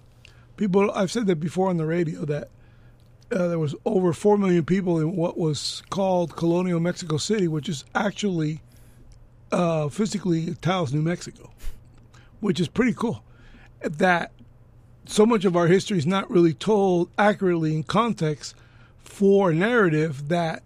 people, 0.57 0.91
I've 0.91 1.11
said 1.11 1.25
that 1.27 1.37
before 1.37 1.69
on 1.69 1.77
the 1.77 1.85
radio 1.85 2.23
that 2.25 2.49
uh, 3.31 3.47
there 3.47 3.57
was 3.59 3.73
over 3.85 4.13
four 4.13 4.37
million 4.37 4.63
people 4.63 4.99
in 4.99 5.15
what 5.15 5.37
was 5.37 5.81
called 5.89 6.35
colonial 6.35 6.79
Mexico 6.79 7.17
City, 7.17 7.47
which 7.47 7.67
is 7.67 7.83
actually 7.95 8.61
uh, 9.51 9.89
physically 9.89 10.53
Taos, 10.61 10.93
New 10.93 11.01
Mexico, 11.01 11.49
which 12.41 12.59
is 12.59 12.67
pretty 12.67 12.93
cool. 12.93 13.23
That 13.81 14.31
so 15.07 15.25
much 15.25 15.45
of 15.45 15.55
our 15.55 15.67
history 15.67 15.97
is 15.97 16.05
not 16.05 16.29
really 16.29 16.53
told 16.53 17.09
accurately 17.17 17.73
in 17.73 17.83
context 17.83 18.55
for 19.03 19.51
a 19.51 19.53
narrative 19.53 20.27
that 20.29 20.63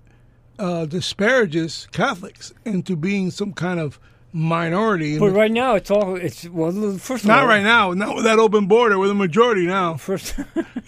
uh, 0.60 0.86
disparages 0.86 1.88
Catholics 1.92 2.54
into 2.66 2.96
being 2.96 3.32
some 3.32 3.54
kind 3.54 3.80
of 3.80 4.00
minority. 4.34 5.20
But 5.20 5.32
right 5.32 5.52
now 5.52 5.76
it's 5.76 5.92
all 5.92 6.16
it's 6.16 6.48
well. 6.48 6.72
First 6.98 7.24
of 7.24 7.28
not 7.28 7.42
all, 7.42 7.48
right 7.48 7.64
now, 7.64 7.92
not 7.92 8.16
with 8.16 8.26
that 8.26 8.40
open 8.40 8.68
border. 8.68 8.98
We're 8.98 9.08
the 9.08 9.16
majority 9.16 9.66
now. 9.66 9.96
First, 9.96 10.36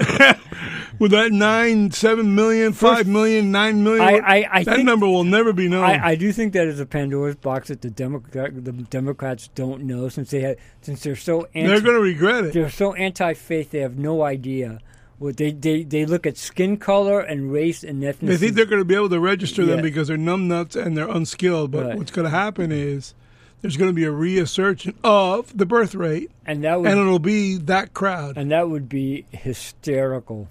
With 0.99 1.11
that 1.11 1.31
nine, 1.31 1.91
seven 1.91 2.35
million, 2.35 2.73
five 2.73 3.07
million, 3.07 3.51
nine 3.51 3.83
million, 3.83 4.03
I- 4.03 4.19
I- 4.41 4.49
I 4.59 4.63
that 4.63 4.75
think- 4.75 4.85
number 4.85 5.05
will 5.07 5.23
never 5.23 5.51
be 5.53 5.67
known. 5.67 5.83
I, 5.83 6.09
I 6.09 6.15
do 6.15 6.31
think 6.31 6.53
that 6.53 6.67
is 6.67 6.79
a 6.79 6.85
Pandora's 6.85 7.35
box 7.35 7.67
that 7.69 7.81
the 7.81 7.89
Democrat, 7.89 8.63
the 8.63 8.71
Democrats 8.71 9.49
don't 9.55 9.83
know 9.83 10.07
since 10.09 10.29
they 10.31 10.41
had, 10.41 10.57
since 10.81 11.01
they're 11.03 11.15
so 11.15 11.47
anti, 11.55 11.67
They're 11.67 11.81
going 11.81 11.95
to 11.95 12.01
regret 12.01 12.45
it. 12.45 12.53
they're 12.53 12.69
so 12.69 12.93
anti-faith 12.93 13.71
they 13.71 13.79
have 13.79 13.97
no 13.97 14.21
idea 14.23 14.79
what 15.19 15.37
they, 15.37 15.51
they 15.51 15.83
they 15.83 16.05
look 16.05 16.25
at 16.27 16.37
skin 16.37 16.75
color 16.77 17.19
and 17.21 17.51
race 17.51 17.83
and 17.83 18.03
ethnicity. 18.03 18.27
They 18.27 18.37
think 18.37 18.55
they're 18.55 18.65
going 18.65 18.81
to 18.81 18.85
be 18.85 18.95
able 18.95 19.09
to 19.09 19.19
register 19.19 19.65
them 19.65 19.77
Yeah. 19.77 19.81
because 19.83 20.07
they're 20.09 20.17
numbnuts 20.17 20.75
and 20.75 20.97
they're 20.97 21.09
unskilled. 21.09 21.71
But 21.71 21.85
Right. 21.85 21.97
what's 21.97 22.11
going 22.11 22.25
to 22.25 22.29
happen 22.31 22.71
is 22.71 23.13
there's 23.61 23.77
going 23.77 23.89
to 23.89 23.95
be 23.95 24.03
a 24.03 24.11
reassertion 24.11 24.95
of 25.03 25.57
the 25.57 25.65
birth 25.65 25.95
rate, 25.95 26.29
and 26.45 26.63
that 26.65 26.81
would 26.81 26.89
and 26.91 26.99
it'll 26.99 27.19
be 27.19 27.55
that 27.57 27.93
crowd. 27.93 28.37
and 28.37 28.51
that 28.51 28.69
would 28.69 28.89
be 28.89 29.25
hysterical. 29.31 30.49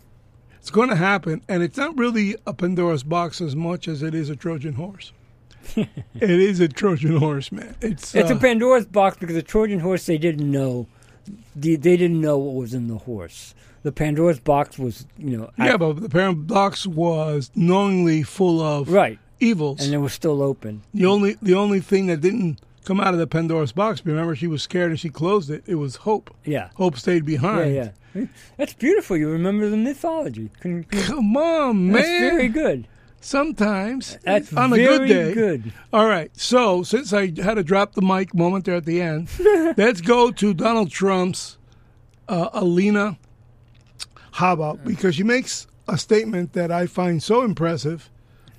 It's 0.63 0.71
going 0.71 0.91
to 0.91 0.97
happen, 0.97 1.43
and 1.49 1.61
it's 1.61 1.77
not 1.77 1.99
really 1.99 2.37
a 2.47 2.55
Pandora's 2.55 3.03
box 3.03 3.41
as 3.41 3.57
much 3.57 3.89
as 3.89 4.01
it 4.01 4.15
is 4.15 4.31
a 4.31 4.37
Trojan 4.37 4.75
horse. 4.75 5.11
it 5.77 5.91
is 6.21 6.61
a 6.61 6.69
Trojan 6.69 7.17
horse, 7.17 7.51
man. 7.51 7.75
It's 7.81 8.15
It's 8.15 8.31
uh, 8.31 8.37
a 8.37 8.39
Pandora's 8.39 8.87
box 8.87 9.17
because 9.17 9.35
the 9.35 9.43
Trojan 9.43 9.81
horse 9.81 10.07
they 10.07 10.19
didn't 10.19 10.49
know, 10.49 10.87
they, 11.57 11.75
they 11.75 11.97
didn't 11.97 12.21
know 12.21 12.39
what 12.39 12.55
was 12.55 12.75
in 12.75 12.87
the 12.87 12.99
horse. 12.99 13.57
The 13.83 13.91
Pandora's 13.91 14.39
box 14.39 14.79
was 14.79 15.05
you 15.19 15.37
know 15.37 15.51
yeah, 15.59 15.71
act- 15.73 15.81
but 15.81 15.95
the 15.95 16.09
parent 16.09 16.47
box 16.47 16.87
was 16.87 17.51
knowingly 17.57 18.23
full 18.23 18.61
of 18.61 18.89
right, 18.89 19.19
evils. 19.41 19.85
and 19.85 19.93
it 19.93 19.99
was 19.99 20.13
still 20.13 20.43
open. 20.43 20.83
The 20.95 21.07
only 21.07 21.39
the 21.43 21.55
only 21.55 21.81
thing 21.81 22.07
that 22.07 22.21
didn't 22.21 22.61
come 22.85 23.01
out 23.01 23.14
of 23.14 23.18
the 23.20 23.26
Pandora's 23.26 23.72
box, 23.72 24.03
remember 24.05 24.35
she 24.37 24.47
was 24.47 24.62
scared 24.62 24.91
and 24.91 24.99
she 25.01 25.09
closed 25.09 25.51
it. 25.51 25.62
It 25.66 25.76
was 25.76 25.97
hope. 25.97 26.35
Yeah, 26.45 26.70
Hope 26.76 26.97
stayed 26.97 27.24
behind. 27.24 27.74
yeah. 27.74 27.91
yeah. 28.14 28.26
That's 28.59 28.74
beautiful. 28.74 29.16
You 29.16 29.30
remember 29.30 29.68
the 29.70 29.76
mythology. 29.76 30.51
Can- 30.61 30.85
can- 30.85 31.03
Come 31.03 31.37
on, 31.37 31.87
man. 31.87 31.93
That's 31.95 32.09
very 32.09 32.49
good. 32.49 32.87
Sometimes 33.20 34.18
That's 34.24 34.53
on 34.53 34.72
a 34.72 34.76
good 34.76 35.07
day. 35.09 35.33
good. 35.33 35.72
All 35.93 36.07
right. 36.09 36.30
So 36.37 36.83
since 36.83 37.12
I 37.12 37.26
had 37.41 37.55
to 37.55 37.62
drop 37.62 37.95
the 37.95 38.03
mic 38.03 38.35
moment 38.35 38.64
there 38.64 38.74
at 38.74 38.85
the 38.85 39.01
end, 39.01 39.28
let's 39.76 40.01
go 40.01 40.30
to 40.33 40.53
Donald 40.53 40.91
Trump's 40.91 41.57
uh, 42.28 42.49
Alina 42.53 43.16
Habba 44.35 44.83
because 44.85 45.14
she 45.14 45.22
makes 45.22 45.66
a 45.89 45.97
statement 45.99 46.53
that 46.55 46.70
I 46.70 46.87
find 46.87 47.22
so 47.22 47.43
impressive 47.43 48.11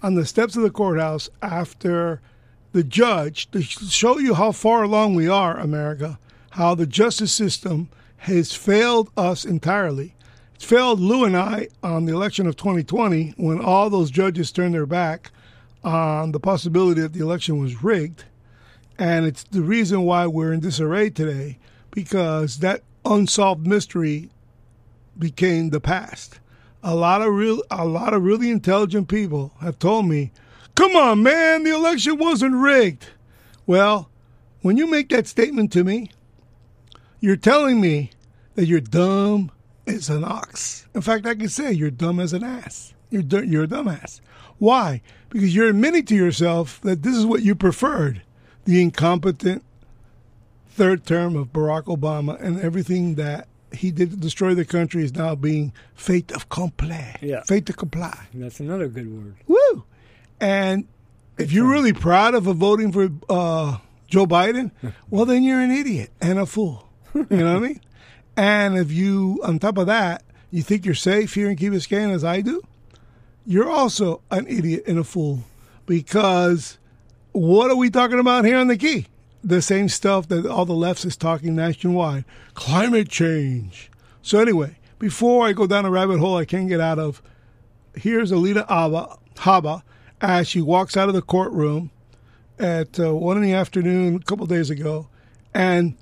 on 0.02 0.16
the 0.16 0.26
steps 0.26 0.56
of 0.56 0.64
the 0.64 0.70
courthouse 0.72 1.30
after 1.42 2.22
the 2.74 2.84
judge 2.84 3.50
to 3.52 3.62
show 3.62 4.18
you 4.18 4.34
how 4.34 4.52
far 4.52 4.84
along 4.84 5.16
we 5.16 5.28
are, 5.28 5.58
America, 5.58 6.20
how 6.52 6.76
the 6.76 6.88
justice 6.88 7.32
system 7.32 7.88
has 8.18 8.54
failed 8.54 9.10
us 9.16 9.46
entirely. 9.46 10.16
Failed 10.60 11.00
Lou 11.00 11.24
and 11.24 11.38
I 11.38 11.68
on 11.84 12.06
the 12.06 12.14
election 12.14 12.48
of 12.48 12.56
2020 12.56 13.36
when 13.38 13.60
all 13.60 13.90
those 13.90 14.10
judges 14.10 14.52
turned 14.52 14.74
their 14.74 14.86
back 14.86 15.32
on 15.84 16.32
the 16.32 16.40
possibility 16.40 17.02
that 17.02 17.14
the 17.14 17.20
election 17.20 17.60
was 17.60 17.84
rigged. 17.84 18.26
And 18.98 19.26
it's 19.26 19.44
the 19.44 19.62
reason 19.62 20.04
why 20.04 20.28
we're 20.28 20.54
in 20.54 20.60
disarray 20.60 21.10
today 21.10 21.60
because 21.92 22.60
that 22.60 22.82
unsolved 23.06 23.68
mystery 23.68 24.30
became 25.18 25.70
the 25.70 25.82
past. 25.82 26.40
A 26.82 26.96
lot 26.96 27.22
of 27.22 27.34
real 27.34 27.62
a 27.70 27.86
lot 27.86 28.14
of 28.14 28.24
really 28.24 28.50
intelligent 28.50 29.08
people 29.08 29.54
have 29.62 29.80
told 29.80 30.08
me, 30.08 30.32
"Come 30.76 30.96
on, 30.96 31.24
man, 31.24 31.64
the 31.64 31.74
election 31.74 32.18
wasn't 32.18 32.56
rigged." 32.56 33.08
Well, 33.66 34.10
when 34.62 34.78
you 34.78 34.88
make 34.88 35.10
that 35.10 35.28
statement 35.28 35.72
to 35.74 35.84
me, 35.84 36.10
you're 37.20 37.36
telling 37.36 37.80
me 37.80 38.12
that 38.56 38.66
you're 38.66 38.80
dumb 38.80 39.52
as 39.88 40.10
an 40.10 40.24
ox. 40.24 40.86
In 40.94 41.02
fact, 41.02 41.26
I 41.26 41.36
can 41.36 41.50
say 41.50 41.72
you're 41.72 41.92
dumb 41.92 42.20
as 42.20 42.34
an 42.34 42.44
ass. 42.44 42.94
You're 43.10 43.44
you're 43.44 43.64
a 43.64 43.68
dumbass. 43.68 44.20
Why? 44.58 45.02
Because 45.30 45.56
you're 45.56 45.70
admitting 45.70 46.06
to 46.06 46.16
yourself 46.16 46.80
that 46.82 47.04
this 47.04 47.16
is 47.16 47.26
what 47.26 47.44
you 47.44 47.56
preferred: 47.56 48.22
the 48.66 48.82
incompetent 48.82 49.64
third 50.70 51.06
term 51.06 51.36
of 51.36 51.54
Barack 51.54 51.84
Obama 51.84 52.42
and 52.42 52.60
everything 52.60 53.16
that 53.16 53.48
he 53.72 53.92
did 53.92 54.12
to 54.12 54.18
destroy 54.18 54.54
the 54.56 54.66
country 54.66 55.04
is 55.04 55.14
now 55.14 55.36
being 55.36 55.74
fait 55.94 56.32
accompli. 56.32 57.16
Yeah. 57.22 57.44
Fait 57.44 57.68
accompli. 57.70 58.12
That's 58.34 58.60
another 58.60 58.88
good 58.88 59.12
word. 59.12 59.36
Woo! 59.48 59.84
And 60.44 60.90
if 61.38 61.54
you're 61.54 61.70
really 61.70 61.94
proud 61.94 62.36
of 62.36 62.44
voting 62.44 62.92
for 62.92 63.08
uh, 63.30 63.78
Joe 64.08 64.26
Biden, 64.26 64.72
well, 65.10 65.24
then 65.24 65.42
you're 65.42 65.62
an 65.62 65.72
idiot 65.72 66.12
and 66.20 66.38
a 66.38 66.46
fool. 66.46 66.90
You 67.16 67.26
know 67.30 67.54
what 67.54 67.64
I 67.64 67.68
mean? 67.68 67.82
And 68.36 68.80
if 68.80 68.92
you, 68.92 69.40
on 69.44 69.60
top 69.60 69.78
of 69.78 69.86
that, 69.86 70.24
you 70.50 70.64
think 70.64 70.86
you're 70.86 70.96
safe 70.96 71.36
here 71.36 71.52
in 71.52 71.56
Key 71.56 71.70
Biscayne 71.70 72.12
as 72.12 72.24
I 72.24 72.42
do, 72.42 72.64
you're 73.46 73.70
also 73.70 74.22
an 74.32 74.48
idiot 74.48 74.86
and 74.88 74.98
a 74.98 75.04
fool 75.04 75.44
because 75.86 76.80
what 77.32 77.70
are 77.70 77.76
we 77.76 77.92
talking 77.92 78.18
about 78.18 78.44
here 78.44 78.58
on 78.58 78.70
the 78.70 78.76
Key? 78.76 79.06
The 79.44 79.62
same 79.62 79.88
stuff 79.88 80.30
that 80.30 80.48
all 80.48 80.66
the 80.66 80.74
lefts 80.74 81.06
is 81.06 81.16
talking 81.16 81.56
nationwide 81.56 82.26
climate 82.56 83.08
change. 83.08 83.92
So, 84.24 84.40
anyway, 84.40 84.78
before 84.98 85.46
I 85.46 85.54
go 85.54 85.68
down 85.68 85.86
a 85.86 85.92
rabbit 85.92 86.18
hole 86.18 86.36
I 86.36 86.46
can't 86.46 86.68
get 86.68 86.80
out 86.80 86.98
of, 86.98 87.22
here's 87.96 88.32
Alita 88.32 88.68
Habba, 88.68 89.20
Habba 89.36 89.84
as 90.24 90.48
she 90.48 90.62
walks 90.62 90.96
out 90.96 91.10
of 91.10 91.14
the 91.14 91.22
courtroom 91.22 91.92
at 92.58 92.98
uh, 92.98 93.14
one 93.14 93.36
in 93.36 93.44
the 93.44 93.54
afternoon 93.54 94.16
a 94.16 94.20
couple 94.20 94.46
days 94.46 94.70
ago, 94.70 95.10
and 95.54 95.98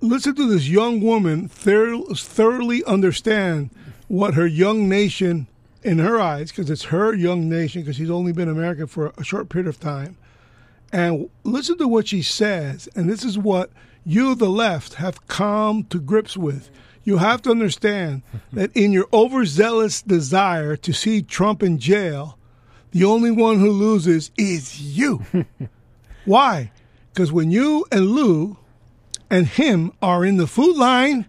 listen 0.00 0.34
to 0.34 0.48
this 0.48 0.68
young 0.68 1.02
woman 1.02 1.48
thor- 1.48 2.02
thoroughly 2.14 2.82
understand 2.84 3.68
what 4.08 4.32
her 4.32 4.46
young 4.46 4.88
nation, 4.88 5.46
in 5.82 5.98
her 5.98 6.18
eyes, 6.18 6.50
because 6.50 6.70
it's 6.70 6.84
her 6.84 7.14
young 7.14 7.46
nation, 7.46 7.82
because 7.82 7.96
she's 7.96 8.10
only 8.10 8.32
been 8.32 8.48
American 8.48 8.86
for 8.86 9.12
a 9.18 9.22
short 9.22 9.50
period 9.50 9.68
of 9.68 9.78
time, 9.78 10.16
and 10.90 11.28
listen 11.44 11.76
to 11.76 11.86
what 11.86 12.08
she 12.08 12.22
says, 12.22 12.88
and 12.96 13.08
this 13.08 13.22
is 13.22 13.36
what 13.36 13.70
you, 14.02 14.34
the 14.34 14.48
left, 14.48 14.94
have 14.94 15.26
come 15.28 15.84
to 15.84 16.00
grips 16.00 16.38
with. 16.38 16.70
You 17.04 17.18
have 17.18 17.42
to 17.42 17.50
understand 17.50 18.22
that 18.54 18.74
in 18.74 18.92
your 18.92 19.08
overzealous 19.12 20.00
desire 20.00 20.74
to 20.76 20.92
see 20.94 21.20
Trump 21.20 21.62
in 21.62 21.78
jail, 21.78 22.37
the 22.92 23.04
only 23.04 23.30
one 23.30 23.58
who 23.58 23.70
loses 23.70 24.30
is 24.36 24.80
you. 24.80 25.24
Why? 26.24 26.70
Because 27.12 27.32
when 27.32 27.50
you 27.50 27.86
and 27.90 28.06
Lou 28.06 28.56
and 29.30 29.46
him 29.46 29.92
are 30.00 30.24
in 30.24 30.36
the 30.36 30.46
food 30.46 30.76
line, 30.76 31.26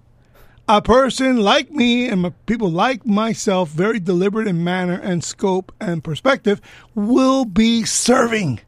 a 0.68 0.82
person 0.82 1.38
like 1.38 1.72
me 1.72 2.08
and 2.08 2.32
people 2.46 2.70
like 2.70 3.06
myself, 3.06 3.70
very 3.70 4.00
deliberate 4.00 4.48
in 4.48 4.64
manner 4.64 5.00
and 5.02 5.24
scope 5.24 5.74
and 5.82 6.04
perspective, 6.04 6.62
will 6.94 7.44
be 7.44 7.84
serving. 7.86 8.60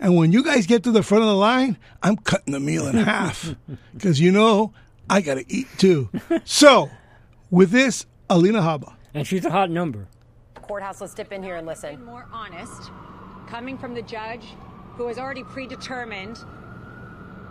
And 0.00 0.16
when 0.16 0.32
you 0.32 0.42
guys 0.42 0.66
get 0.66 0.82
to 0.84 0.90
the 0.90 1.02
front 1.02 1.22
of 1.22 1.28
the 1.28 1.36
line, 1.36 1.78
I'm 2.02 2.16
cutting 2.16 2.52
the 2.52 2.60
meal 2.60 2.86
in 2.88 2.96
half 3.04 3.54
because 3.94 4.20
you 4.20 4.32
know 4.32 4.72
I 5.08 5.20
got 5.20 5.34
to 5.34 5.44
eat 5.48 5.68
too. 5.78 6.08
So, 6.44 6.90
with 7.50 7.70
this, 7.70 8.04
Alina 8.28 8.60
Habba. 8.60 8.94
And 9.14 9.26
she's 9.26 9.44
a 9.44 9.50
hot 9.50 9.70
number. 9.70 10.08
Courthouse, 10.68 11.00
let's 11.00 11.14
dip 11.14 11.32
in 11.32 11.42
here 11.42 11.56
and 11.56 11.66
listen. 11.66 12.04
more 12.04 12.26
honest 12.30 12.90
coming 13.46 13.78
from 13.78 13.94
the 13.94 14.02
judge 14.02 14.44
who 14.96 15.06
has 15.06 15.18
already 15.18 15.42
predetermined 15.42 16.44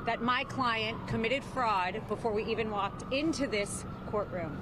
that 0.05 0.21
my 0.21 0.43
client 0.43 0.95
committed 1.07 1.43
fraud 1.43 1.99
before 2.09 2.31
we 2.31 2.43
even 2.45 2.69
walked 2.69 3.11
into 3.11 3.47
this 3.47 3.85
courtroom. 4.05 4.55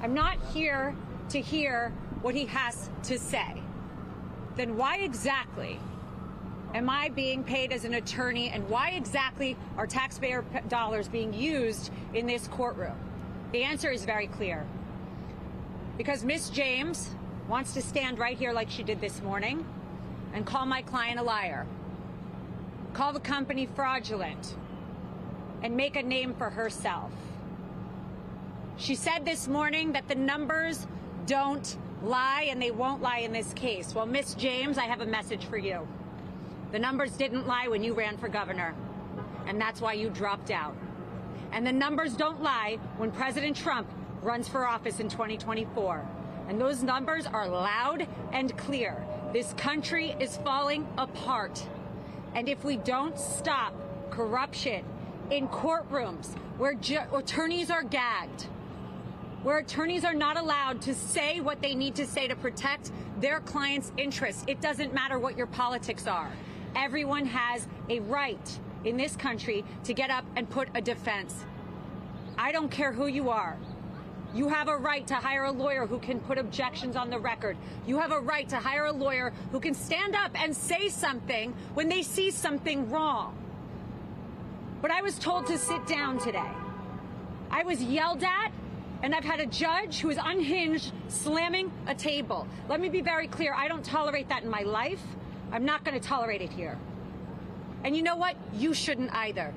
I'm 0.00 0.14
not 0.14 0.38
here 0.54 0.96
to 1.28 1.38
hear 1.38 1.92
what 2.22 2.34
he 2.34 2.46
has 2.46 2.88
to 3.02 3.18
say. 3.18 3.62
Then 4.56 4.78
why 4.78 4.96
exactly 4.96 5.78
am 6.74 6.88
I 6.88 7.10
being 7.10 7.44
paid 7.44 7.72
as 7.72 7.84
an 7.84 7.92
attorney 7.92 8.48
and 8.48 8.66
why 8.70 8.92
exactly 8.92 9.54
are 9.76 9.86
taxpayer 9.86 10.42
dollars 10.68 11.08
being 11.08 11.34
used 11.34 11.90
in 12.14 12.26
this 12.26 12.48
courtroom? 12.48 12.96
The 13.52 13.64
answer 13.64 13.90
is 13.90 14.06
very 14.06 14.28
clear. 14.28 14.66
Because 15.98 16.24
Miss 16.24 16.48
James 16.48 17.14
wants 17.52 17.74
to 17.74 17.82
stand 17.82 18.18
right 18.18 18.38
here 18.38 18.50
like 18.50 18.70
she 18.70 18.82
did 18.82 18.98
this 18.98 19.20
morning 19.20 19.62
and 20.32 20.46
call 20.46 20.64
my 20.64 20.80
client 20.80 21.20
a 21.20 21.22
liar, 21.22 21.66
call 22.94 23.12
the 23.12 23.20
company 23.20 23.68
fraudulent, 23.76 24.54
and 25.62 25.76
make 25.76 25.94
a 25.94 26.02
name 26.02 26.32
for 26.32 26.48
herself. 26.48 27.12
She 28.78 28.94
said 28.94 29.26
this 29.26 29.48
morning 29.48 29.92
that 29.92 30.08
the 30.08 30.14
numbers 30.14 30.86
don't 31.26 31.76
lie 32.02 32.46
and 32.48 32.60
they 32.60 32.70
won't 32.70 33.02
lie 33.02 33.18
in 33.18 33.34
this 33.34 33.52
case. 33.52 33.94
Well, 33.94 34.06
Miss 34.06 34.32
James, 34.32 34.78
I 34.78 34.84
have 34.84 35.02
a 35.02 35.06
message 35.06 35.44
for 35.44 35.58
you. 35.58 35.86
The 36.70 36.78
numbers 36.78 37.12
didn't 37.18 37.46
lie 37.46 37.68
when 37.68 37.84
you 37.84 37.92
ran 37.92 38.16
for 38.16 38.28
governor, 38.28 38.74
and 39.46 39.60
that's 39.60 39.82
why 39.82 39.92
you 39.92 40.08
dropped 40.08 40.50
out. 40.50 40.74
And 41.52 41.66
the 41.66 41.72
numbers 41.72 42.16
don't 42.16 42.42
lie 42.42 42.78
when 42.96 43.12
President 43.12 43.54
Trump 43.54 43.90
runs 44.22 44.48
for 44.48 44.66
office 44.66 45.00
in 45.00 45.10
2024. 45.10 46.02
And 46.52 46.60
those 46.60 46.82
numbers 46.82 47.24
are 47.24 47.48
loud 47.48 48.06
and 48.30 48.54
clear. 48.58 49.02
This 49.32 49.54
country 49.54 50.14
is 50.20 50.36
falling 50.36 50.86
apart. 50.98 51.66
And 52.34 52.46
if 52.46 52.62
we 52.62 52.76
don't 52.76 53.18
stop 53.18 53.74
corruption 54.10 54.84
in 55.30 55.48
courtrooms 55.48 56.34
where 56.58 56.78
attorneys 57.14 57.70
are 57.70 57.82
gagged, 57.82 58.42
where 59.42 59.56
attorneys 59.56 60.04
are 60.04 60.12
not 60.12 60.36
allowed 60.36 60.82
to 60.82 60.94
say 60.94 61.40
what 61.40 61.62
they 61.62 61.74
need 61.74 61.94
to 61.94 62.06
say 62.06 62.28
to 62.28 62.36
protect 62.36 62.92
their 63.18 63.40
clients' 63.40 63.90
interests. 63.96 64.44
It 64.46 64.60
doesn't 64.60 64.92
matter 64.92 65.18
what 65.18 65.38
your 65.38 65.46
politics 65.46 66.06
are. 66.06 66.30
Everyone 66.76 67.24
has 67.24 67.66
a 67.88 68.00
right 68.00 68.60
in 68.84 68.98
this 68.98 69.16
country 69.16 69.64
to 69.84 69.94
get 69.94 70.10
up 70.10 70.26
and 70.36 70.50
put 70.50 70.68
a 70.74 70.82
defense. 70.82 71.46
I 72.36 72.52
don't 72.52 72.70
care 72.70 72.92
who 72.92 73.06
you 73.06 73.30
are. 73.30 73.56
You 74.34 74.48
have 74.48 74.68
a 74.68 74.76
right 74.76 75.06
to 75.08 75.14
hire 75.14 75.44
a 75.44 75.52
lawyer 75.52 75.86
who 75.86 75.98
can 75.98 76.18
put 76.20 76.38
objections 76.38 76.96
on 76.96 77.10
the 77.10 77.18
record. 77.18 77.56
You 77.86 77.98
have 77.98 78.12
a 78.12 78.20
right 78.20 78.48
to 78.48 78.56
hire 78.56 78.86
a 78.86 78.92
lawyer 78.92 79.32
who 79.50 79.60
can 79.60 79.74
stand 79.74 80.14
up 80.14 80.30
and 80.40 80.56
say 80.56 80.88
something 80.88 81.52
when 81.74 81.88
they 81.88 82.02
see 82.02 82.30
something 82.30 82.90
wrong. 82.90 83.36
But 84.80 84.90
I 84.90 85.02
was 85.02 85.18
told 85.18 85.46
to 85.48 85.58
sit 85.58 85.86
down 85.86 86.18
today. 86.18 86.50
I 87.50 87.62
was 87.62 87.82
yelled 87.82 88.24
at, 88.24 88.50
and 89.02 89.14
I've 89.14 89.24
had 89.24 89.40
a 89.40 89.46
judge 89.46 90.00
who 90.00 90.08
is 90.08 90.18
unhinged 90.22 90.92
slamming 91.08 91.70
a 91.86 91.94
table. 91.94 92.48
Let 92.68 92.80
me 92.80 92.88
be 92.88 93.02
very 93.02 93.28
clear 93.28 93.52
I 93.52 93.68
don't 93.68 93.84
tolerate 93.84 94.30
that 94.30 94.44
in 94.44 94.48
my 94.48 94.62
life. 94.62 95.02
I'm 95.52 95.66
not 95.66 95.84
going 95.84 96.00
to 96.00 96.08
tolerate 96.08 96.40
it 96.40 96.50
here. 96.50 96.78
And 97.84 97.94
you 97.94 98.02
know 98.02 98.16
what? 98.16 98.36
You 98.54 98.72
shouldn't 98.72 99.12
either. 99.12 99.52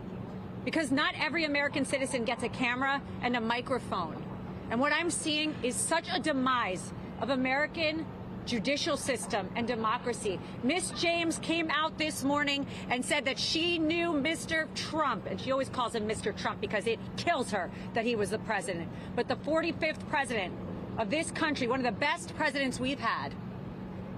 Because 0.65 0.91
not 0.91 1.13
every 1.17 1.45
American 1.45 1.85
citizen 1.85 2.25
gets 2.25 2.43
a 2.43 2.49
camera 2.49 3.01
and 3.21 3.37
a 3.37 3.41
microphone. 3.41 4.24
And 4.69 4.79
what 4.79 4.91
I'm 4.91 5.09
seeing 5.09 5.55
is 5.63 5.75
such 5.75 6.07
a 6.11 6.19
demise 6.19 6.91
of 7.21 7.29
American 7.29 8.05
judicial 8.45 8.95
system 8.95 9.49
and 9.55 9.67
democracy. 9.67 10.39
Miss 10.63 10.91
James 10.91 11.39
came 11.39 11.69
out 11.71 11.97
this 11.97 12.23
morning 12.23 12.65
and 12.89 13.03
said 13.03 13.25
that 13.25 13.39
she 13.39 13.79
knew 13.79 14.11
Mr. 14.11 14.67
Trump, 14.75 15.25
and 15.25 15.41
she 15.41 15.51
always 15.51 15.69
calls 15.69 15.95
him 15.95 16.07
Mr. 16.07 16.35
Trump 16.35 16.61
because 16.61 16.85
it 16.87 16.99
kills 17.17 17.51
her 17.51 17.71
that 17.93 18.05
he 18.05 18.15
was 18.15 18.29
the 18.29 18.39
president. 18.39 18.87
But 19.15 19.27
the 19.27 19.35
45th 19.37 20.07
president 20.09 20.53
of 20.97 21.09
this 21.09 21.31
country, 21.31 21.67
one 21.67 21.79
of 21.79 21.85
the 21.85 21.99
best 21.99 22.35
presidents 22.35 22.79
we've 22.79 22.99
had, 22.99 23.33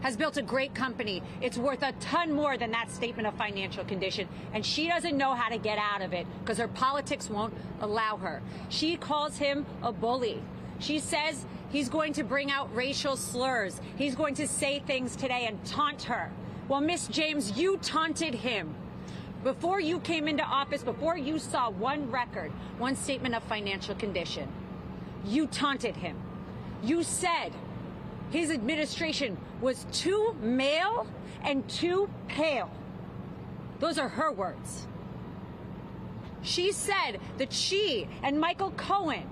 has 0.02 0.16
built 0.16 0.38
a 0.38 0.41
great 0.41 0.74
company. 0.74 1.22
It's 1.41 1.58
worth 1.58 1.82
a 1.82 1.91
ton 1.93 2.34
more 2.34 2.58
than 2.58 2.72
that 2.72 2.91
statement 2.91 3.28
of 3.28 3.34
financial 3.36 3.84
condition. 3.84 4.28
And 4.54 4.66
she 4.66 4.88
doesn't 4.88 5.18
know 5.18 5.34
how 5.34 5.50
to 5.50 5.58
get 5.58 5.78
out 5.78 6.02
of 6.02 6.14
it 6.14 6.28
because 6.39 6.58
her 6.58 6.68
politics 6.68 7.30
won't 7.30 7.54
allow 7.82 8.18
her. 8.18 8.41
She 8.70 8.98
calls 8.98 9.38
him 9.38 9.66
a 9.82 9.91
bully. 9.91 10.41
She 10.80 11.00
says 11.00 11.45
he's 11.72 11.89
going 11.89 12.14
to 12.14 12.24
bring 12.24 12.52
out 12.52 12.74
racial 12.76 13.18
slurs. 13.18 13.82
He's 13.98 14.16
going 14.16 14.36
to 14.36 14.48
say 14.48 14.80
things 14.80 15.16
today 15.16 15.45
and 15.48 15.64
taunt 15.66 16.04
her. 16.04 16.32
Well, 16.68 16.82
Miss 16.82 17.08
James, 17.08 17.58
you 17.58 17.78
taunted 17.78 18.36
him. 18.36 18.76
Before 19.43 19.80
you 19.80 20.00
came 20.00 20.28
into 20.28 20.43
office, 20.43 20.84
before 20.84 21.18
you 21.18 21.39
saw 21.39 21.70
one 21.70 22.12
record, 22.12 22.52
one 22.78 22.95
statement 22.95 23.36
of 23.36 23.43
financial 23.43 23.95
condition, 23.95 24.48
you 25.26 25.48
taunted 25.48 25.95
him. 25.95 26.18
You 26.84 27.04
said 27.04 27.54
his 28.32 28.51
administration 28.51 29.38
was 29.61 29.86
too 29.91 30.36
male 30.41 31.07
and 31.43 31.67
too 31.69 32.09
pale. 32.28 32.69
Those 33.80 33.97
are 33.97 34.09
her 34.09 34.32
words. 34.32 34.88
She 36.41 36.71
said 36.71 37.19
that 37.38 37.53
she 37.53 38.07
and 38.23 38.39
Michael 38.39 38.71
Cohen 38.71 39.23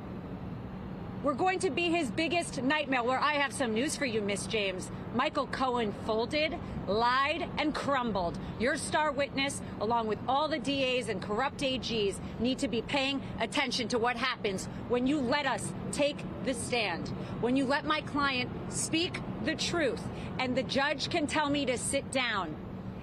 We're 1.23 1.33
going 1.33 1.59
to 1.59 1.71
be 1.71 1.89
his 1.89 2.11
biggest 2.11 2.61
nightmare. 2.61 3.03
Where 3.03 3.19
I 3.19 3.33
have 3.33 3.51
some 3.51 3.73
news 3.73 3.95
for 3.95 4.05
you, 4.05 4.21
Miss 4.21 4.45
James. 4.45 4.91
Michael 5.15 5.47
Cohen 5.47 5.93
folded, 6.05 6.55
lied, 6.87 7.49
and 7.57 7.73
crumbled. 7.73 8.37
Your 8.59 8.77
star 8.77 9.11
witness, 9.11 9.61
along 9.81 10.07
with 10.07 10.19
all 10.27 10.47
the 10.47 10.59
DAs 10.59 11.09
and 11.09 11.21
corrupt 11.21 11.61
AGs, 11.61 12.17
need 12.39 12.59
to 12.59 12.67
be 12.67 12.81
paying 12.83 13.21
attention 13.39 13.87
to 13.87 13.97
what 13.97 14.17
happens 14.17 14.67
when 14.87 15.07
you 15.07 15.19
let 15.19 15.47
us 15.47 15.73
take 15.95 16.17
the 16.43 16.53
stand. 16.53 17.07
When 17.41 17.55
you 17.55 17.65
let 17.65 17.85
my 17.85 18.01
client 18.01 18.49
speak 18.69 19.19
the 19.45 19.55
truth, 19.55 20.01
and 20.39 20.55
the 20.55 20.63
judge 20.63 21.09
can 21.09 21.27
tell 21.27 21.49
me 21.49 21.65
to 21.65 21.77
sit 21.77 22.11
down. 22.11 22.55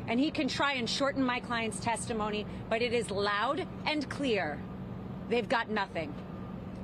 And 0.08 0.20
he 0.20 0.30
can 0.30 0.48
try 0.48 0.74
and 0.74 0.88
shorten 0.88 1.22
my 1.22 1.40
client's 1.40 1.80
testimony, 1.80 2.44
but 2.68 2.82
it 2.82 2.92
is 2.92 3.10
loud 3.10 3.66
and 3.86 4.08
clear. 4.10 4.58
They've 5.28 5.48
got 5.48 5.70
nothing. 5.70 6.12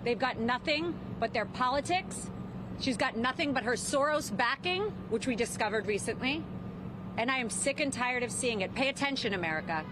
They've 0.04 0.18
got 0.18 0.38
nothing 0.38 0.94
but 1.20 1.32
their 1.32 1.44
politics. 1.44 2.30
She's 2.80 2.96
got 2.96 3.16
nothing 3.16 3.52
but 3.52 3.64
her 3.64 3.72
Soros 3.72 4.34
backing, 4.34 4.82
which 5.11 5.26
we 5.26 5.34
discovered 5.34 5.86
recently. 5.86 6.44
And 7.16 7.30
I 7.30 7.38
am 7.38 7.50
sick 7.50 7.80
and 7.80 7.92
tired 7.92 8.22
of 8.22 8.30
seeing 8.30 8.61
it. 8.61 8.74
Pay 8.74 8.88
attention, 8.88 9.34
America. 9.34 9.84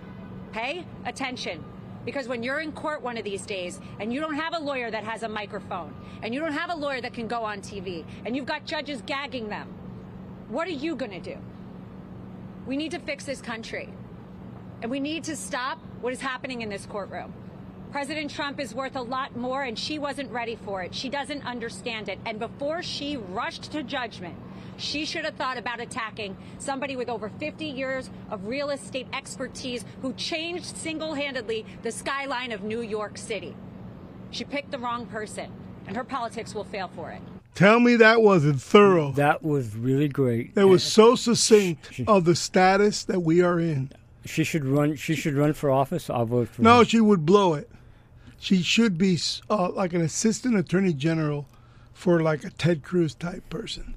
Pay 0.52 0.86
attention. 1.04 1.64
Because 2.07 2.28
when 2.28 2.42
you're 2.42 2.61
in 2.61 2.72
court 2.72 3.02
one 3.02 3.18
of 3.18 3.24
these 3.24 3.44
days 3.44 3.80
and 4.00 4.14
you 4.14 4.20
don't 4.20 4.36
have 4.36 4.54
a 4.54 4.59
lawyer 4.59 4.90
that 4.90 5.04
has 5.04 5.24
a 5.24 5.28
microphone 5.28 5.92
and 6.22 6.32
you 6.32 6.40
don't 6.40 6.52
have 6.52 6.70
a 6.70 6.74
lawyer 6.74 7.00
that 7.00 7.12
can 7.12 7.26
go 7.26 7.42
on 7.42 7.61
TV 7.61 8.04
and 8.24 8.34
you've 8.34 8.46
got 8.46 8.64
judges 8.64 9.02
gagging 9.04 9.48
them, 9.48 9.68
what 10.48 10.68
are 10.68 10.70
you 10.70 10.94
going 10.94 11.11
to 11.11 11.20
do? 11.20 11.36
We 12.64 12.76
need 12.76 12.92
to 12.92 13.00
fix 13.00 13.24
this 13.24 13.42
country. 13.42 13.92
And 14.82 14.90
we 14.90 15.00
need 15.00 15.24
to 15.24 15.36
stop 15.36 15.78
what 16.00 16.12
is 16.12 16.20
happening 16.20 16.62
in 16.62 16.68
this 16.68 16.86
courtroom. 16.86 17.32
President 17.90 18.30
Trump 18.30 18.61
is 18.61 18.74
worth 18.74 18.94
a 18.94 19.02
lot 19.02 19.36
more, 19.36 19.62
and 19.62 19.78
she 19.78 19.98
wasn't 19.98 20.30
ready 20.30 20.57
for 20.64 20.82
it. 20.82 20.94
She 20.94 21.09
doesn't 21.09 21.46
understand 21.46 22.09
it. 22.09 22.18
And 22.26 22.38
before 22.38 22.82
she 22.82 23.16
rushed 23.16 23.72
to 23.72 23.82
judgment, 23.82 24.36
she 24.77 25.05
should 25.05 25.24
have 25.24 25.35
thought 25.35 25.59
about 25.59 25.81
attacking 25.81 26.37
somebody 26.59 26.97
with 26.97 27.09
over 27.09 27.29
50 27.29 27.64
years 27.64 28.11
of 28.31 28.47
real 28.47 28.70
estate 28.70 29.07
expertise 29.12 29.85
who 30.03 30.12
changed 30.14 30.77
single 30.77 31.14
handedly 31.14 31.64
the 31.83 31.93
skyline 31.93 32.53
of 32.53 32.62
New 32.62 32.81
York 32.81 33.18
City. 33.18 33.57
She 34.31 34.45
picked 34.45 34.70
the 34.70 34.79
wrong 34.79 35.07
person, 35.07 35.51
and 35.87 35.97
her 35.97 36.05
politics 36.05 36.55
will 36.55 36.64
fail 36.64 36.91
for 36.95 37.11
it. 37.11 37.22
Tell 37.55 37.81
me 37.81 37.97
that 37.97 38.20
wasn't 38.20 38.61
thorough. 38.61 39.12
That 39.12 39.43
was 39.43 39.74
really 39.74 40.09
great. 40.09 40.55
That 40.55 40.68
was 40.68 40.85
so 40.85 41.14
succinct 41.14 42.03
of 42.07 42.27
the 42.27 42.37
status 42.37 43.03
that 43.05 43.20
we 43.20 43.41
are 43.41 43.59
in. 43.59 43.93
She 44.27 44.45
should 44.45 44.66
run. 44.66 44.97
She 44.97 45.14
should 45.14 45.35
run 45.35 45.55
for 45.55 45.70
office. 45.70 46.11
I'll 46.11 46.27
vote 46.27 46.49
for. 46.49 46.61
No, 46.61 46.81
her. 46.81 46.85
she 46.85 47.01
would 47.01 47.24
blow 47.24 47.55
it. 47.55 47.70
She 48.39 48.62
should 48.62 48.99
be 48.99 49.18
uh, 49.49 49.70
like 49.70 49.95
an 49.95 50.03
assistant 50.03 50.57
attorney 50.57 50.93
general 50.93 51.47
for 51.95 52.20
like 52.20 52.45
a 52.45 52.51
Ted 52.51 52.83
Cruz 52.83 53.14
type 53.14 53.49
person. 53.49 53.95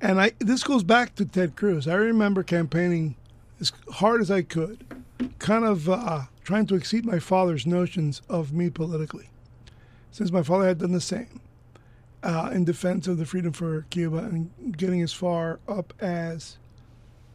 And 0.00 0.20
I 0.20 0.32
this 0.38 0.62
goes 0.62 0.82
back 0.82 1.14
to 1.16 1.24
Ted 1.24 1.56
Cruz. 1.56 1.88
I 1.88 1.94
remember 1.94 2.42
campaigning 2.42 3.16
as 3.60 3.72
hard 3.92 4.20
as 4.20 4.30
I 4.30 4.42
could, 4.42 4.84
kind 5.38 5.64
of 5.64 5.88
uh, 5.88 6.22
trying 6.44 6.66
to 6.66 6.74
exceed 6.74 7.06
my 7.06 7.18
father's 7.18 7.66
notions 7.66 8.20
of 8.28 8.52
me 8.52 8.68
politically, 8.70 9.30
since 10.10 10.30
my 10.30 10.42
father 10.42 10.66
had 10.66 10.78
done 10.78 10.92
the 10.92 11.00
same 11.00 11.40
uh, 12.22 12.50
in 12.52 12.64
defense 12.64 13.06
of 13.06 13.18
the 13.18 13.24
freedom 13.24 13.52
for 13.52 13.86
Cuba 13.90 14.18
and 14.18 14.76
getting 14.76 15.00
as 15.00 15.12
far 15.12 15.60
up 15.68 15.94
as 16.00 16.58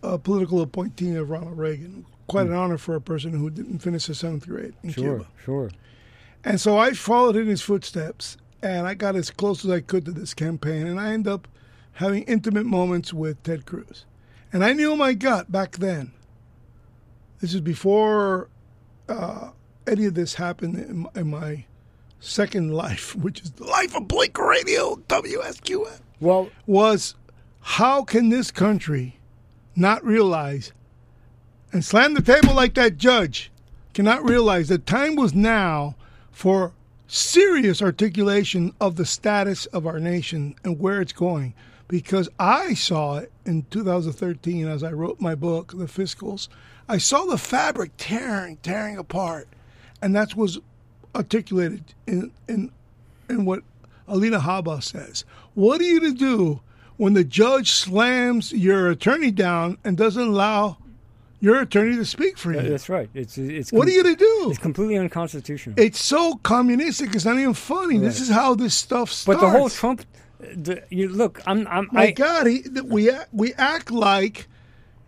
a 0.04 0.18
political 0.18 0.62
appointee 0.62 1.16
of 1.16 1.30
Ronald 1.30 1.58
Reagan. 1.58 2.06
Quite 2.28 2.48
an 2.48 2.54
honor 2.54 2.78
for 2.78 2.96
a 2.96 3.02
person 3.02 3.34
who 3.34 3.50
didn't 3.50 3.80
finish 3.80 4.06
the 4.06 4.16
seventh 4.16 4.48
grade 4.48 4.74
in 4.84 4.92
Sure, 4.92 5.18
Cuba. 5.18 5.28
sure. 5.44 5.72
And 6.44 6.62
so 6.62 6.78
I 6.78 6.92
followed 6.92 7.36
in 7.36 7.48
his 7.48 7.62
footsteps, 7.62 8.38
and 8.64 8.88
I 8.88 8.94
got 8.94 9.16
as 9.16 9.30
close 9.30 9.66
as 9.66 9.72
I 9.72 9.82
could 9.82 10.06
to 10.06 10.12
this 10.12 10.34
campaign, 10.34 10.88
and 10.88 11.00
I 11.00 11.12
ended 11.12 11.32
up 11.34 11.48
having 11.94 12.24
intimate 12.24 12.66
moments 12.66 13.14
with 13.14 13.42
Ted 13.44 13.66
Cruz. 13.66 14.06
And 14.54 14.64
I 14.64 14.74
knew 14.74 14.92
in 14.94 14.98
my 14.98 15.14
gut 15.14 15.52
back 15.52 15.74
then. 15.78 16.12
This 17.40 17.54
is 17.54 17.62
before 17.62 18.50
uh, 19.10 19.52
any 19.88 20.06
of 20.06 20.14
this 20.14 20.36
happened 20.36 20.78
in, 20.78 21.08
in 21.20 21.30
my 21.30 21.66
second 22.20 22.74
life, 22.74 23.16
which 23.16 23.42
is 23.42 23.52
the 23.52 23.66
life 23.66 23.96
of 23.96 24.08
Blink 24.08 24.38
Radio, 24.38 24.96
WSQF. 25.08 26.00
Well, 26.20 26.50
was 26.68 27.16
how 27.62 28.04
can 28.04 28.30
this 28.30 28.52
country 28.52 29.18
not 29.76 30.04
realize 30.04 30.74
and 31.72 31.86
slam 31.86 32.14
the 32.14 32.22
table 32.22 32.54
like 32.54 32.74
that 32.74 32.98
judge 32.98 33.52
cannot 33.94 34.28
realize 34.28 34.68
that 34.68 34.86
time 34.86 35.16
was 35.16 35.34
now 35.34 35.96
for 36.32 36.74
serious 37.08 37.82
articulation 37.82 38.74
of 38.80 38.96
the 38.96 39.06
status 39.06 39.66
of 39.68 39.86
our 39.86 40.00
nation 40.00 40.56
and 40.64 40.80
where 40.80 41.02
it's 41.02 41.14
going 41.14 41.54
because 41.92 42.30
I 42.40 42.74
saw 42.74 43.18
it 43.18 43.34
in 43.46 43.66
2013 43.70 44.66
as 44.66 44.82
I 44.82 44.94
wrote 44.94 45.20
my 45.20 45.36
book, 45.36 45.74
The 45.76 45.88
Fiscals. 45.88 46.48
I 46.88 46.98
saw 46.98 47.26
the 47.26 47.38
fabric 47.38 47.92
tearing, 47.98 48.56
tearing 48.64 48.98
apart, 48.98 49.50
and 50.02 50.16
that 50.16 50.34
was 50.34 50.60
articulated 51.14 51.84
in 52.08 52.32
in 52.48 52.72
in 53.30 53.44
what 53.44 53.64
Alina 54.08 54.40
Habba 54.40 54.82
says. 54.82 55.26
What 55.54 55.82
are 55.82 55.84
you 55.84 56.00
to 56.00 56.14
do 56.14 56.62
when 56.96 57.14
the 57.14 57.26
judge 57.26 57.72
slams 57.72 58.54
your 58.54 58.90
attorney 58.90 59.32
down 59.32 59.78
and 59.84 59.98
doesn't 59.98 60.30
allow 60.30 60.78
your 61.42 61.60
attorney 61.60 61.98
to 61.98 62.06
speak 62.06 62.38
for 62.38 62.54
you? 62.54 62.70
that's 62.70 62.88
right. 62.88 63.10
It's 63.14 63.38
it's. 63.38 63.74
What 63.74 63.90
are 63.90 63.92
you 63.92 64.04
to 64.04 64.16
do? 64.16 64.48
It's 64.50 64.60
completely 64.60 64.98
unconstitutional. 64.98 65.76
It's 65.78 66.02
so 66.02 66.36
communistic. 66.36 67.14
It's 67.14 67.26
not 67.26 67.38
even 67.38 67.54
funny. 67.54 67.98
This 67.98 68.22
is 68.22 68.30
how 68.30 68.56
this 68.56 68.76
stuff 68.76 69.12
starts. 69.12 69.42
but 69.42 69.46
the 69.46 69.52
whole 69.52 69.70
Trump, 69.70 70.06
the, 70.42 70.84
you 70.90 71.10
look, 71.10 71.42
I'm 71.46 71.68
I'm 71.68 71.88
My 71.92 72.08
I, 72.08 72.12
God, 72.12 72.48
he, 72.48 72.64
we 72.84 73.10
act, 73.10 73.30
we 73.32 73.54
act 73.56 73.92
like 73.92 74.48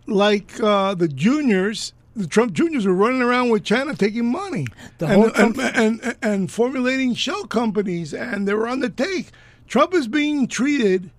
like 0.06 0.60
uh, 0.60 0.94
the 0.94 1.08
juniors, 1.08 1.92
the 2.14 2.26
Trump 2.26 2.52
juniors, 2.52 2.86
are 2.86 2.92
running 2.94 3.22
around 3.22 3.50
with 3.50 3.64
China 3.64 3.94
taking 3.94 4.30
money 4.30 4.66
The 4.98 5.06
and, 5.06 5.14
whole 5.14 5.24
and, 5.26 5.34
Trump- 5.34 5.58
and, 5.76 6.00
and 6.02 6.16
and 6.22 6.50
formulating 6.52 7.14
shell 7.14 7.44
companies, 7.46 8.12
and 8.14 8.46
they 8.46 8.54
were 8.54 8.68
on 8.68 8.80
the 8.80 8.90
take. 8.90 9.30
Trump 9.66 9.94
is 9.94 10.08
being 10.08 10.46
treated 10.46 11.10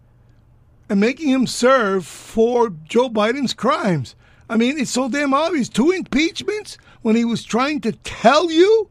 and 0.88 1.00
making 1.00 1.30
him 1.30 1.48
serve 1.48 2.06
for 2.06 2.70
Joe 2.84 3.10
Biden's 3.10 3.54
crimes. 3.56 4.16
I 4.48 4.58
mean, 4.58 4.78
it's 4.78 4.92
so 4.92 5.10
damn 5.10 5.34
obvious. 5.34 5.68
Two 5.68 5.90
impeachments 5.90 6.78
when 7.02 7.16
he 7.16 7.26
was 7.26 7.44
trying 7.44 7.82
to 7.82 7.92
tell 7.92 8.52
you 8.52 8.90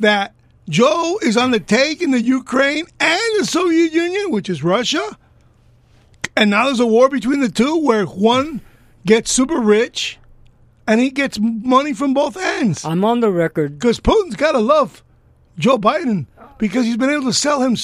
that 0.00 0.34
Joe 0.68 1.18
is 1.22 1.36
on 1.36 1.50
the 1.50 1.60
take 1.60 2.02
in 2.02 2.10
the 2.10 2.20
Ukraine 2.20 2.84
and 3.00 3.20
the 3.38 3.46
Soviet 3.46 3.92
Union, 3.92 4.30
which 4.30 4.50
is 4.50 4.62
Russia. 4.62 5.16
And 6.36 6.50
now 6.50 6.66
there's 6.66 6.80
a 6.80 6.86
war 6.86 7.08
between 7.08 7.40
the 7.40 7.48
two 7.48 7.78
where 7.78 8.04
one 8.04 8.60
gets 9.06 9.32
super 9.32 9.60
rich 9.60 10.18
and 10.86 11.00
he 11.00 11.10
gets 11.10 11.38
money 11.40 11.94
from 11.94 12.14
both 12.14 12.36
ends. 12.36 12.84
I'm 12.84 13.04
on 13.04 13.20
the 13.20 13.30
record. 13.30 13.78
Because 13.78 13.98
Putin's 13.98 14.36
got 14.36 14.52
to 14.52 14.58
love 14.58 15.02
Joe 15.58 15.78
Biden 15.78 16.26
because 16.58 16.84
he's 16.84 16.96
been 16.96 17.10
able 17.10 17.24
to 17.24 17.32
sell 17.32 17.62
him, 17.62 17.76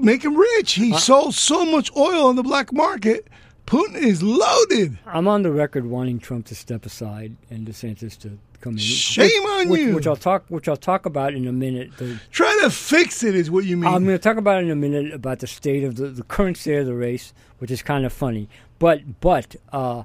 make 0.00 0.24
him 0.24 0.36
rich. 0.36 0.72
He 0.72 0.94
uh, 0.94 0.98
sold 0.98 1.34
so 1.34 1.64
much 1.66 1.94
oil 1.96 2.26
on 2.26 2.36
the 2.36 2.42
black 2.42 2.72
market. 2.72 3.28
Putin 3.66 3.96
is 3.96 4.22
loaded. 4.22 4.98
I'm 5.06 5.28
on 5.28 5.42
the 5.42 5.52
record 5.52 5.86
wanting 5.86 6.18
Trump 6.18 6.46
to 6.46 6.54
step 6.54 6.84
aside 6.84 7.36
and 7.50 7.66
DeSantis 7.66 8.18
to 8.20 8.38
come 8.62 8.74
in. 8.74 8.78
Shame 8.78 9.42
which, 9.42 9.52
on 9.52 9.68
which, 9.68 9.80
you. 9.80 9.94
Which 9.94 10.06
I'll 10.06 10.16
talk. 10.16 10.44
Which 10.48 10.68
I'll 10.68 10.76
talk 10.76 11.04
about 11.04 11.34
in 11.34 11.46
a 11.46 11.52
minute. 11.52 11.96
The, 11.98 12.18
Try 12.30 12.58
to 12.62 12.70
fix 12.70 13.22
it, 13.22 13.34
is 13.34 13.50
what 13.50 13.64
you 13.64 13.76
mean. 13.76 13.92
I'm 13.92 14.04
going 14.04 14.16
to 14.16 14.22
talk 14.22 14.36
about 14.38 14.62
in 14.62 14.70
a 14.70 14.76
minute 14.76 15.12
about 15.12 15.40
the 15.40 15.46
state 15.46 15.84
of 15.84 15.96
the, 15.96 16.08
the 16.08 16.22
current 16.22 16.56
state 16.56 16.78
of 16.78 16.86
the 16.86 16.94
race, 16.94 17.34
which 17.58 17.70
is 17.70 17.82
kind 17.82 18.06
of 18.06 18.12
funny. 18.12 18.48
But 18.78 19.20
but 19.20 19.56
uh, 19.72 20.04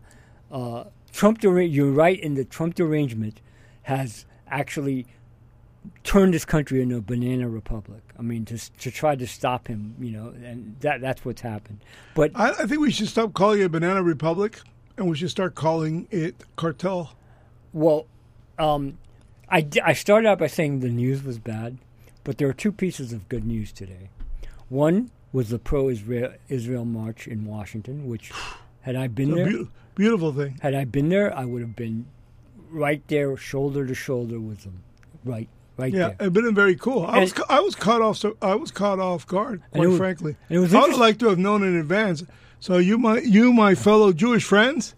uh, 0.52 0.86
Trump, 1.14 1.40
dera- 1.40 1.64
you're 1.64 1.92
right 1.92 2.20
in 2.20 2.36
the 2.36 2.46
Trump 2.46 2.76
derangement 2.76 3.42
has 3.84 4.26
actually 4.50 5.06
turned 6.04 6.34
this 6.34 6.46
country 6.46 6.82
into 6.82 6.98
a 6.98 7.02
banana 7.02 7.48
republic. 7.48 8.02
I 8.20 8.22
mean, 8.22 8.46
to 8.46 8.58
to 8.58 8.92
try 8.92 9.16
to 9.16 9.28
stop 9.28 9.68
him, 9.68 9.96
you 10.00 10.12
know, 10.12 10.34
and 10.44 10.76
that 10.82 11.02
that's 11.02 11.24
what's 11.24 11.42
happened. 11.42 11.80
But 12.16 12.32
I, 12.36 12.50
I 12.50 12.66
think 12.66 12.82
we 12.82 12.92
should 12.92 13.08
stop 13.08 13.34
calling 13.34 13.62
it 13.62 13.72
Banana 13.72 14.04
Republic 14.04 14.60
and 14.98 15.10
we 15.10 15.16
should 15.16 15.30
start 15.30 15.56
calling 15.56 16.08
it 16.12 16.44
cartel. 16.56 17.14
Well, 17.74 18.08
um, 18.60 18.98
I, 19.50 19.68
I 19.84 19.94
started 19.94 20.28
out 20.28 20.40
by 20.40 20.48
saying 20.48 20.80
the 20.82 20.90
news 20.90 21.24
was 21.24 21.40
bad, 21.40 21.78
but 22.24 22.38
there 22.38 22.48
are 22.48 22.54
two 22.54 22.72
pieces 22.72 23.14
of 23.14 23.30
good 23.30 23.46
news 23.46 23.72
today. 23.72 24.10
One 24.70 25.12
was 25.32 25.50
the 25.50 25.60
pro-Israel 25.60 26.34
Israel 26.50 26.86
march 26.86 27.28
in 27.28 27.46
Washington, 27.46 28.08
which 28.08 28.32
had 28.82 28.96
I 28.96 29.08
been 29.08 29.32
there, 29.36 29.46
beau- 29.52 29.68
beautiful 29.96 30.34
thing. 30.34 30.58
had 30.62 30.74
I 30.74 30.86
been 30.86 31.10
there, 31.10 31.36
I 31.36 31.46
would 31.46 31.62
have 31.62 31.76
been 31.76 32.06
right 32.70 33.02
there, 33.08 33.36
shoulder 33.38 33.86
to 33.86 33.94
shoulder 33.94 34.40
with 34.40 34.64
them, 34.64 34.84
right, 35.24 35.48
right 35.78 35.94
Yeah, 35.94 36.10
there. 36.10 36.28
it's 36.28 36.34
been 36.34 36.54
very 36.56 36.76
cool. 36.76 37.06
I 37.06 37.14
And- 37.20 37.22
was 37.22 37.34
I 37.50 37.60
was 37.62 37.76
caught 37.76 38.02
off. 38.02 38.18
So 38.18 38.36
I 38.42 38.56
was 38.56 38.72
caught 38.72 39.00
off 39.00 39.26
guard, 39.28 39.62
quite 39.72 39.88
it 39.90 39.98
frankly. 39.98 40.36
it 40.50 40.60
was 40.60 40.74
I 40.74 40.82
would 40.82 40.98
like 40.98 41.20
to 41.20 41.30
have 41.30 41.38
known 41.40 41.64
in 41.64 41.76
advance. 41.78 42.24
So 42.60 42.78
you, 42.78 42.98
my 42.98 43.20
you, 43.20 43.54
my 43.54 43.76
fellow 43.76 44.12
Jewish 44.12 44.44
friends, 44.44 44.96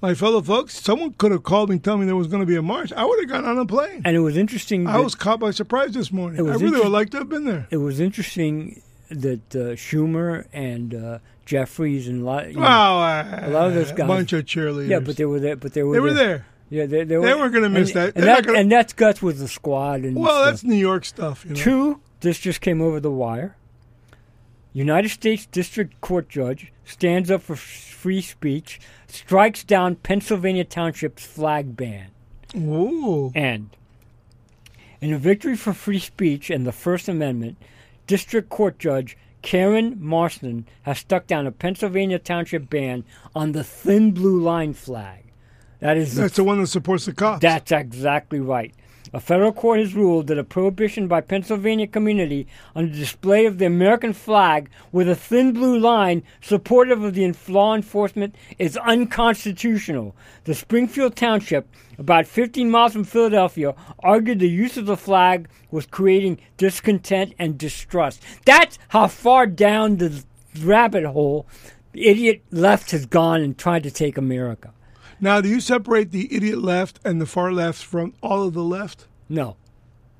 my 0.00 0.14
fellow 0.14 0.40
folks, 0.42 0.80
someone 0.80 1.12
could 1.14 1.32
have 1.32 1.42
called 1.42 1.68
me 1.70 1.74
and 1.76 1.84
told 1.84 2.00
me 2.00 2.06
there 2.06 2.16
was 2.16 2.28
going 2.28 2.40
to 2.40 2.46
be 2.46 2.56
a 2.56 2.62
march. 2.62 2.92
I 2.92 3.04
would 3.04 3.18
have 3.20 3.28
gotten 3.28 3.48
on 3.48 3.58
a 3.58 3.66
plane. 3.66 4.02
And 4.04 4.16
it 4.16 4.20
was 4.20 4.36
interesting. 4.36 4.86
I 4.86 4.98
was 5.00 5.14
caught 5.14 5.40
by 5.40 5.50
surprise 5.50 5.92
this 5.92 6.12
morning. 6.12 6.40
I 6.40 6.52
really 6.52 6.66
inter- 6.66 6.82
would 6.84 6.92
like 6.92 7.10
to 7.10 7.18
have 7.18 7.28
been 7.28 7.44
there. 7.44 7.66
it 7.70 7.78
was 7.78 7.98
interesting 8.00 8.82
that 9.10 9.40
uh, 9.56 9.74
Schumer 9.74 10.46
and 10.52 10.94
uh, 10.94 11.18
Jeffries 11.46 12.06
and 12.08 12.22
a 12.22 12.24
lot, 12.24 12.48
you 12.48 12.54
know, 12.54 12.60
Wow, 12.60 12.98
uh, 13.00 13.40
a 13.44 13.50
lot 13.50 13.66
of 13.68 13.74
those 13.74 13.90
a 13.90 13.94
guys- 13.94 14.06
bunch 14.08 14.32
of 14.32 14.44
cheerleaders. 14.44 14.88
yeah, 14.88 15.00
but 15.00 15.16
they 15.16 15.24
were 15.24 15.40
there. 15.40 15.56
But 15.56 15.72
they 15.74 15.82
were 15.82 15.94
they 15.94 16.00
were 16.00 16.12
there. 16.12 16.46
Yeah, 16.70 16.84
they, 16.84 16.98
they, 16.98 17.16
They 17.16 17.18
weren't 17.34 17.54
gonna 17.54 17.70
miss 17.70 17.92
and, 17.94 17.96
that. 17.96 18.16
And, 18.16 18.24
that, 18.26 18.44
gonna- 18.44 18.58
and 18.58 18.70
that's 18.70 18.92
guts 18.92 19.22
with 19.22 19.38
the 19.38 19.48
squad 19.48 20.02
and 20.02 20.14
Well, 20.16 20.44
that's 20.44 20.62
New 20.62 20.74
York 20.76 21.06
stuff. 21.06 21.44
You 21.44 21.52
know? 21.54 21.56
Two, 21.56 22.00
this 22.20 22.38
just 22.38 22.60
came 22.60 22.82
over 22.82 23.00
the 23.00 23.10
wire. 23.10 23.56
United 24.78 25.08
States 25.08 25.44
District 25.46 26.00
Court 26.00 26.28
judge 26.28 26.72
stands 26.84 27.32
up 27.32 27.42
for 27.42 27.54
f- 27.54 27.58
free 27.58 28.20
speech, 28.20 28.78
strikes 29.08 29.64
down 29.64 29.96
Pennsylvania 29.96 30.64
Township's 30.64 31.26
flag 31.26 31.76
ban. 31.76 32.10
Ooh. 32.56 33.32
And 33.34 33.70
in 35.00 35.12
a 35.12 35.18
victory 35.18 35.56
for 35.56 35.72
free 35.72 35.98
speech 35.98 36.48
and 36.48 36.64
the 36.64 36.70
First 36.70 37.08
Amendment, 37.08 37.56
District 38.06 38.48
Court 38.48 38.78
Judge 38.78 39.16
Karen 39.42 39.96
Marston 39.98 40.64
has 40.82 40.98
struck 40.98 41.26
down 41.26 41.48
a 41.48 41.52
Pennsylvania 41.52 42.20
Township 42.20 42.70
ban 42.70 43.04
on 43.34 43.50
the 43.52 43.64
thin 43.64 44.12
blue 44.12 44.40
line 44.40 44.74
flag. 44.74 45.24
That 45.80 45.96
is 45.96 46.14
the 46.14 46.22
That's 46.22 46.36
the 46.36 46.44
one 46.44 46.60
that 46.60 46.68
supports 46.68 47.04
the 47.04 47.12
cops. 47.12 47.42
that's 47.42 47.72
exactly 47.72 48.38
right. 48.38 48.74
A 49.12 49.20
federal 49.20 49.52
court 49.52 49.78
has 49.80 49.94
ruled 49.94 50.26
that 50.26 50.38
a 50.38 50.44
prohibition 50.44 51.08
by 51.08 51.22
Pennsylvania 51.22 51.86
community 51.86 52.46
on 52.74 52.90
the 52.90 52.98
display 52.98 53.46
of 53.46 53.58
the 53.58 53.64
American 53.64 54.12
flag 54.12 54.68
with 54.92 55.08
a 55.08 55.14
thin 55.14 55.52
blue 55.52 55.78
line 55.78 56.22
supportive 56.42 57.02
of 57.02 57.14
the 57.14 57.34
law 57.48 57.74
enforcement 57.74 58.34
is 58.58 58.76
unconstitutional. 58.76 60.14
The 60.44 60.54
Springfield 60.54 61.16
Township, 61.16 61.68
about 61.96 62.26
15 62.26 62.70
miles 62.70 62.92
from 62.92 63.04
Philadelphia, 63.04 63.74
argued 64.00 64.40
the 64.40 64.48
use 64.48 64.76
of 64.76 64.86
the 64.86 64.96
flag 64.96 65.48
was 65.70 65.86
creating 65.86 66.40
discontent 66.56 67.34
and 67.38 67.56
distrust. 67.56 68.22
That's 68.44 68.78
how 68.88 69.06
far 69.08 69.46
down 69.46 69.96
the 69.96 70.22
rabbit 70.60 71.04
hole 71.04 71.46
the 71.92 72.06
idiot 72.06 72.42
left 72.50 72.90
has 72.90 73.06
gone 73.06 73.40
and 73.40 73.56
tried 73.56 73.82
to 73.84 73.90
take 73.90 74.18
America. 74.18 74.72
Now, 75.20 75.40
do 75.40 75.48
you 75.48 75.60
separate 75.60 76.10
the 76.12 76.32
idiot 76.34 76.58
left 76.58 77.00
and 77.04 77.20
the 77.20 77.26
far 77.26 77.52
left 77.52 77.82
from 77.82 78.14
all 78.22 78.46
of 78.46 78.54
the 78.54 78.62
left? 78.62 79.06
No, 79.28 79.56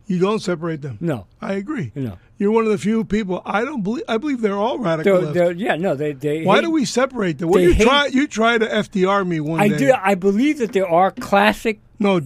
You 0.07 0.18
don't 0.18 0.40
separate 0.40 0.82
them. 0.82 0.99
no, 1.01 1.26
I 1.40 1.55
agree. 1.55 1.92
no. 1.94 2.18
You're 2.40 2.53
one 2.53 2.64
of 2.66 2.70
the 2.70 2.78
few 2.78 3.03
people. 3.05 3.42
I 3.44 3.64
don't 3.64 3.82
believe. 3.82 4.05
I 4.09 4.16
believe 4.16 4.40
they're 4.42 4.55
all 4.55 4.78
radical 4.78 5.12
They're, 5.14 5.22
left. 5.22 5.34
they're, 5.34 5.53
yeah, 5.53 5.74
no, 5.74 5.96
they. 5.96 6.12
they 6.12 6.44
Why 6.44 6.57
hate- 6.57 6.64
do 6.66 6.70
we 6.70 6.84
separate 6.84 7.38
them? 7.38 7.49
Well, 7.49 7.61
you 7.61 7.72
hate- 7.72 7.82
try. 7.84 8.07
You 8.07 8.28
try 8.28 8.59
to 8.59 8.64
FDR 8.64 9.26
me 9.26 9.40
one 9.40 9.59
I 9.61 9.66
day. 9.66 9.78
do. 9.78 9.92
I 10.01 10.14
believe 10.14 10.59
that 10.59 10.72
there 10.72 10.86
are 10.88 11.11
classic. 11.11 11.80
no, 11.99 12.20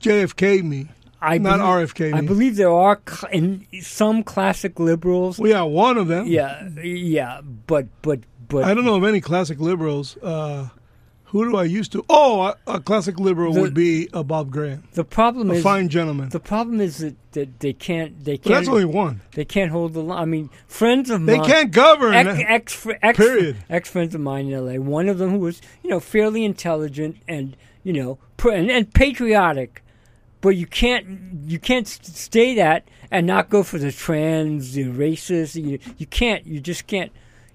JFK 0.00 0.62
me. 0.62 0.88
I 1.20 1.38
Not 1.38 1.58
believe, 1.58 1.88
RFK 1.94 2.14
I 2.14 2.20
believe 2.20 2.56
there 2.56 2.70
are 2.72 3.00
cl- 3.08 3.30
in 3.32 3.66
some 3.80 4.24
classic 4.24 4.80
liberals. 4.80 5.38
Well, 5.38 5.50
yeah, 5.50 5.62
one 5.62 5.96
of 5.96 6.08
them. 6.08 6.26
Yeah, 6.26 6.68
yeah, 6.82 7.40
but 7.42 7.86
but 8.02 8.20
but 8.48 8.64
I 8.64 8.74
don't 8.74 8.84
know 8.84 8.96
of 8.96 9.04
any 9.04 9.20
classic 9.20 9.60
liberals. 9.60 10.16
Uh, 10.18 10.68
who 11.32 11.50
do 11.50 11.56
I 11.56 11.64
used 11.64 11.92
to? 11.92 12.04
Oh, 12.08 12.42
a, 12.42 12.56
a 12.66 12.80
classic 12.80 13.18
liberal 13.18 13.52
The- 13.52 13.60
would 13.62 13.74
be 13.74 14.08
a 14.12 14.22
Bob 14.22 14.50
Graham, 14.50 14.86
the 14.92 15.04
problem 15.04 15.50
a 15.50 15.54
is 15.54 15.62
fine 15.62 15.88
gentleman. 15.88 16.28
the 16.28 16.40
problem 16.40 16.80
is 16.80 16.98
that, 16.98 17.16
that 17.32 17.60
they 17.60 17.72
can't 17.72 18.24
they 18.24 18.36
but 18.36 18.44
that's 18.44 18.66
can't 18.66 18.68
only 18.68 18.84
one. 18.84 19.20
they 19.34 19.44
can't 19.44 19.70
hold 19.70 19.94
the 19.94 20.02
line. 20.02 20.18
I 20.18 20.24
mean, 20.26 20.50
friends 20.68 21.10
of 21.10 21.24
They 21.26 21.36
mine. 21.38 21.48
They 21.48 21.52
can't 21.54 21.70
govern. 21.72 22.14
Ex, 22.14 22.40
ex, 22.46 22.86
ex, 23.02 23.16
Period. 23.18 23.56
ex 23.68 23.90
friends 23.90 24.14
of 24.14 24.20
mine 24.20 24.46
in 24.46 24.52
L.A. 24.54 24.78
One 24.78 25.08
of 25.08 25.18
them 25.18 25.30
who 25.30 25.38
was, 25.38 25.60
you 25.82 25.90
know, 25.90 26.00
fairly 26.00 26.44
intelligent 26.44 27.16
and 27.26 27.56
you 27.84 27.92
know, 27.92 28.18
pr- 28.36 28.50
and, 28.52 28.70
and 28.70 28.94
patriotic, 28.94 29.82
but 30.40 30.50
you 30.50 30.66
can't 30.66 31.06
you 31.46 31.58
can't 31.58 31.88
stay 31.88 32.54
that 32.54 32.86
and 33.10 33.26
not 33.26 33.48
go 33.50 33.62
for 33.62 33.78
the 33.78 33.90
trans, 33.92 34.74
the 34.74 34.84
racist. 34.84 35.54
You, 35.62 35.78
you 35.98 36.06
can't. 36.06 36.46
You 36.46 36.60
just 36.60 36.86
can't. 36.86 37.10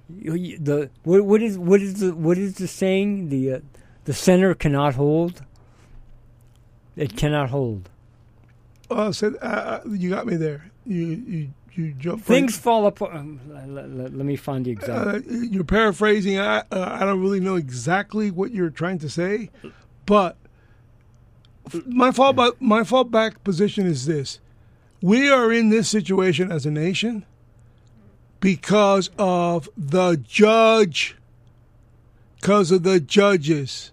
The 0.10 0.90
what, 1.04 1.26
what 1.26 1.42
is 1.42 1.58
what 1.58 1.82
is 1.82 2.00
the 2.00 2.16
what 2.16 2.38
is 2.38 2.56
the 2.56 2.68
saying? 2.68 3.30
The 3.30 3.54
uh, 3.54 3.60
the 4.06 4.14
center 4.14 4.54
cannot 4.54 4.96
hold. 4.96 5.42
It 6.96 7.16
cannot 7.18 7.50
hold. 7.50 7.90
Oh, 8.90 9.12
said 9.12 9.34
uh, 9.42 9.46
uh, 9.46 9.82
you 9.90 10.10
got 10.10 10.26
me 10.26 10.38
there. 10.38 10.72
You 10.86 11.06
you 11.06 11.50
you 11.74 11.92
jumped. 11.94 12.24
Things 12.26 12.58
fall 12.58 12.88
apart. 12.88 13.14
Um, 13.16 13.40
let, 13.50 13.68
let- 13.90 14.14
let 14.16 14.26
me 14.26 14.36
find 14.38 14.66
the 14.66 14.72
exact. 14.72 15.08
Uh, 15.08 15.20
you're 15.30 15.66
paraphrasing. 15.66 16.40
I 16.40 16.60
uh, 16.72 16.98
I 17.00 17.06
don't 17.06 17.22
really 17.22 17.42
know 17.42 17.56
exactly 17.56 18.32
what 18.32 18.52
you're 18.52 18.70
trying 18.70 19.00
to 19.00 19.10
say, 19.10 19.50
but 20.06 20.38
my 21.86 22.12
fallback 22.12 22.54
my 22.62 22.82
fallback 22.82 23.44
position 23.44 23.86
is 23.86 24.06
this: 24.06 24.40
we 25.02 25.30
are 25.30 25.52
in 25.52 25.68
this 25.70 25.90
situation 25.90 26.50
as 26.50 26.66
a 26.66 26.72
nation 26.72 27.26
because 28.40 29.10
of 29.18 29.70
the 29.78 30.18
judge, 30.18 31.16
because 32.40 32.72
of 32.72 32.84
the 32.84 33.00
judges 33.00 33.92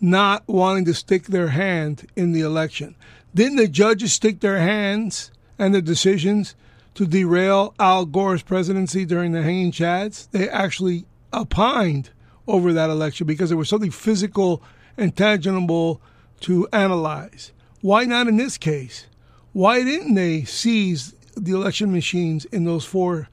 not 0.00 0.46
wanting 0.46 0.84
to 0.84 0.94
stick 0.94 1.24
their 1.24 1.48
hand 1.48 2.06
in 2.16 2.32
the 2.32 2.40
election. 2.40 2.94
Didn't 3.34 3.56
the 3.56 3.68
judges 3.68 4.12
stick 4.12 4.40
their 4.40 4.58
hands 4.58 5.30
and 5.58 5.74
the 5.74 5.82
decisions 5.82 6.54
to 6.94 7.06
derail 7.06 7.74
Al 7.78 8.06
Gore's 8.06 8.42
presidency 8.42 9.04
during 9.04 9.32
the 9.32 9.42
hanging 9.42 9.72
chads? 9.72 10.30
They 10.30 10.48
actually 10.48 11.06
opined 11.32 12.10
over 12.46 12.72
that 12.72 12.90
election 12.90 13.26
because 13.26 13.50
there 13.50 13.58
was 13.58 13.68
something 13.68 13.90
physical 13.90 14.62
and 14.96 15.14
tangible 15.14 16.00
to 16.40 16.68
analyze. 16.72 17.52
Why 17.80 18.04
not 18.04 18.28
in 18.28 18.36
this 18.36 18.56
case? 18.56 19.06
Why 19.52 19.82
didn't 19.82 20.14
they 20.14 20.44
seize 20.44 21.14
the 21.36 21.52
election 21.52 21.92
machines 21.92 22.44
in 22.46 22.64
those 22.64 22.84
four 22.84 23.28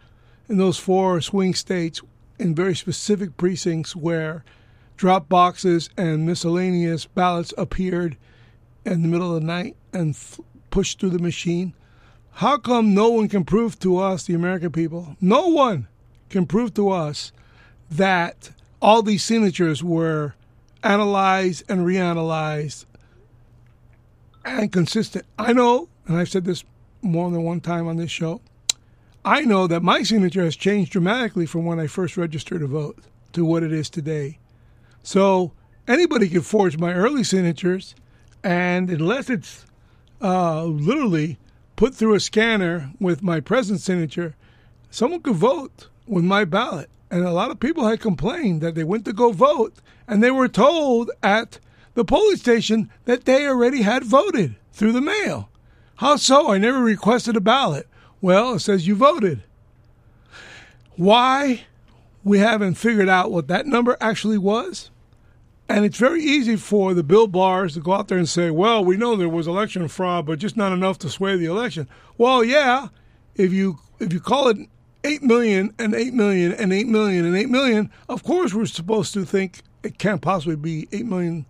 in 0.49 0.57
those 0.57 0.77
four 0.77 1.21
swing 1.21 1.53
states 1.53 2.01
in 2.39 2.55
very 2.55 2.75
specific 2.75 3.37
precincts 3.37 3.95
where 3.95 4.43
drop 4.97 5.29
boxes 5.29 5.89
and 5.97 6.25
miscellaneous 6.25 7.05
ballots 7.05 7.53
appeared 7.57 8.17
in 8.85 9.01
the 9.01 9.07
middle 9.07 9.35
of 9.35 9.41
the 9.41 9.47
night 9.47 9.75
and 9.91 10.11
f- 10.15 10.39
pushed 10.69 10.99
through 10.99 11.11
the 11.11 11.19
machine? 11.19 11.73
How 12.37 12.57
come 12.57 12.93
no 12.93 13.09
one 13.09 13.29
can 13.29 13.45
prove 13.45 13.79
to 13.79 13.97
us, 13.97 14.23
the 14.23 14.33
American 14.33 14.71
people, 14.71 15.15
no 15.21 15.47
one 15.47 15.87
can 16.29 16.45
prove 16.45 16.73
to 16.73 16.89
us 16.89 17.31
that 17.91 18.51
all 18.81 19.03
these 19.03 19.23
signatures 19.23 19.83
were 19.83 20.33
analyzed 20.83 21.63
and 21.69 21.85
reanalyzed 21.85 22.85
and 24.43 24.71
consistent? 24.71 25.25
I 25.37 25.53
know, 25.53 25.89
and 26.07 26.17
I've 26.17 26.29
said 26.29 26.45
this 26.45 26.63
more 27.01 27.29
than 27.29 27.43
one 27.43 27.61
time 27.61 27.87
on 27.87 27.97
this 27.97 28.11
show, 28.11 28.41
I 29.25 29.41
know 29.41 29.67
that 29.67 29.83
my 29.83 30.03
signature 30.03 30.43
has 30.43 30.55
changed 30.55 30.91
dramatically 30.91 31.45
from 31.45 31.65
when 31.65 31.79
I 31.79 31.87
first 31.87 32.17
registered 32.17 32.59
to 32.59 32.67
vote 32.67 32.99
to 33.31 33.45
what 33.45 33.63
it 33.63 33.71
is 33.71 33.89
today. 33.89 34.37
So 35.01 35.53
anybody 35.87 36.27
can 36.27 36.41
forge 36.41 36.77
my 36.77 36.93
early 36.93 37.23
signatures, 37.23 37.95
and 38.43 38.89
unless 38.89 39.29
it's 39.29 39.65
uh, 40.21 40.65
literally 40.65 41.37
put 41.77 41.95
through 41.95 42.15
a 42.15 42.19
scanner 42.19 42.91
with 42.99 43.23
my 43.23 43.39
present 43.39 43.79
signature, 43.79 44.35
someone 44.89 45.21
could 45.21 45.35
vote 45.35 45.87
with 46.05 46.25
my 46.25 46.43
ballot. 46.43 46.89
And 47.09 47.23
a 47.23 47.31
lot 47.31 47.51
of 47.51 47.59
people 47.59 47.87
had 47.87 48.01
complained 48.01 48.61
that 48.61 48.75
they 48.75 48.83
went 48.83 49.05
to 49.05 49.13
go 49.13 49.31
vote 49.31 49.75
and 50.07 50.21
they 50.21 50.31
were 50.31 50.47
told 50.49 51.11
at 51.21 51.59
the 51.93 52.03
polling 52.03 52.37
station 52.37 52.89
that 53.05 53.25
they 53.25 53.47
already 53.47 53.83
had 53.83 54.03
voted 54.03 54.55
through 54.73 54.91
the 54.91 55.01
mail. 55.01 55.49
How 55.97 56.17
so? 56.17 56.51
I 56.51 56.57
never 56.57 56.79
requested 56.79 57.37
a 57.37 57.41
ballot. 57.41 57.87
Well, 58.23 58.53
it 58.53 58.59
says 58.61 58.87
you 58.87 58.95
voted. 58.95 59.43
Why? 60.95 61.65
We 62.23 62.39
haven't 62.39 62.75
figured 62.75 63.09
out 63.09 63.33
what 63.33 63.49
that 63.49 63.65
number 63.65 63.97
actually 63.99 64.37
was. 64.37 64.91
And 65.67 65.83
it's 65.83 65.97
very 65.97 66.23
easy 66.23 66.55
for 66.55 66.93
the 66.93 67.03
Bill 67.03 67.27
Barrs 67.27 67.73
to 67.73 67.81
go 67.81 67.91
out 67.91 68.07
there 68.07 68.17
and 68.17 68.29
say, 68.29 68.49
well, 68.49 68.81
we 68.85 68.95
know 68.95 69.17
there 69.17 69.27
was 69.27 69.45
election 69.45 69.89
fraud, 69.89 70.25
but 70.25 70.39
just 70.39 70.55
not 70.55 70.71
enough 70.71 70.97
to 70.99 71.09
sway 71.09 71.35
the 71.35 71.47
election. 71.47 71.89
Well, 72.17 72.45
yeah, 72.45 72.87
if 73.35 73.51
you 73.51 73.79
if 73.99 74.13
you 74.13 74.21
call 74.21 74.47
it 74.47 74.69
8 75.03 75.21
million 75.21 75.73
and 75.77 75.93
8 75.93 76.13
million 76.13 76.53
and 76.53 76.71
8 76.71 76.87
million 76.87 77.25
and 77.25 77.35
8 77.35 77.49
million, 77.49 77.91
of 78.07 78.23
course 78.23 78.53
we're 78.53 78.67
supposed 78.67 79.13
to 79.15 79.25
think 79.25 79.63
it 79.83 79.97
can't 79.97 80.21
possibly 80.21 80.55
be 80.55 80.87
8 80.93 81.05
million 81.05 81.45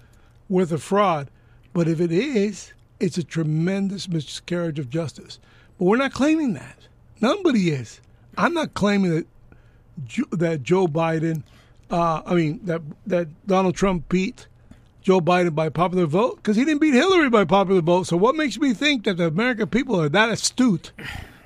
worth 0.50 0.72
of 0.72 0.82
fraud. 0.82 1.30
But 1.72 1.88
if 1.88 2.02
it 2.02 2.12
is, 2.12 2.74
it's 3.00 3.20
a 3.20 3.24
tremendous 3.24 4.10
miscarriage 4.10 4.80
of 4.80 4.90
justice. 4.90 5.38
We're 5.84 5.98
not 5.98 6.14
claiming 6.14 6.54
that. 6.54 6.78
Nobody 7.20 7.72
is. 7.72 8.00
I'm 8.38 8.54
not 8.54 8.74
claiming 8.74 9.12
that 9.16 9.28
Jo- 10.06 10.24
that 10.32 10.64
Joe 10.64 10.88
Biden, 10.88 11.44
uh, 11.92 12.22
I 12.26 12.34
mean 12.34 12.62
that 12.64 12.82
that 13.06 13.28
Donald 13.46 13.76
Trump 13.76 14.08
beat 14.08 14.48
Joe 15.02 15.20
Biden 15.20 15.54
by 15.54 15.68
popular 15.70 16.06
vote 16.06 16.38
because 16.38 16.56
he 16.56 16.64
didn't 16.64 16.80
beat 16.80 16.94
Hillary 16.94 17.30
by 17.30 17.44
popular 17.44 17.82
vote. 17.82 18.08
So 18.08 18.16
what 18.16 18.36
makes 18.36 18.58
me 18.58 18.74
think 18.74 19.04
that 19.04 19.18
the 19.18 19.28
American 19.28 19.68
people 19.68 20.00
are 20.02 20.10
that 20.10 20.30
astute 20.30 20.94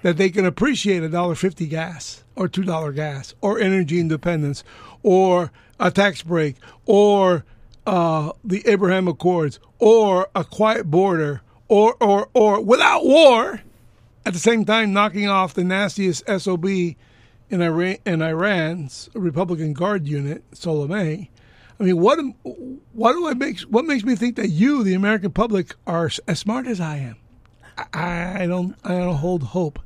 that 0.04 0.18
they 0.18 0.30
can 0.30 0.46
appreciate 0.46 1.02
a 1.02 1.10
dollar 1.10 1.34
fifty 1.36 1.66
gas 1.66 2.24
or 2.36 2.48
two 2.48 2.64
dollar 2.64 2.92
gas 2.92 3.34
or 3.42 3.60
energy 3.60 4.00
independence 4.00 4.64
or 5.02 5.52
a 5.80 5.90
tax 5.90 6.22
break 6.22 6.58
or 6.86 7.44
uh, 7.88 8.32
the 8.44 8.66
Abraham 8.68 9.08
Accords 9.08 9.60
or 9.80 10.30
a 10.36 10.44
quiet 10.44 10.90
border 10.92 11.42
or 11.68 11.96
or 12.00 12.30
or 12.34 12.62
without 12.62 13.04
war 13.04 13.62
at 14.28 14.34
the 14.34 14.40
same 14.40 14.66
time 14.66 14.92
knocking 14.92 15.30
off 15.30 15.54
the 15.54 15.64
nastiest 15.64 16.22
SOB 16.28 16.66
in 16.66 17.62
Iran, 17.62 17.96
in 18.06 18.22
Iran's 18.22 19.10
Republican 19.14 19.72
Guard 19.72 20.06
unit, 20.06 20.44
Soleimani. 20.52 21.30
I 21.80 21.84
mean, 21.84 21.98
what 21.98 22.20
what 22.92 23.14
do 23.14 23.26
I 23.26 23.36
make? 23.36 23.62
What 23.62 23.86
makes 23.86 24.04
me 24.04 24.18
think 24.18 24.36
that 24.36 24.50
you, 24.50 24.84
the 24.84 24.96
American 24.96 25.32
public, 25.32 25.76
are 25.86 26.12
as 26.28 26.40
smart 26.40 26.68
as 26.68 26.82
I 26.82 26.98
am? 26.98 27.16
I, 27.94 28.44
I 28.44 28.48
don't. 28.48 28.76
I 28.84 28.98
don't 28.98 29.16
hold 29.16 29.44
hope. 29.44 29.80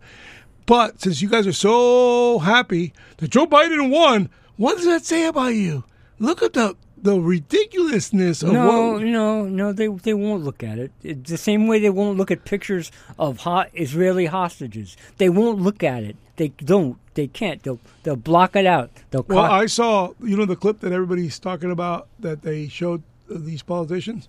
But 0.66 1.02
since 1.02 1.22
you 1.22 1.30
guys 1.30 1.46
are 1.46 1.54
so 1.54 2.40
happy 2.40 2.94
that 3.18 3.30
Joe 3.30 3.46
Biden 3.46 3.92
won, 3.92 4.28
what 4.58 4.78
does 4.78 4.86
that 4.86 5.06
say 5.06 5.28
about 5.28 5.54
you? 5.54 5.84
Look 6.18 6.42
at 6.42 6.54
the 6.54 6.76
the 7.02 7.20
ridiculousness 7.20 8.44
of 8.44 8.54
No, 8.54 8.94
what. 8.94 9.04
no, 9.04 9.46
no. 9.46 9.74
They 9.74 9.88
they 9.88 10.14
won't 10.14 10.44
look 10.44 10.64
at 10.64 10.78
it. 10.80 10.92
It's 11.04 11.30
the 11.30 11.38
same 11.38 11.68
way 11.68 11.80
they 11.80 11.90
won't 11.90 12.18
look 12.18 12.32
at 12.32 12.46
pictures 12.46 12.92
of 13.18 13.40
hot 13.40 13.70
Israeli 13.74 14.26
hostages. 14.28 14.96
They 15.18 15.30
won't 15.30 15.60
look 15.60 15.84
at 15.84 16.04
it. 16.04 16.16
They 16.36 16.50
don't. 16.50 16.98
They 17.14 17.28
can't. 17.28 17.62
They'll 17.64 17.80
they'll 18.04 18.16
block 18.16 18.56
it 18.56 18.66
out. 18.66 18.90
They'll. 19.12 19.24
Well, 19.28 19.48
co- 19.48 19.54
I 19.54 19.66
saw 19.66 20.14
you 20.22 20.38
know 20.38 20.46
the 20.46 20.56
clip 20.56 20.80
that 20.82 20.92
everybody's 20.92 21.40
talking 21.40 21.72
about 21.72 22.08
that 22.20 22.42
they 22.44 22.68
showed 22.68 23.04
uh, 23.30 23.36
these 23.40 23.62
politicians. 23.64 24.28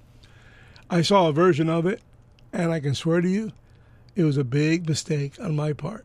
I 0.90 1.02
saw 1.02 1.28
a 1.28 1.32
version 1.32 1.68
of 1.70 1.86
it, 1.86 2.00
and 2.52 2.70
I 2.72 2.80
can 2.80 2.94
swear 2.94 3.20
to 3.20 3.28
you, 3.28 3.52
it 4.16 4.24
was 4.24 4.36
a 4.36 4.44
big 4.44 4.88
mistake 4.88 5.34
on 5.40 5.56
my 5.56 5.72
part. 5.72 6.04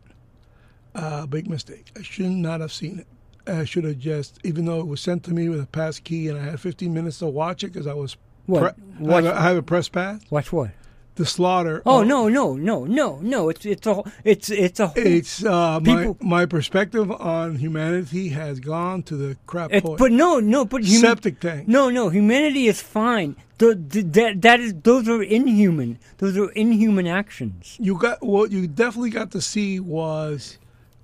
A 0.94 1.26
big 1.26 1.48
mistake. 1.48 1.92
I 1.96 2.02
should 2.02 2.30
not 2.30 2.60
have 2.60 2.72
seen 2.72 2.98
it. 2.98 3.06
I 3.48 3.64
should 3.64 3.84
have 3.84 3.98
just, 3.98 4.38
even 4.44 4.64
though 4.66 4.80
it 4.80 4.86
was 4.86 5.00
sent 5.00 5.24
to 5.24 5.32
me 5.32 5.48
with 5.48 5.60
a 5.60 5.66
pass 5.66 5.98
key, 5.98 6.28
and 6.28 6.38
I 6.38 6.42
had 6.42 6.60
15 6.60 6.92
minutes 6.92 7.18
to 7.20 7.26
watch 7.26 7.64
it 7.64 7.72
because 7.72 7.86
I 7.86 7.94
was. 7.94 8.16
What? 8.46 8.76
Pre- 8.76 9.08
I, 9.08 9.14
have 9.16 9.24
a, 9.26 9.34
I 9.36 9.42
have 9.42 9.56
a 9.56 9.62
press 9.62 9.88
pass. 9.88 10.20
Watch 10.30 10.52
what? 10.52 10.70
The 11.16 11.26
slaughter. 11.26 11.82
Oh 11.84 12.04
no, 12.04 12.28
no, 12.28 12.54
no, 12.54 12.84
no, 12.84 13.18
no! 13.20 13.48
It's 13.48 13.66
it's 13.66 13.86
a 13.88 14.02
it's 14.22 14.50
it's 14.50 14.78
a 14.78 14.86
whole- 14.86 15.02
It's 15.04 15.44
uh, 15.44 15.80
my 15.80 15.96
People- 16.04 16.16
my 16.20 16.46
perspective 16.46 17.10
on 17.10 17.56
humanity 17.56 18.28
has 18.28 18.60
gone 18.60 19.02
to 19.02 19.16
the 19.16 19.36
crap 19.44 19.72
It, 19.72 19.82
but 19.82 20.12
no, 20.12 20.38
no, 20.38 20.64
but 20.64 20.82
hum- 20.84 20.90
Septic 21.00 21.40
tank. 21.40 21.66
No, 21.66 21.90
no, 21.90 22.08
humanity 22.08 22.68
is 22.68 22.80
fine. 22.80 23.34
The, 23.58 23.74
the, 23.74 24.02
that 24.02 24.42
that 24.42 24.60
is 24.60 24.74
those 24.84 25.08
are 25.08 25.20
inhuman. 25.20 25.98
Those 26.18 26.38
are 26.38 26.50
inhuman 26.52 27.08
actions. 27.08 27.76
you 27.80 27.98
got 27.98 28.22
what 28.22 28.52
you 28.52 28.68
definitely 28.68 29.10
got 29.10 29.32
to 29.32 29.40
see 29.40 29.80
was 29.80 30.56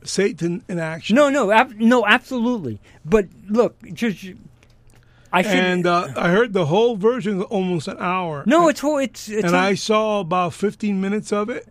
Satan 0.05 0.63
in 0.69 0.79
action. 0.79 1.17
No, 1.17 1.29
no, 1.31 1.51
ab- 1.51 1.75
no, 1.77 2.07
absolutely. 2.07 2.79
But 3.05 3.27
look, 3.49 3.77
just 3.93 4.25
I 5.33 5.43
should. 5.43 5.53
and 5.53 5.87
uh, 5.87 6.09
I 6.17 6.31
heard 6.31 6.53
the 6.53 6.67
whole 6.67 6.97
version 6.97 7.43
almost 7.43 7.89
an 7.89 7.97
hour. 7.99 8.45
no, 8.47 8.69
it's. 8.69 8.83
It's 8.85 9.29
it's. 9.29 9.45
and 9.45 9.55
a- 9.55 9.59
I 9.59 9.75
saw 9.75 10.21
about 10.21 10.55
15 10.55 11.01
minutes 11.01 11.33
of 11.33 11.51
it, 11.51 11.67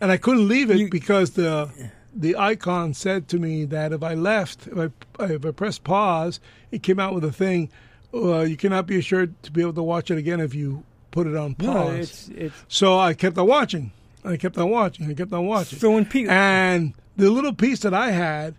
and 0.00 0.10
I 0.10 0.16
couldn't 0.16 0.48
leave 0.48 0.70
it 0.70 0.78
You- 0.78 0.88
because 0.90 1.30
the 1.32 1.70
the 2.14 2.36
icon 2.36 2.94
said 2.94 3.28
to 3.28 3.38
me 3.38 3.64
that 3.66 3.92
if 3.92 4.02
I 4.02 4.14
left, 4.14 4.66
if 4.66 4.78
I 5.18 5.24
if 5.24 5.44
I 5.46 5.50
pressed 5.50 5.84
pause, 5.84 6.40
it 6.70 6.82
came 6.82 6.98
out 6.98 7.14
with 7.14 7.24
a 7.24 7.32
thing. 7.32 7.68
Uh, 8.14 8.40
you 8.40 8.56
cannot 8.56 8.86
be 8.86 8.96
assured 8.98 9.40
to 9.42 9.50
be 9.52 9.60
able 9.60 9.74
to 9.74 9.82
watch 9.82 10.10
it 10.10 10.16
again 10.16 10.40
if 10.40 10.54
you 10.54 10.82
put 11.10 11.26
it 11.26 11.36
on 11.36 11.54
pause. 11.54 11.66
no, 11.66 11.90
it's 11.90 12.28
it's. 12.28 12.54
So 12.68 12.98
I 12.98 13.12
kept 13.14 13.36
on 13.36 13.46
watching. 13.46 13.92
I 14.26 14.36
kept 14.36 14.58
on 14.58 14.70
watching. 14.70 15.08
I 15.10 15.14
kept 15.14 15.32
on 15.32 15.46
watching. 15.46 15.78
So 15.78 15.92
when 15.92 16.06
and 16.28 16.94
the 17.16 17.30
little 17.30 17.52
piece 17.54 17.80
that 17.80 17.94
I 17.94 18.10
had 18.10 18.54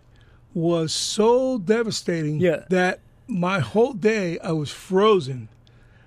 was 0.54 0.92
so 0.92 1.58
devastating 1.58 2.40
Yeah. 2.40 2.64
that 2.70 3.00
my 3.26 3.60
whole 3.60 3.92
day 3.92 4.38
I 4.40 4.52
was 4.52 4.70
frozen. 4.70 5.48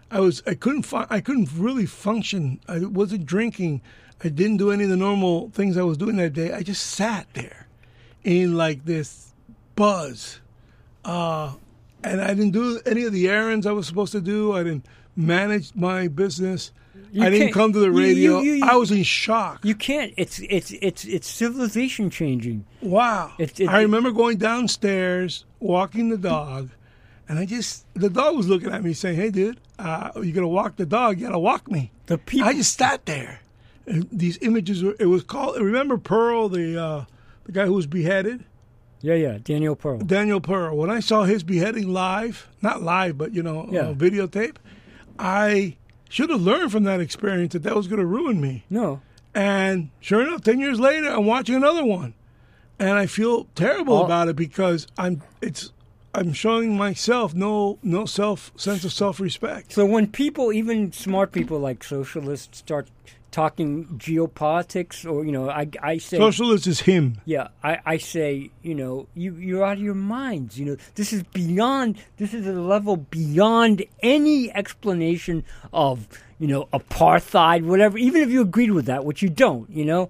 I 0.09 0.20
was 0.20 0.41
I 0.45 0.55
couldn't 0.55 0.84
fi- 0.84 1.07
I 1.09 1.22
couldn't 1.22 1.49
really 1.55 1.86
function. 1.86 2.59
I 2.68 2.80
wasn't 2.80 3.26
drinking. 3.26 3.82
I 4.24 4.30
didn't 4.30 4.57
do 4.57 4.72
any 4.72 4.84
of 4.84 4.89
the 4.89 4.97
normal 4.97 5.49
things 5.51 5.78
I 5.78 5.84
was 5.84 5.97
doing 5.97 6.18
that 6.18 6.34
day. 6.34 6.51
I 6.51 6.64
just 6.64 6.86
sat 6.86 7.28
there 7.34 7.68
in 8.24 8.55
like 8.57 8.86
this 8.86 9.34
buzz. 9.76 10.41
Uh, 11.05 11.53
and 12.03 12.22
I 12.22 12.28
didn't 12.34 12.51
do 12.51 12.80
any 12.86 13.03
of 13.05 13.14
the 13.14 13.30
errands 13.30 13.66
I 13.66 13.72
was 13.72 13.88
supposed 13.88 14.12
to 14.12 14.22
do. 14.22 14.53
I 14.53 14.64
didn't 14.64 14.86
manage 15.16 15.74
my 15.76 16.07
business. 16.07 16.72
You 17.12 17.24
I 17.24 17.30
didn't 17.30 17.51
come 17.53 17.74
to 17.74 17.80
the 17.80 17.91
radio. 17.91 18.39
you- 18.39 18.53
you- 18.53 18.66
I 18.66 18.76
was 18.76 18.89
in 18.91 19.03
shock. 19.03 19.66
you 19.66 19.76
can't. 19.76 20.14
It's 20.18 20.39
it's 20.49 20.72
it's 20.82 21.03
it's 21.05 21.28
civilization 21.28 22.09
changing. 22.09 22.66
Wow. 22.82 23.34
I 23.68 23.82
remember 23.82 24.12
going 24.12 24.38
downstairs, 24.38 25.43
walking 25.59 26.09
the 26.09 26.18
dog, 26.18 26.70
and 27.28 27.38
I 27.38 27.45
just, 27.45 27.86
the 27.93 28.09
dog 28.09 28.36
was 28.38 28.47
looking 28.47 28.72
at 28.72 28.84
me 28.84 28.93
saying, 28.93 29.18
Hey, 29.18 29.30
dude, 29.30 29.59
uh, 29.80 30.12
you 30.18 30.32
to 30.34 30.47
walk 30.47 30.78
the 30.78 30.86
dog? 30.86 31.20
You 31.20 31.26
got 31.28 31.32
to 31.34 31.39
walk 31.39 31.70
me. 31.70 31.91
The 32.07 32.18
people. 32.18 32.47
I 32.47 32.53
just 32.53 32.78
sat 32.78 33.05
there. 33.05 33.41
And 33.88 34.07
these 34.12 34.38
images 34.41 34.84
were, 34.84 34.95
it 34.99 35.05
was 35.07 35.24
called, 35.24 35.57
remember 35.59 35.97
Pearl, 35.97 36.49
the, 36.49 36.82
uh, 36.82 37.05
the 37.45 37.51
guy 37.51 37.66
who 37.66 37.74
was 37.74 37.88
beheaded? 37.88 38.43
yeah, 39.01 39.16
yeah. 39.16 39.38
Daniel 39.43 39.76
Pearl. 39.76 39.97
Daniel 39.99 40.39
Pearl. 40.39 40.78
When 40.78 40.89
I 40.91 40.99
saw 40.99 41.24
his 41.24 41.41
beheading 41.43 41.91
live, 41.91 42.47
not 42.62 42.84
live, 42.84 43.18
but, 43.18 43.34
you 43.34 43.41
know, 43.43 43.68
Yeah. 43.72 43.88
uh, 43.89 43.93
videotape, 43.95 44.57
I 45.18 45.76
should 46.12 46.30
have 46.30 46.41
learned 46.41 46.72
from 46.72 46.84
that 46.84 46.99
experience 46.99 47.53
that 47.53 47.64
that 47.64 47.76
was 47.76 47.88
going 47.88 47.99
to 47.99 48.05
ruin 48.05 48.41
me. 48.41 48.66
No. 48.70 49.01
And 49.34 49.91
sure 50.01 50.22
enough, 50.22 50.41
ten 50.41 50.59
years 50.59 50.80
later, 50.80 51.07
I'm 51.07 51.26
watching 51.26 51.55
another 51.55 51.86
one, 51.86 52.14
and 52.78 52.91
I 52.91 53.05
feel 53.05 53.45
terrible 53.55 54.03
about 54.03 54.28
it 54.28 54.36
because 54.36 54.88
I'm 54.97 55.22
it's 55.41 55.72
I'm 56.14 56.34
showing 56.34 56.76
myself 56.76 57.34
no 57.34 57.80
no 57.82 58.05
self 58.05 58.51
sense 58.57 58.84
of 58.84 58.91
self 58.91 59.22
respect. 59.22 59.72
So 59.72 59.86
when 59.86 60.07
people, 60.07 60.51
even 60.51 60.91
smart 60.91 61.32
people 61.32 61.59
like 61.59 61.82
socialists, 61.84 62.57
start 62.57 62.89
talking 63.32 63.86
geopolitics, 63.98 65.10
or 65.10 65.26
you 65.26 65.32
know, 65.32 65.50
I 65.50 65.68
I 65.82 65.98
say 65.98 66.18
Socialist 66.18 66.68
is 66.68 66.82
him. 66.82 67.18
Yeah, 67.26 67.48
I, 67.64 67.80
I 67.86 67.98
say, 67.98 68.52
you 68.62 68.76
know, 68.76 69.08
you, 69.16 69.36
you're 69.36 69.64
out 69.64 69.78
of 69.78 69.84
your 69.84 69.96
minds. 69.96 70.60
You 70.60 70.66
know, 70.66 70.78
this 70.96 71.14
is 71.14 71.24
beyond, 71.24 71.98
this 72.18 72.34
is 72.34 72.46
a 72.46 72.54
level 72.54 72.98
beyond 72.98 73.84
any 74.04 74.54
explanation 74.54 75.44
of, 75.74 76.08
you 76.40 76.48
know, 76.48 76.68
apartheid, 76.74 77.64
whatever, 77.64 77.98
even 77.98 78.22
if 78.22 78.30
you 78.30 78.42
agreed 78.42 78.72
with 78.72 78.86
that, 78.86 79.06
which 79.06 79.22
you 79.22 79.30
don't, 79.30 79.70
you 79.70 79.86
know. 79.86 80.10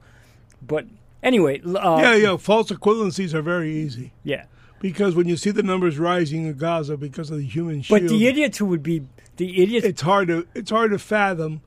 But 0.61 0.85
anyway, 1.23 1.61
uh, 1.61 1.99
yeah, 2.01 2.15
yeah. 2.15 2.37
False 2.37 2.71
equivalencies 2.71 3.33
are 3.33 3.41
very 3.41 3.73
easy 3.73 4.13
yeah. 4.23 4.45
because 4.79 5.15
when 5.15 5.27
you 5.27 5.37
see 5.37 5.51
the 5.51 5.63
numbers 5.63 5.99
rising 5.99 6.45
in 6.45 6.57
Gaza 6.57 6.97
because 6.97 7.31
of 7.31 7.37
the 7.37 7.45
human 7.45 7.81
shield, 7.81 8.01
But 8.01 8.09
the 8.09 8.27
idiots 8.27 8.57
who 8.57 8.65
would 8.65 8.83
be, 8.83 9.03
the 9.37 9.61
idiots, 9.61 9.85
it's 9.85 10.01
hard 10.01 10.27
to 10.27 10.47
it's 10.53 10.69
hard 10.69 10.91
to 10.91 10.99
fathom 10.99 11.61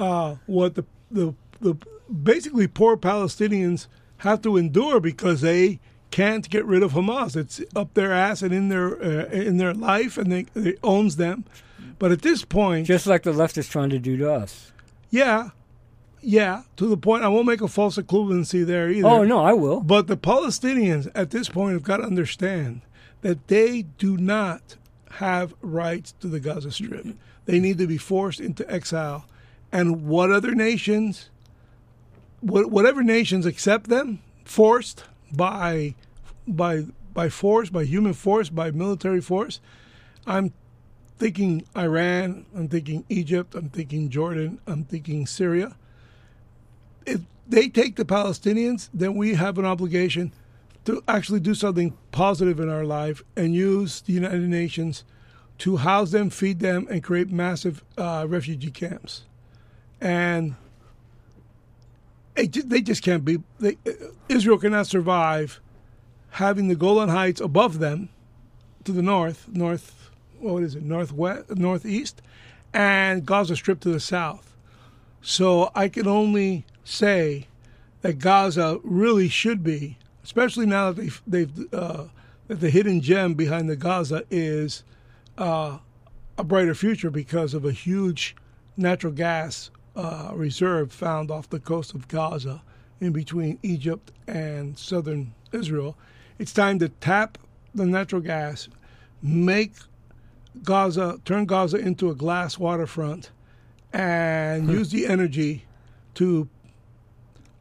uh, 0.00 0.36
what 0.46 0.74
the, 0.74 0.84
the 1.10 1.34
the 1.60 1.74
basically 2.10 2.66
poor 2.66 2.96
Palestinians 2.96 3.86
have 4.18 4.42
to 4.42 4.56
endure 4.56 4.98
because 5.00 5.40
they 5.40 5.78
can't 6.10 6.48
get 6.50 6.64
rid 6.64 6.82
of 6.82 6.92
Hamas. 6.92 7.36
It's 7.36 7.60
up 7.76 7.94
their 7.94 8.12
ass 8.12 8.42
and 8.42 8.52
in 8.52 8.68
their 8.68 9.00
uh, 9.02 9.26
in 9.26 9.58
their 9.58 9.74
life, 9.74 10.18
and 10.18 10.32
they, 10.32 10.46
it 10.54 10.78
owns 10.82 11.16
them. 11.16 11.44
But 11.98 12.10
at 12.12 12.22
this 12.22 12.44
point, 12.44 12.86
just 12.86 13.06
like 13.06 13.22
the 13.22 13.32
left 13.32 13.58
is 13.58 13.68
trying 13.68 13.90
to 13.90 13.98
do 13.98 14.16
to 14.16 14.32
us. 14.32 14.72
yeah, 15.10 15.50
yeah, 16.22 16.62
to 16.76 16.86
the 16.86 16.96
point 16.96 17.24
I 17.24 17.28
won't 17.28 17.46
make 17.46 17.60
a 17.62 17.68
false 17.68 17.96
equivalency 17.96 18.64
there 18.64 18.90
either. 18.90 19.08
Oh, 19.08 19.24
no, 19.24 19.40
I 19.40 19.52
will. 19.54 19.80
But 19.80 20.06
the 20.06 20.16
Palestinians 20.16 21.10
at 21.14 21.30
this 21.30 21.48
point 21.48 21.74
have 21.74 21.82
got 21.82 21.98
to 21.98 22.04
understand 22.04 22.82
that 23.22 23.48
they 23.48 23.82
do 23.98 24.16
not 24.16 24.76
have 25.12 25.54
rights 25.62 26.12
to 26.20 26.26
the 26.28 26.40
Gaza 26.40 26.70
Strip. 26.72 27.06
They 27.46 27.58
need 27.60 27.78
to 27.78 27.86
be 27.86 27.98
forced 27.98 28.40
into 28.40 28.70
exile. 28.70 29.24
And 29.72 30.06
what 30.06 30.30
other 30.30 30.54
nations, 30.54 31.30
whatever 32.40 33.02
nations 33.02 33.46
accept 33.46 33.88
them, 33.88 34.20
forced 34.44 35.04
by, 35.32 35.94
by, 36.46 36.86
by 37.14 37.28
force, 37.28 37.70
by 37.70 37.84
human 37.84 38.14
force, 38.14 38.48
by 38.48 38.70
military 38.70 39.20
force, 39.20 39.60
I'm 40.26 40.52
thinking 41.18 41.64
Iran, 41.76 42.46
I'm 42.56 42.68
thinking 42.68 43.04
Egypt, 43.08 43.54
I'm 43.54 43.68
thinking 43.68 44.10
Jordan, 44.10 44.60
I'm 44.66 44.84
thinking 44.84 45.26
Syria 45.26 45.76
if 47.06 47.20
they 47.46 47.68
take 47.68 47.96
the 47.96 48.04
Palestinians, 48.04 48.88
then 48.94 49.14
we 49.14 49.34
have 49.34 49.58
an 49.58 49.64
obligation 49.64 50.32
to 50.84 51.02
actually 51.08 51.40
do 51.40 51.54
something 51.54 51.96
positive 52.10 52.58
in 52.60 52.68
our 52.68 52.84
life 52.84 53.22
and 53.36 53.54
use 53.54 54.00
the 54.00 54.12
United 54.12 54.48
Nations 54.48 55.04
to 55.58 55.76
house 55.76 56.10
them, 56.10 56.30
feed 56.30 56.60
them, 56.60 56.86
and 56.90 57.02
create 57.02 57.30
massive 57.30 57.84
uh, 57.98 58.24
refugee 58.28 58.70
camps. 58.70 59.24
And 60.00 60.54
it, 62.36 62.68
they 62.68 62.80
just 62.80 63.02
can't 63.02 63.24
be. 63.24 63.38
They, 63.58 63.76
Israel 64.28 64.58
cannot 64.58 64.86
survive 64.86 65.60
having 66.30 66.68
the 66.68 66.76
Golan 66.76 67.08
Heights 67.08 67.40
above 67.40 67.78
them 67.78 68.08
to 68.84 68.92
the 68.92 69.02
north, 69.02 69.48
north, 69.48 70.10
what 70.38 70.62
is 70.62 70.74
it, 70.74 70.82
northwest, 70.82 71.50
northeast, 71.50 72.22
and 72.72 73.26
Gaza 73.26 73.56
Strip 73.56 73.80
to 73.80 73.90
the 73.90 74.00
south. 74.00 74.56
So 75.20 75.70
I 75.74 75.88
can 75.88 76.06
only 76.06 76.64
say 76.84 77.48
that 78.00 78.18
Gaza 78.18 78.80
really 78.82 79.28
should 79.28 79.62
be, 79.62 79.98
especially 80.24 80.66
now 80.66 80.92
that 80.92 81.02
they've, 81.02 81.22
they've 81.26 81.74
uh, 81.74 82.04
that 82.48 82.60
the 82.60 82.70
hidden 82.70 83.00
gem 83.00 83.34
behind 83.34 83.68
the 83.68 83.76
Gaza 83.76 84.24
is 84.30 84.82
uh, 85.36 85.78
a 86.38 86.44
brighter 86.44 86.74
future 86.74 87.10
because 87.10 87.54
of 87.54 87.64
a 87.64 87.72
huge 87.72 88.34
natural 88.76 89.12
gas 89.12 89.70
uh, 89.96 90.30
reserve 90.34 90.92
found 90.92 91.30
off 91.30 91.48
the 91.48 91.60
coast 91.60 91.94
of 91.94 92.08
Gaza 92.08 92.62
in 93.00 93.12
between 93.12 93.58
Egypt 93.62 94.12
and 94.26 94.78
southern 94.78 95.34
Israel. 95.52 95.96
It's 96.38 96.52
time 96.52 96.78
to 96.78 96.88
tap 96.88 97.38
the 97.74 97.86
natural 97.86 98.20
gas, 98.20 98.68
make 99.22 99.72
Gaza, 100.62 101.20
turn 101.24 101.46
Gaza 101.46 101.78
into 101.78 102.10
a 102.10 102.14
glass 102.14 102.58
waterfront, 102.58 103.30
and 103.92 104.68
use 104.68 104.90
the 104.90 105.06
energy 105.06 105.64
to 106.14 106.48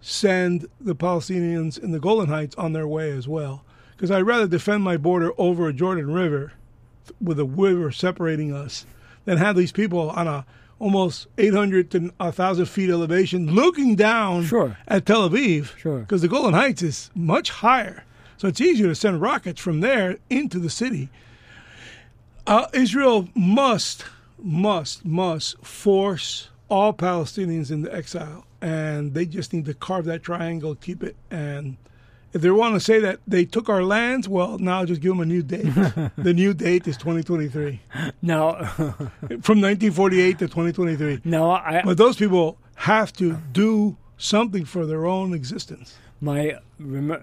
send 0.02 0.68
the 0.80 0.96
Palestinians 0.96 1.78
in 1.82 1.92
the 1.92 2.00
Golan 2.00 2.30
Heights 2.30 2.56
on 2.56 2.74
their 2.74 2.88
way 2.88 3.12
as 3.12 3.28
well. 3.28 3.64
Because 3.92 4.12
I'd 4.12 4.22
rather 4.22 4.48
defend 4.48 4.84
my 4.84 4.98
border 4.98 5.32
over 5.38 5.68
a 5.68 5.74
Jordan 5.74 6.14
River 6.14 6.54
with 7.22 7.40
a 7.40 7.46
river 7.46 7.92
separating 7.92 8.54
us 8.54 8.86
than 9.26 9.38
have 9.38 9.56
these 9.56 9.72
people 9.72 10.10
on 10.12 10.28
a 10.28 10.46
almost 10.80 11.28
800 11.38 11.92
to 11.92 12.12
1,000 12.18 12.66
feet 12.66 12.90
elevation 12.90 13.52
looking 13.54 13.96
down 13.96 14.46
Sure. 14.46 14.78
at 14.88 15.06
Tel 15.06 15.30
Aviv. 15.30 15.78
Sure. 15.78 16.00
Because 16.00 16.22
the 16.22 16.28
Golan 16.28 16.54
Heights 16.54 16.82
is 16.82 17.12
much 17.14 17.50
higher. 17.50 18.04
So 18.38 18.48
it's 18.48 18.62
easier 18.62 18.88
to 18.88 18.96
send 18.96 19.22
rockets 19.22 19.60
from 19.60 19.82
there 19.82 20.18
into 20.30 20.60
the 20.60 20.70
city. 20.70 21.10
Uh, 22.48 22.68
Israel 22.74 23.28
must, 23.36 24.06
must, 24.42 25.04
must 25.06 25.58
force 25.64 26.50
all 26.70 26.94
Palestinians 26.94 27.70
into 27.70 27.94
exile. 27.94 28.46
And 28.62 29.14
they 29.14 29.26
just 29.26 29.54
need 29.54 29.66
to 29.66 29.74
carve 29.74 30.06
that 30.06 30.24
triangle, 30.24 30.76
keep 30.76 31.04
it. 31.04 31.16
And 31.30 31.78
if 32.34 32.42
they 32.42 32.50
want 32.52 32.76
to 32.76 32.80
say 32.80 33.00
that 33.00 33.20
they 33.28 33.46
took 33.46 33.70
our 33.70 33.84
lands, 33.84 34.28
well, 34.30 34.58
now 34.60 34.86
just 34.86 35.02
give 35.02 35.12
them 35.12 35.20
a 35.22 35.26
new 35.26 35.42
date. 35.44 35.64
the 36.18 36.34
new 36.34 36.54
date 36.54 36.88
is 36.88 36.96
2023. 36.98 37.82
Now, 38.22 38.54
From 39.42 39.62
1948 39.62 40.40
to 40.40 40.48
2023. 40.48 41.22
No, 41.26 41.52
I 41.52 41.82
But 41.84 41.98
those 41.98 42.16
people 42.18 42.58
have 42.76 43.12
to 43.14 43.38
do 43.52 43.98
something 44.18 44.66
for 44.66 44.86
their 44.86 45.06
own 45.06 45.34
existence. 45.34 45.98
my 46.22 46.58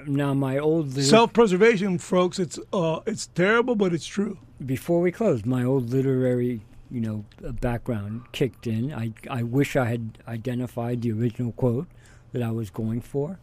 now 0.06 0.32
my 0.34 0.58
old 0.58 0.88
liter- 0.88 1.02
Self-preservation, 1.02 1.98
folks. 1.98 2.38
It's 2.38 2.58
uh, 2.72 3.00
it's 3.06 3.26
terrible, 3.28 3.74
but 3.76 3.92
it's 3.92 4.06
true. 4.06 4.38
before 4.64 5.00
we 5.02 5.12
closed, 5.12 5.44
my 5.46 5.62
old 5.64 5.90
literary, 5.90 6.62
you 6.90 7.00
know, 7.00 7.24
uh, 7.46 7.52
background 7.52 8.22
kicked 8.32 8.66
in. 8.66 8.92
I 8.94 9.12
I 9.30 9.42
wish 9.42 9.76
I 9.76 9.84
had 9.84 10.18
identified 10.26 11.02
the 11.02 11.12
original 11.12 11.52
quote 11.52 11.88
that 12.32 12.42
I 12.42 12.50
was 12.50 12.70
going 12.70 13.00
for, 13.02 13.38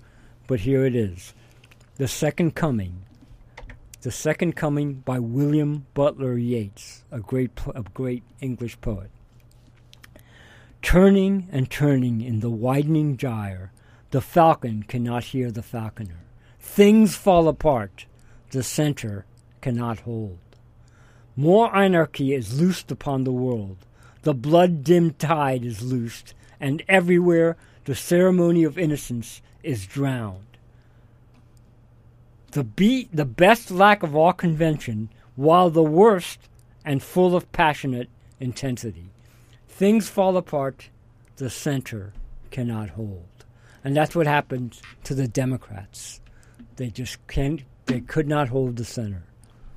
but 0.47 0.61
here 0.61 0.83
it 0.85 0.95
is: 0.95 1.33
"The 1.97 2.07
Second 2.07 2.55
Coming." 2.55 3.03
The 4.01 4.09
Second 4.09 4.55
Coming 4.55 4.95
by 5.05 5.19
William 5.19 5.85
Butler 5.93 6.39
Yeats, 6.39 7.03
a 7.11 7.19
great 7.19 7.51
a 7.75 7.83
great 7.83 8.23
English 8.41 8.81
poet. 8.81 9.11
Turning 10.81 11.47
and 11.51 11.69
turning 11.69 12.21
in 12.21 12.39
the 12.39 12.49
widening 12.49 13.15
gyre, 13.15 13.71
the 14.09 14.21
falcon 14.21 14.81
cannot 14.81 15.25
hear 15.25 15.51
the 15.51 15.61
falconer. 15.61 16.21
Things 16.59 17.15
fall 17.15 17.47
apart, 17.47 18.07
the 18.49 18.63
center 18.63 19.25
cannot 19.61 19.99
hold. 19.99 20.39
More 21.35 21.75
anarchy 21.75 22.33
is 22.33 22.59
loosed 22.59 22.89
upon 22.91 23.23
the 23.23 23.31
world. 23.31 23.77
The 24.23 24.33
blood 24.33 24.83
dimmed 24.83 25.19
tide 25.19 25.63
is 25.63 25.83
loosed, 25.83 26.33
and 26.59 26.81
everywhere 26.87 27.55
the 27.85 27.93
ceremony 27.93 28.63
of 28.63 28.79
innocence 28.79 29.43
is 29.61 29.85
drowned. 29.85 30.52
The, 32.53 32.63
be- 32.63 33.09
the 33.11 33.25
best 33.25 33.71
lack 33.71 34.03
of 34.03 34.15
all 34.15 34.31
convention, 34.33 35.09
while 35.35 35.69
the 35.69 35.83
worst 35.83 36.39
and 36.85 37.01
full 37.01 37.35
of 37.35 37.51
passionate 37.51 38.09
intensity. 38.39 39.09
Things 39.67 40.07
fall 40.07 40.37
apart, 40.37 40.89
the 41.37 41.49
center 41.49 42.13
cannot 42.51 42.89
hold. 42.91 43.25
And 43.83 43.97
that's 43.97 44.15
what 44.15 44.27
happened 44.27 44.79
to 45.03 45.15
the 45.15 45.27
Democrats. 45.27 46.21
They 46.75 46.89
just 46.89 47.25
can't, 47.27 47.63
they 47.87 47.99
could 47.99 48.27
not 48.27 48.49
hold 48.49 48.77
the 48.77 48.85
center. 48.85 49.23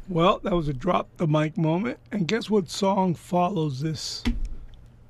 Well, 0.09 0.39
that 0.45 0.53
was 0.53 0.69
a 0.69 0.73
drop 0.73 1.09
the 1.17 1.27
mic 1.27 1.57
moment. 1.57 1.99
And 2.13 2.29
guess 2.29 2.49
what 2.49 2.71
song 2.71 3.15
follows 3.15 3.81
this 3.81 4.23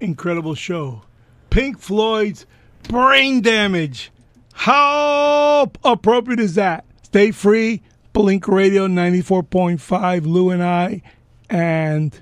incredible 0.00 0.54
show? 0.54 1.02
Pink 1.50 1.78
Floyd's 1.78 2.46
Brain 2.84 3.42
Damage. 3.42 4.10
How 4.54 5.70
appropriate 5.84 6.40
is 6.40 6.54
that? 6.54 6.85
Stay 7.16 7.30
free. 7.30 7.80
Blink 8.12 8.46
Radio 8.46 8.86
94.5, 8.86 10.26
Lou 10.26 10.50
and 10.50 10.62
I. 10.62 11.00
And 11.48 12.20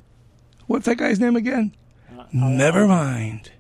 what's 0.69 0.87
that 0.87 0.99
guy's 0.99 1.19
name 1.19 1.35
again? 1.35 1.75
Never 2.33 2.87
mind. 2.87 3.51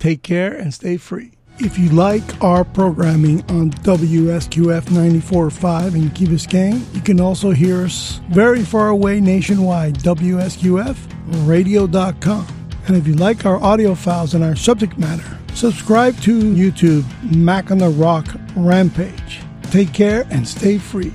Take 0.00 0.24
care 0.24 0.52
and 0.52 0.74
stay 0.74 0.96
free. 0.96 1.34
If 1.60 1.78
you 1.78 1.90
like 1.90 2.42
our 2.42 2.64
programming 2.64 3.48
on 3.48 3.70
WSQF 3.70 4.86
94.5 4.86 5.94
in 5.94 6.10
Key 6.10 6.26
Biscayne, 6.26 6.92
you 6.92 7.00
can 7.00 7.20
also 7.20 7.52
hear 7.52 7.84
us 7.84 8.20
very 8.30 8.64
far 8.64 8.88
away 8.88 9.20
nationwide, 9.20 10.00
WSQFradio.com. 10.00 12.46
And 12.88 12.96
if 12.96 13.06
you 13.06 13.14
like 13.14 13.46
our 13.46 13.62
audio 13.62 13.94
files 13.94 14.34
and 14.34 14.42
our 14.42 14.56
subject 14.56 14.98
matter, 14.98 15.38
subscribe 15.54 16.20
to 16.22 16.40
YouTube, 16.40 17.04
Mac 17.32 17.70
on 17.70 17.78
the 17.78 17.90
Rock 17.90 18.26
Rampage. 18.56 19.45
Take 19.70 19.92
care 19.92 20.26
and 20.30 20.46
stay 20.46 20.78
free. 20.78 21.12